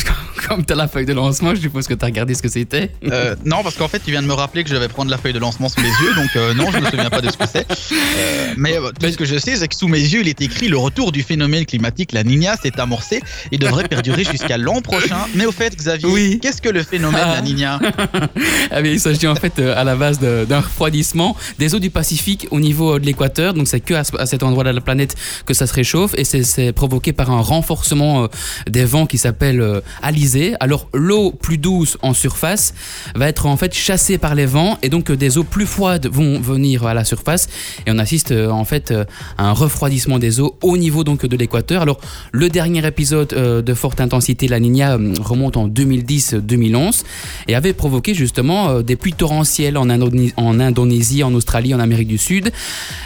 comme 0.49 0.65
tu 0.65 0.73
as 0.73 0.77
la 0.77 0.89
feuille 0.89 1.07
de 1.07 1.13
lancement, 1.13 1.55
je 1.55 1.61
suppose 1.61 1.87
que 1.87 1.95
tu 1.95 2.03
as 2.05 2.07
regardé 2.07 2.35
ce 2.35 2.43
que 2.43 2.49
c'était. 2.49 2.93
Euh, 3.11 3.35
non, 3.45 3.63
parce 3.63 3.77
qu'en 3.77 3.89
fait, 3.89 3.99
tu 3.99 4.11
viens 4.11 4.23
de 4.23 4.27
me 4.27 4.33
rappeler 4.35 4.63
que 4.63 4.71
je 4.71 4.75
devais 4.75 4.89
prendre 4.89 5.11
la 5.11 5.19
feuille 5.19 5.33
de 5.33 5.39
lancement 5.39 5.69
sous 5.69 5.81
les 5.81 5.89
yeux, 5.89 6.15
donc 6.15 6.31
euh, 6.37 6.55
non, 6.55 6.71
je 6.71 6.79
me 6.79 6.85
souviens 6.87 7.11
pas 7.11 7.21
de 7.21 7.31
ce 7.31 7.37
que 7.37 7.47
c'est. 7.47 7.67
Euh, 7.71 8.53
mais 8.57 8.77
euh, 8.77 8.91
tout 8.99 9.11
ce 9.11 9.17
que 9.17 9.25
je 9.25 9.39
sais, 9.39 9.57
c'est 9.57 9.69
que 9.69 9.75
sous 9.75 9.89
mes 9.89 9.99
yeux, 10.01 10.21
il 10.21 10.29
est 10.29 10.41
écrit 10.41 10.69
le 10.69 10.77
retour 10.79 11.13
du 11.13 11.23
phénomène 11.23 11.65
climatique, 11.67 12.13
la 12.13 12.23
Niña, 12.25 12.57
s'est 12.63 12.79
amorcé 12.81 13.21
et 13.53 13.59
devrait 13.59 13.89
perdurer 13.89 14.25
jusqu'à 14.25 14.59
l'an 14.59 14.81
prochain. 14.81 15.17
Mais 15.35 15.47
au 15.47 15.53
fait, 15.53 15.75
Xavier, 15.77 16.09
Oui. 16.13 16.39
qu'est-ce 16.41 16.61
que 16.63 16.69
le 16.69 16.83
phénomène 16.83 17.21
Ah. 17.25 17.35
la 17.37 17.43
Niña 17.43 17.79
Ah 18.71 18.83
bien, 18.83 18.93
il 18.93 19.01
s'agit 19.01 19.27
en 19.27 19.35
fait 19.35 19.59
euh, 19.59 19.75
à 19.77 19.85
la 19.85 19.97
base 19.97 20.19
d'un 20.21 20.61
refroidissement 20.61 21.37
des 21.59 21.75
eaux 21.75 21.79
du 21.79 21.91
Pacifique 21.91 22.47
au 22.51 22.61
niveau 22.61 22.95
euh, 22.95 22.99
de 23.01 23.07
l'équateur. 23.07 23.55
Donc 23.55 23.69
c'est 23.69 23.81
que 23.81 23.95
à, 23.95 24.05
ce- 24.05 24.17
à 24.17 24.27
cet 24.27 24.43
endroit 24.43 24.65
de 24.65 24.71
la 24.71 24.81
planète 24.81 25.17
que 25.47 25.55
ça 25.55 25.67
se 25.67 25.75
réchauffe 25.75 26.15
et 26.17 26.25
c'est- 26.25 26.73
provoqué 26.73 27.13
par 27.13 27.31
un 27.31 27.41
renforcement 27.41 28.25
euh, 28.25 28.27
des 28.69 28.85
vents 28.85 29.07
qui 29.07 29.19
s'appelle 29.19 29.61
euh, 29.61 29.81
alizé. 30.03 30.55
Alors 30.61 30.89
l'eau 30.95 31.33
plus 31.33 31.59
douce 31.59 31.99
en 32.03 32.15
surface 32.15 32.75
va 33.15 33.29
être 33.29 33.47
en 33.47 33.57
fait 33.57 33.75
chassée 33.75 34.19
par 34.19 34.35
les 34.35 34.47
vents 34.47 34.79
et 34.83 34.89
donc 34.89 35.11
des 35.13 35.39
eaux 35.39 35.45
plus 35.45 35.67
froides 35.67 36.07
vont 36.11 36.41
venir 36.41 36.87
à 36.87 36.95
la 36.95 37.05
surface 37.05 37.49
et 37.87 37.91
on 37.91 37.99
assiste 37.99 38.33
en 38.33 38.65
fait 38.65 38.93
à 39.39 39.45
un 39.49 39.53
refroidissement 39.53 40.19
des 40.19 40.41
eaux 40.41 40.57
au 40.63 40.77
niveau 40.77 41.05
donc 41.05 41.27
de 41.27 41.37
l'équateur. 41.37 41.83
Alors 41.83 42.01
le 42.33 42.49
dernier 42.49 42.87
épisode 42.87 43.29
de 43.29 43.75
forte 43.75 44.01
intensité 44.01 44.49
La 44.49 44.61
Niña 44.61 44.97
remonte 45.21 45.57
en 45.57 45.67
2010-2011 46.01 47.03
et 47.49 47.55
avait 47.55 47.73
provoqué 47.73 48.15
justement 48.15 48.71
euh, 48.71 48.83
des 48.83 48.97
pluies 48.97 49.13
torrentielles 49.13 49.77
en, 49.77 49.89
Indonésie, 49.91 51.23
en 51.23 51.35
Australie, 51.35 51.75
en 51.75 51.81
Amérique 51.81 52.09
du 52.09 52.19
Sud 52.19 52.51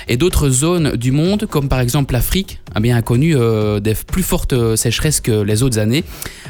et 0.08 0.16
d'autres 0.16 0.48
zones 0.48 0.96
du 0.96 1.12
monde 1.12 1.46
comme 1.46 1.68
par 1.68 1.80
exemple 1.80 2.12
l'Afrique 2.12 2.60
a 2.74 2.80
bien 2.80 3.00
connu 3.02 3.36
euh, 3.36 3.80
des 3.80 3.94
plus 3.94 4.22
fortes 4.22 4.52
euh, 4.52 4.76
sécheresses 4.76 5.20
que 5.20 5.42
les 5.42 5.62
autres 5.62 5.78
années. 5.78 6.04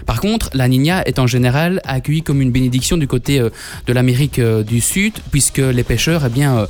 Par 0.07 0.21
contre, 0.21 0.51
la 0.55 0.69
Niña 0.69 1.03
est 1.07 1.19
en 1.19 1.27
général 1.27 1.81
accueillie 1.85 2.23
comme 2.23 2.41
une 2.41 2.51
bénédiction 2.51 2.97
du 2.97 3.07
côté 3.07 3.41
de 3.41 3.93
l'Amérique 3.93 4.41
du 4.41 4.81
Sud 4.81 5.15
puisque 5.31 5.59
les 5.59 5.83
pêcheurs 5.83 6.25
eh 6.27 6.29
bien, 6.29 6.67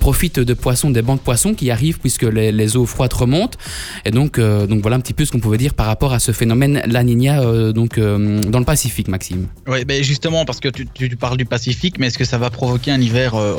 profitent 0.00 0.40
de 0.40 0.54
poissons, 0.54 0.90
des 0.90 1.02
bancs 1.02 1.18
de 1.18 1.22
poissons 1.22 1.54
qui 1.54 1.70
arrivent 1.70 1.98
puisque 1.98 2.22
les, 2.22 2.76
eaux 2.76 2.86
froides 2.86 3.12
remontent 3.12 3.58
et 4.04 4.10
donc, 4.10 4.40
donc 4.40 4.80
voilà 4.80 4.96
un 4.96 5.00
petit 5.00 5.12
peu 5.12 5.26
ce 5.26 5.32
qu'on 5.32 5.38
pouvait 5.38 5.58
dire 5.58 5.74
par 5.74 5.86
rapport 5.86 6.14
à 6.14 6.18
ce 6.18 6.32
phénomène 6.32 6.82
La 6.86 7.02
Niña 7.02 7.72
donc, 7.72 7.98
dans 7.98 8.58
le 8.58 8.64
Pacifique, 8.64 9.08
Maxime. 9.18 9.48
Oui, 9.66 9.84
ben 9.84 10.02
justement, 10.02 10.44
parce 10.44 10.60
que 10.60 10.68
tu, 10.68 10.86
tu 10.94 11.08
parles 11.16 11.36
du 11.36 11.44
Pacifique, 11.44 11.96
mais 11.98 12.06
est-ce 12.06 12.18
que 12.18 12.24
ça 12.24 12.38
va 12.38 12.50
provoquer 12.50 12.90
un 12.92 13.00
hiver 13.00 13.34
euh, 13.34 13.54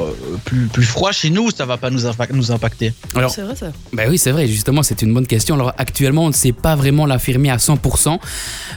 plus, 0.45 0.67
plus 0.67 0.85
froid 0.85 1.11
chez 1.11 1.29
nous 1.29 1.47
ou 1.47 1.51
ça 1.51 1.65
va 1.65 1.75
pas 1.77 1.89
nous, 1.89 2.05
impa- 2.05 2.31
nous 2.31 2.51
impacter? 2.51 2.93
Alors, 3.15 3.31
C'est 3.31 3.41
vrai 3.41 3.55
ça. 3.55 3.71
Ben 3.93 4.09
oui, 4.09 4.17
c'est 4.17 4.31
vrai, 4.31 4.47
justement, 4.47 4.83
c'est 4.83 5.01
une 5.01 5.13
bonne 5.13 5.27
question. 5.27 5.55
Alors 5.55 5.73
actuellement, 5.77 6.23
on 6.25 6.29
ne 6.29 6.33
sait 6.33 6.53
pas 6.53 6.75
vraiment 6.75 7.05
l'affirmer 7.05 7.49
à 7.49 7.57
100%, 7.57 8.19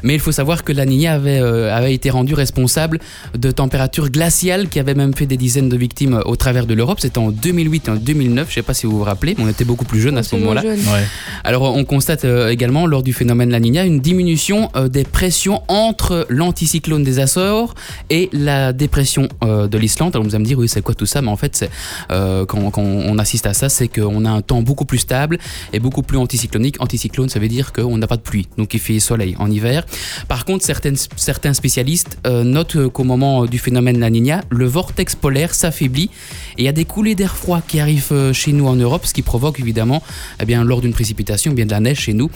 mais 0.02 0.14
il 0.14 0.20
faut 0.20 0.32
savoir 0.32 0.64
que 0.64 0.72
la 0.72 0.84
Niña 0.86 1.12
avait, 1.14 1.38
euh, 1.40 1.72
avait 1.74 1.94
été 1.94 2.10
rendue 2.10 2.34
responsable 2.34 2.98
de 3.36 3.50
températures 3.52 4.10
glaciales 4.10 4.68
qui 4.68 4.80
avaient 4.80 4.94
même 4.94 5.14
fait 5.14 5.26
des 5.26 5.36
dizaines 5.36 5.68
de 5.68 5.76
victimes 5.76 6.20
au 6.24 6.36
travers 6.36 6.66
de 6.66 6.74
l'Europe. 6.74 6.98
C'était 7.00 7.18
en 7.18 7.30
2008 7.30 7.88
et 7.88 7.90
en 7.92 7.96
2009, 7.96 8.46
je 8.48 8.50
ne 8.50 8.54
sais 8.54 8.62
pas 8.62 8.74
si 8.74 8.86
vous 8.86 8.98
vous 8.98 9.04
rappelez, 9.04 9.34
mais 9.38 9.44
on 9.44 9.48
était 9.48 9.64
beaucoup 9.64 9.84
plus 9.84 10.00
jeunes 10.00 10.18
à 10.18 10.22
ce 10.22 10.34
moment-là. 10.36 10.62
Ouais. 10.64 11.04
Alors 11.44 11.62
on 11.62 11.84
constate 11.84 12.24
euh, 12.24 12.48
également 12.50 12.86
lors 12.86 13.02
du 13.02 13.12
phénomène 13.12 13.50
La 13.50 13.60
Niña 13.60 13.84
une 13.84 14.00
diminution 14.00 14.70
euh, 14.76 14.88
des 14.88 15.04
pressions 15.04 15.62
entre 15.68 16.26
l'anticyclone 16.72 17.04
des 17.04 17.18
Açores 17.18 17.74
et 18.08 18.30
la 18.32 18.72
dépression 18.72 19.28
euh, 19.42 19.68
de 19.68 19.76
l'Islande. 19.76 20.14
Alors 20.14 20.24
vous 20.24 20.34
allez 20.34 20.42
me 20.42 20.48
dire 20.48 20.58
oui 20.58 20.68
c'est 20.68 20.80
quoi 20.80 20.94
tout 20.94 21.06
ça 21.06 21.20
Mais 21.20 21.28
en 21.28 21.36
fait 21.36 21.68
euh, 22.10 22.46
quand, 22.46 22.78
on 22.78 23.18
assiste 23.18 23.46
à 23.46 23.52
ça 23.52 23.68
c'est 23.68 23.88
qu'on 23.88 24.24
a 24.24 24.30
un 24.30 24.40
temps 24.40 24.62
beaucoup 24.62 24.86
plus 24.86 24.98
stable 24.98 25.38
et 25.72 25.80
beaucoup 25.80 26.02
plus 26.02 26.16
anticyclonique. 26.16 26.80
Anticyclone 26.80 27.28
ça 27.28 27.40
veut 27.40 27.48
dire 27.48 27.72
qu'on 27.72 27.98
n'a 27.98 28.06
pas 28.06 28.16
de 28.16 28.22
pluie, 28.22 28.48
donc 28.56 28.72
il 28.72 28.80
fait 28.80 29.00
soleil 29.00 29.36
en 29.38 29.50
hiver. 29.50 29.84
Par 30.28 30.44
contre 30.46 30.64
certains 30.64 31.52
spécialistes 31.52 32.18
euh, 32.26 32.42
notent 32.42 32.88
qu'au 32.88 33.04
moment 33.04 33.44
du 33.44 33.58
phénomène 33.58 34.00
La 34.00 34.08
Niña, 34.08 34.42
le 34.48 34.64
vortex 34.64 35.14
polaire 35.14 35.54
s'affaiblit 35.54 36.10
et 36.56 36.62
il 36.62 36.64
y 36.64 36.68
a 36.68 36.72
des 36.72 36.86
coulées 36.86 37.14
d'air 37.14 37.36
froid 37.36 37.60
qui 37.66 37.80
arrivent 37.80 38.32
chez 38.32 38.52
nous 38.52 38.66
en 38.66 38.76
Europe, 38.76 39.04
ce 39.04 39.12
qui 39.12 39.22
provoque 39.22 39.60
évidemment 39.60 40.02
eh 40.40 40.46
bien, 40.46 40.64
lors 40.64 40.80
d'une 40.80 40.92
précipitation, 40.92 41.52
bien 41.52 41.66
de 41.66 41.70
la 41.70 41.80
neige 41.80 42.00
chez 42.00 42.14
nous. 42.14 42.30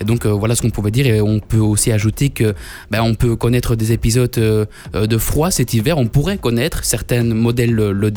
Et 0.00 0.04
donc 0.04 0.26
voilà 0.26 0.54
ce 0.54 0.62
qu'on 0.62 0.70
pouvait 0.70 0.90
dire. 0.90 1.06
Et 1.06 1.20
on 1.20 1.40
peut 1.40 1.58
aussi 1.58 1.92
ajouter 1.92 2.30
que 2.30 2.54
ben, 2.90 3.02
on 3.02 3.14
peut 3.14 3.36
connaître 3.36 3.76
des 3.76 3.81
épisodes 3.90 4.30
euh, 4.38 4.66
euh, 4.94 5.06
de 5.06 5.18
froid 5.18 5.50
cet 5.50 5.74
hiver. 5.74 5.98
On 5.98 6.06
pourrait 6.06 6.38
connaître, 6.38 6.84
certains 6.84 7.24
modèles 7.24 7.72
le, 7.72 8.12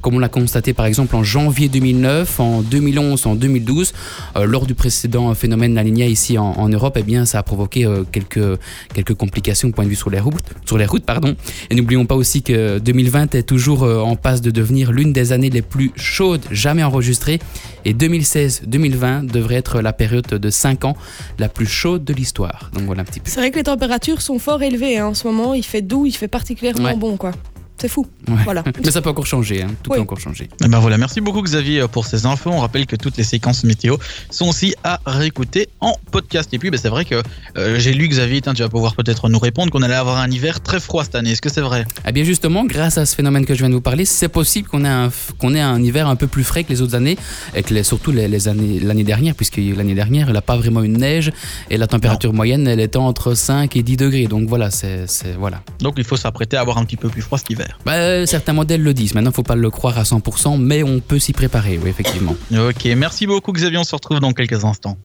comme 0.00 0.14
on 0.14 0.18
l'a 0.18 0.28
constaté 0.28 0.72
par 0.72 0.86
exemple 0.86 1.16
en 1.16 1.24
janvier 1.24 1.68
2009, 1.68 2.40
en 2.40 2.62
2011, 2.62 3.26
en 3.26 3.34
2012, 3.34 3.92
euh, 4.36 4.46
lors 4.46 4.66
du 4.66 4.74
précédent 4.74 5.34
phénomène 5.34 5.74
La 5.74 5.82
ici 5.82 6.38
en, 6.38 6.68
Europe. 6.68 6.96
Eh 6.98 7.02
bien, 7.02 7.26
ça 7.26 7.40
a 7.40 7.42
provoqué 7.42 7.86
quelques 8.12 8.58
quelques 8.94 9.14
complications 9.14 9.68
au 9.68 9.72
point 9.72 9.84
de 9.84 9.90
vue 9.90 9.96
sur 9.96 10.10
les 10.10 10.20
routes, 10.20 10.44
sur 10.64 10.78
les 10.78 10.86
routes, 10.86 11.04
pardon. 11.04 11.34
Et 11.70 11.74
n'oublions 11.74 12.06
pas 12.06 12.14
aussi 12.14 12.42
que 12.42 12.78
2020 12.78 13.34
est 13.34 13.42
toujours 13.42 13.82
en 13.82 14.16
passe 14.16 14.40
de 14.40 14.50
devenir 14.50 14.92
l'une 14.92 15.12
des 15.12 15.32
années 15.32 15.50
les 15.50 15.60
plus 15.60 15.90
chaudes 15.96 16.44
jamais 16.50 16.82
enregistrées. 16.82 17.40
Et 17.84 17.94
2016-2020 17.94 19.26
devrait 19.26 19.56
être 19.56 19.80
la 19.80 19.92
période 19.92 20.26
de 20.26 20.50
5 20.50 20.84
ans 20.84 20.96
la 21.38 21.48
plus 21.48 21.66
chaude 21.66 22.04
de 22.04 22.12
l'histoire. 22.12 22.70
Donc 22.74 22.84
voilà 22.84 23.02
un 23.02 23.04
petit 23.04 23.20
peu. 23.20 23.30
C'est 23.30 23.40
vrai 23.40 23.50
que 23.50 23.56
les 23.56 23.64
températures 23.64 24.20
sont 24.22 24.38
fort 24.38 24.62
élevées 24.62 24.98
hein, 24.98 25.06
en 25.08 25.14
ce 25.14 25.26
moment. 25.26 25.54
Il 25.54 25.64
fait 25.64 25.82
doux, 25.82 26.06
il 26.06 26.12
fait 26.16 26.28
particulièrement 26.28 26.82
Ouais. 26.84 26.96
bon 26.96 27.16
quoi. 27.16 27.32
C'est 27.82 27.88
fou. 27.88 28.06
Ouais. 28.28 28.36
Voilà. 28.44 28.62
Mais 28.84 28.90
ça 28.92 29.02
peut 29.02 29.10
encore 29.10 29.26
changer, 29.26 29.62
hein. 29.62 29.66
tout 29.82 29.90
Oui. 29.90 29.96
peut 29.96 30.02
encore 30.02 30.20
changer. 30.20 30.48
Eh 30.64 30.68
ben 30.68 30.78
voilà, 30.78 30.98
merci 30.98 31.20
beaucoup 31.20 31.42
Xavier 31.42 31.84
pour 31.90 32.06
ces 32.06 32.26
infos. 32.26 32.50
On 32.50 32.60
rappelle 32.60 32.86
que 32.86 32.94
toutes 32.96 33.16
les 33.16 33.24
séquences 33.24 33.64
météo 33.64 33.96
sont 34.30 34.46
aussi 34.48 34.74
à 34.84 35.00
réécouter 35.04 35.68
en 35.80 35.94
podcast. 36.12 36.48
Et 36.54 36.58
puis 36.60 36.70
ben, 36.70 36.78
c'est 36.80 36.88
vrai 36.88 37.04
que 37.04 37.20
euh, 37.58 37.78
j'ai 37.80 37.92
lu 37.92 38.06
Xavier, 38.08 38.40
tiens, 38.40 38.54
tu 38.54 38.62
vas 38.62 38.68
pouvoir 38.68 38.94
peut-être 38.94 39.28
nous 39.28 39.38
répondre 39.40 39.70
qu'on 39.72 39.82
allait 39.82 39.94
avoir 39.94 40.18
un 40.18 40.30
hiver 40.30 40.60
très 40.60 40.78
froid 40.78 41.02
cette 41.02 41.16
année. 41.16 41.32
Est-ce 41.32 41.42
que 41.42 41.50
c'est 41.50 41.60
vrai? 41.60 41.84
Eh 42.06 42.12
bien 42.12 42.22
justement, 42.24 42.64
grâce 42.64 42.98
à 42.98 43.04
ce 43.04 43.16
phénomène 43.16 43.44
que 43.44 43.54
je 43.54 43.58
viens 43.58 43.68
de 43.68 43.74
vous 43.74 43.80
parler, 43.80 44.04
c'est 44.04 44.28
possible 44.28 44.68
qu'on 44.68 44.84
ait, 44.84 44.88
un, 44.88 45.10
qu'on 45.38 45.54
ait 45.54 45.60
un 45.60 45.82
hiver 45.82 46.06
un 46.06 46.14
peu 46.16 46.28
plus 46.28 46.44
frais 46.44 46.62
que 46.62 46.68
les 46.70 46.82
autres 46.82 46.94
années, 46.94 47.16
et 47.56 47.62
que 47.64 47.74
les- 47.74 47.82
surtout 47.82 48.12
les, 48.12 48.28
les 48.28 48.46
années, 48.46 48.78
l'année 48.78 49.02
dernière, 49.04 49.34
puisque 49.34 49.56
l'année 49.56 49.94
dernière, 49.96 50.28
elle 50.28 50.34
n'a 50.34 50.40
pas 50.42 50.56
vraiment 50.56 50.82
une 50.82 50.98
neige, 50.98 51.32
et 51.68 51.76
la 51.78 51.88
température 51.88 52.32
moyenne, 52.32 52.68
elle 52.68 52.78
était 52.80 52.96
entre 52.98 53.34
5 53.34 53.74
et 53.76 53.82
10 53.82 53.96
degrés. 53.96 54.26
Donc 54.26 54.48
voilà, 54.48 54.70
c'est, 54.70 55.06
c'est- 55.08 55.32
voilà. 55.36 55.62
Donc 55.80 55.94
il 55.96 56.04
faut 56.04 56.16
s'apprêter 56.16 56.56
à 56.56 56.60
avoir 56.60 56.78
un 56.78 56.84
petit 56.84 56.96
peu 56.96 57.08
plus 57.08 57.22
froid 57.22 57.38
cet 57.38 57.50
hiver. 57.50 57.71
Bah, 57.84 58.26
certains 58.26 58.52
modèles 58.52 58.82
le 58.82 58.94
disent. 58.94 59.14
Maintenant, 59.14 59.30
il 59.30 59.34
faut 59.34 59.42
pas 59.42 59.56
le 59.56 59.70
croire 59.70 59.98
à 59.98 60.02
100%, 60.02 60.58
mais 60.58 60.82
on 60.82 61.00
peut 61.00 61.18
s'y 61.18 61.32
préparer, 61.32 61.78
oui, 61.82 61.90
effectivement. 61.90 62.36
Ok, 62.52 62.84
merci 62.96 63.26
beaucoup 63.26 63.52
Xavier, 63.52 63.78
on 63.78 63.84
se 63.84 63.94
retrouve 63.94 64.20
dans 64.20 64.32
quelques 64.32 64.64
instants. 64.64 64.96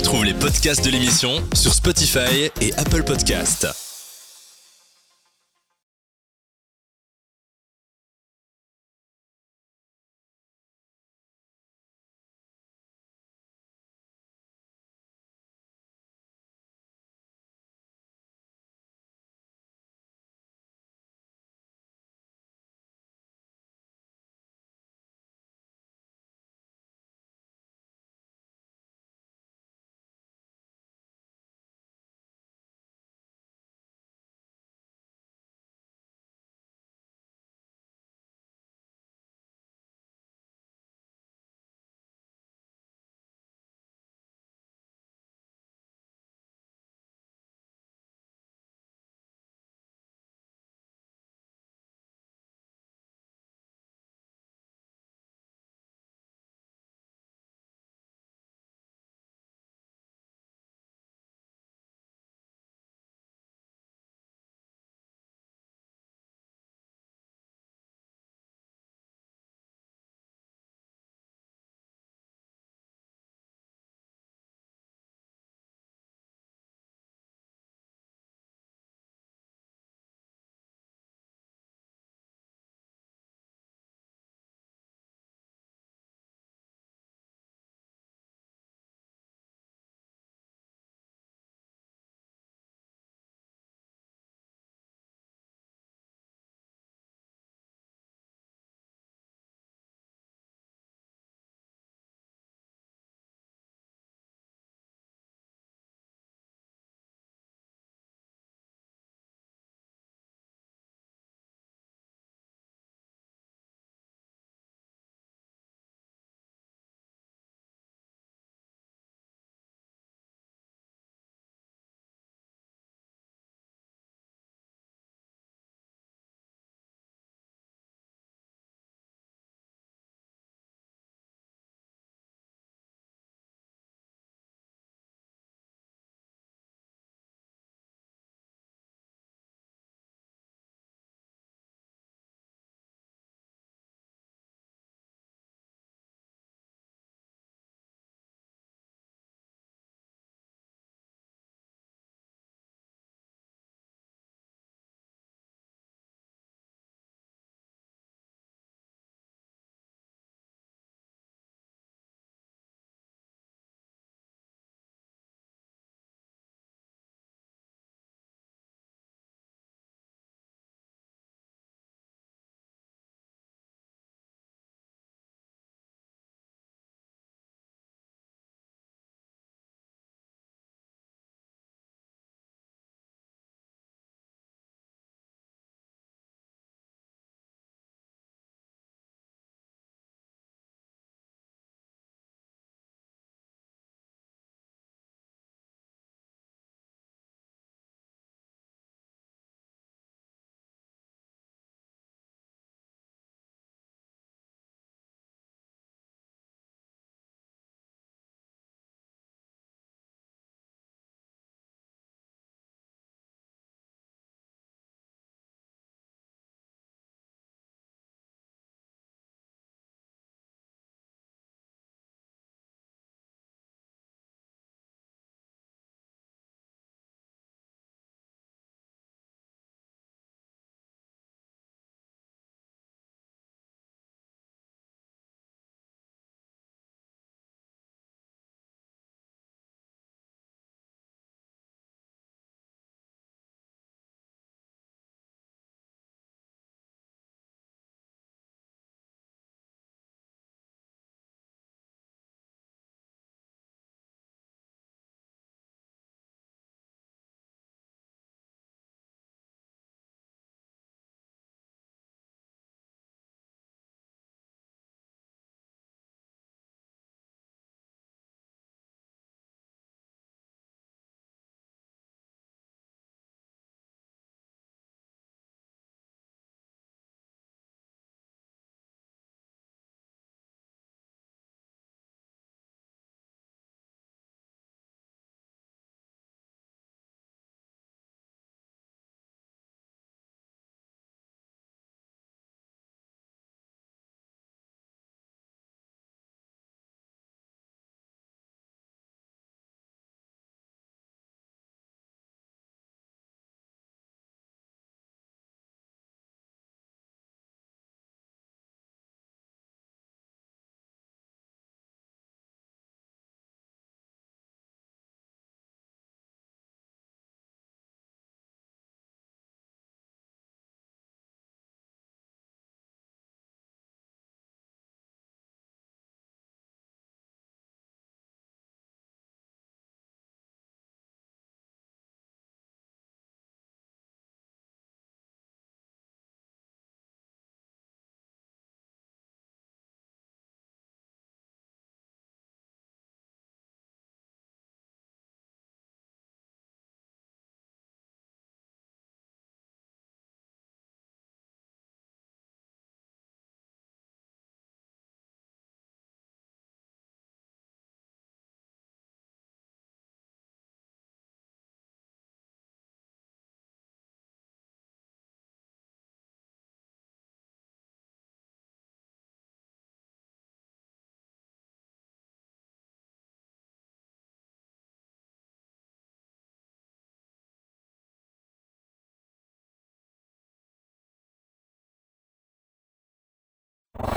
Retrouve 0.00 0.24
les 0.24 0.32
podcasts 0.32 0.82
de 0.82 0.90
l'émission 0.90 1.42
sur 1.52 1.74
Spotify 1.74 2.50
et 2.62 2.72
Apple 2.78 3.02
Podcasts. 3.02 3.89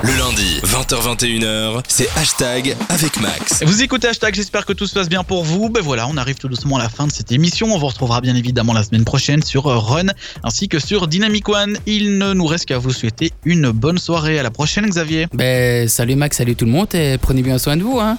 Le 0.06 0.18
lundi, 0.18 0.60
20h21h, 0.64 1.82
c'est 1.88 2.10
hashtag 2.18 2.76
avec 2.90 3.18
Max. 3.22 3.62
Vous 3.64 3.82
écoutez 3.82 4.06
hashtag, 4.06 4.34
j'espère 4.34 4.66
que 4.66 4.74
tout 4.74 4.86
se 4.86 4.92
passe 4.92 5.08
bien 5.08 5.24
pour 5.24 5.44
vous. 5.44 5.70
Ben 5.70 5.82
voilà, 5.82 6.06
on 6.08 6.18
arrive 6.18 6.34
tout 6.34 6.46
doucement 6.46 6.76
à 6.76 6.82
la 6.82 6.90
fin 6.90 7.06
de 7.06 7.12
cette 7.12 7.32
émission. 7.32 7.74
On 7.74 7.78
vous 7.78 7.86
retrouvera 7.86 8.20
bien 8.20 8.36
évidemment 8.36 8.74
la 8.74 8.82
semaine 8.82 9.06
prochaine 9.06 9.42
sur 9.42 9.64
Run 9.64 10.08
ainsi 10.42 10.68
que 10.68 10.78
sur 10.78 11.08
Dynamic 11.08 11.48
One. 11.48 11.78
Il 11.86 12.18
ne 12.18 12.34
nous 12.34 12.44
reste 12.44 12.66
qu'à 12.66 12.76
vous 12.76 12.92
souhaiter 12.92 13.32
une 13.46 13.70
bonne 13.70 13.96
soirée. 13.96 14.38
À 14.38 14.42
la 14.42 14.50
prochaine, 14.50 14.84
Xavier. 14.84 15.26
Ben, 15.32 15.88
salut 15.88 16.16
Max, 16.16 16.36
salut 16.36 16.54
tout 16.54 16.66
le 16.66 16.72
monde 16.72 16.94
et 16.94 17.16
prenez 17.16 17.40
bien 17.40 17.56
soin 17.56 17.78
de 17.78 17.82
vous. 17.82 17.98
Hein. 17.98 18.18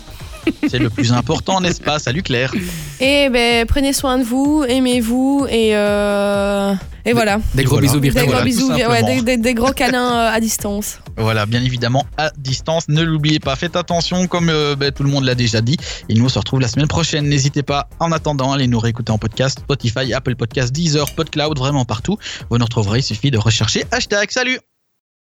C'est 0.70 0.80
le 0.80 0.90
plus 0.90 1.12
important, 1.12 1.62
n'est-ce 1.62 1.82
pas? 1.82 2.00
Salut 2.00 2.24
Claire. 2.24 2.54
Et 3.00 3.30
ben, 3.30 3.66
prenez 3.66 3.94
soin 3.94 4.18
de 4.18 4.24
vous, 4.24 4.64
aimez-vous 4.68 5.48
et, 5.50 5.76
euh, 5.76 6.74
et 7.06 7.14
voilà. 7.14 7.40
Des 7.54 7.64
gros 7.64 7.76
voilà. 7.76 7.88
bisous 7.88 8.00
Des 8.00 8.10
gros 8.26 8.44
bisous, 8.44 8.68
tout 8.68 8.74
ouais, 8.74 8.82
simplement. 9.00 9.08
des, 9.08 9.22
des- 9.22 9.38
des 9.38 9.54
gros 9.54 9.72
câlins 9.74 10.14
euh, 10.16 10.32
à 10.34 10.40
distance. 10.40 11.00
Voilà, 11.18 11.46
bien 11.46 11.64
évidemment 11.64 12.06
à 12.18 12.32
distance. 12.38 12.86
Ne 12.90 13.02
l'oubliez 13.04 13.40
pas, 13.40 13.56
faites 13.56 13.76
attention 13.76 14.28
comme 14.28 14.50
euh, 14.50 14.76
ben, 14.76 14.92
tout 14.92 15.04
le 15.04 15.10
monde 15.10 15.24
l'a 15.26 15.36
déjà 15.36 15.62
dit. 15.62 15.78
Et 16.10 16.14
nous 16.14 16.26
on 16.26 16.30
se 16.30 16.40
retrouve 16.40 16.60
la 16.62 16.68
semaine 16.68 16.88
prochaine. 16.88 17.28
N'hésitez 17.28 17.64
pas 17.64 17.88
en 18.00 18.12
attendant 18.12 18.52
à 18.52 18.56
aller 18.56 18.68
nous 18.68 18.80
réécouter 18.80 19.12
en 19.12 19.18
podcast, 19.18 19.60
Spotify, 19.60 20.14
Apple 20.14 20.36
Podcast, 20.36 20.72
Deezer, 20.74 21.10
PodCloud, 21.16 21.58
vraiment 21.58 21.86
partout. 21.86 22.18
Vous 22.50 22.58
nous 22.58 22.66
retrouverez, 22.66 23.00
il 23.00 23.04
suffit 23.04 23.32
de 23.32 23.38
rechercher 23.38 23.84
hashtag. 23.92 24.32
Salut 24.32 24.60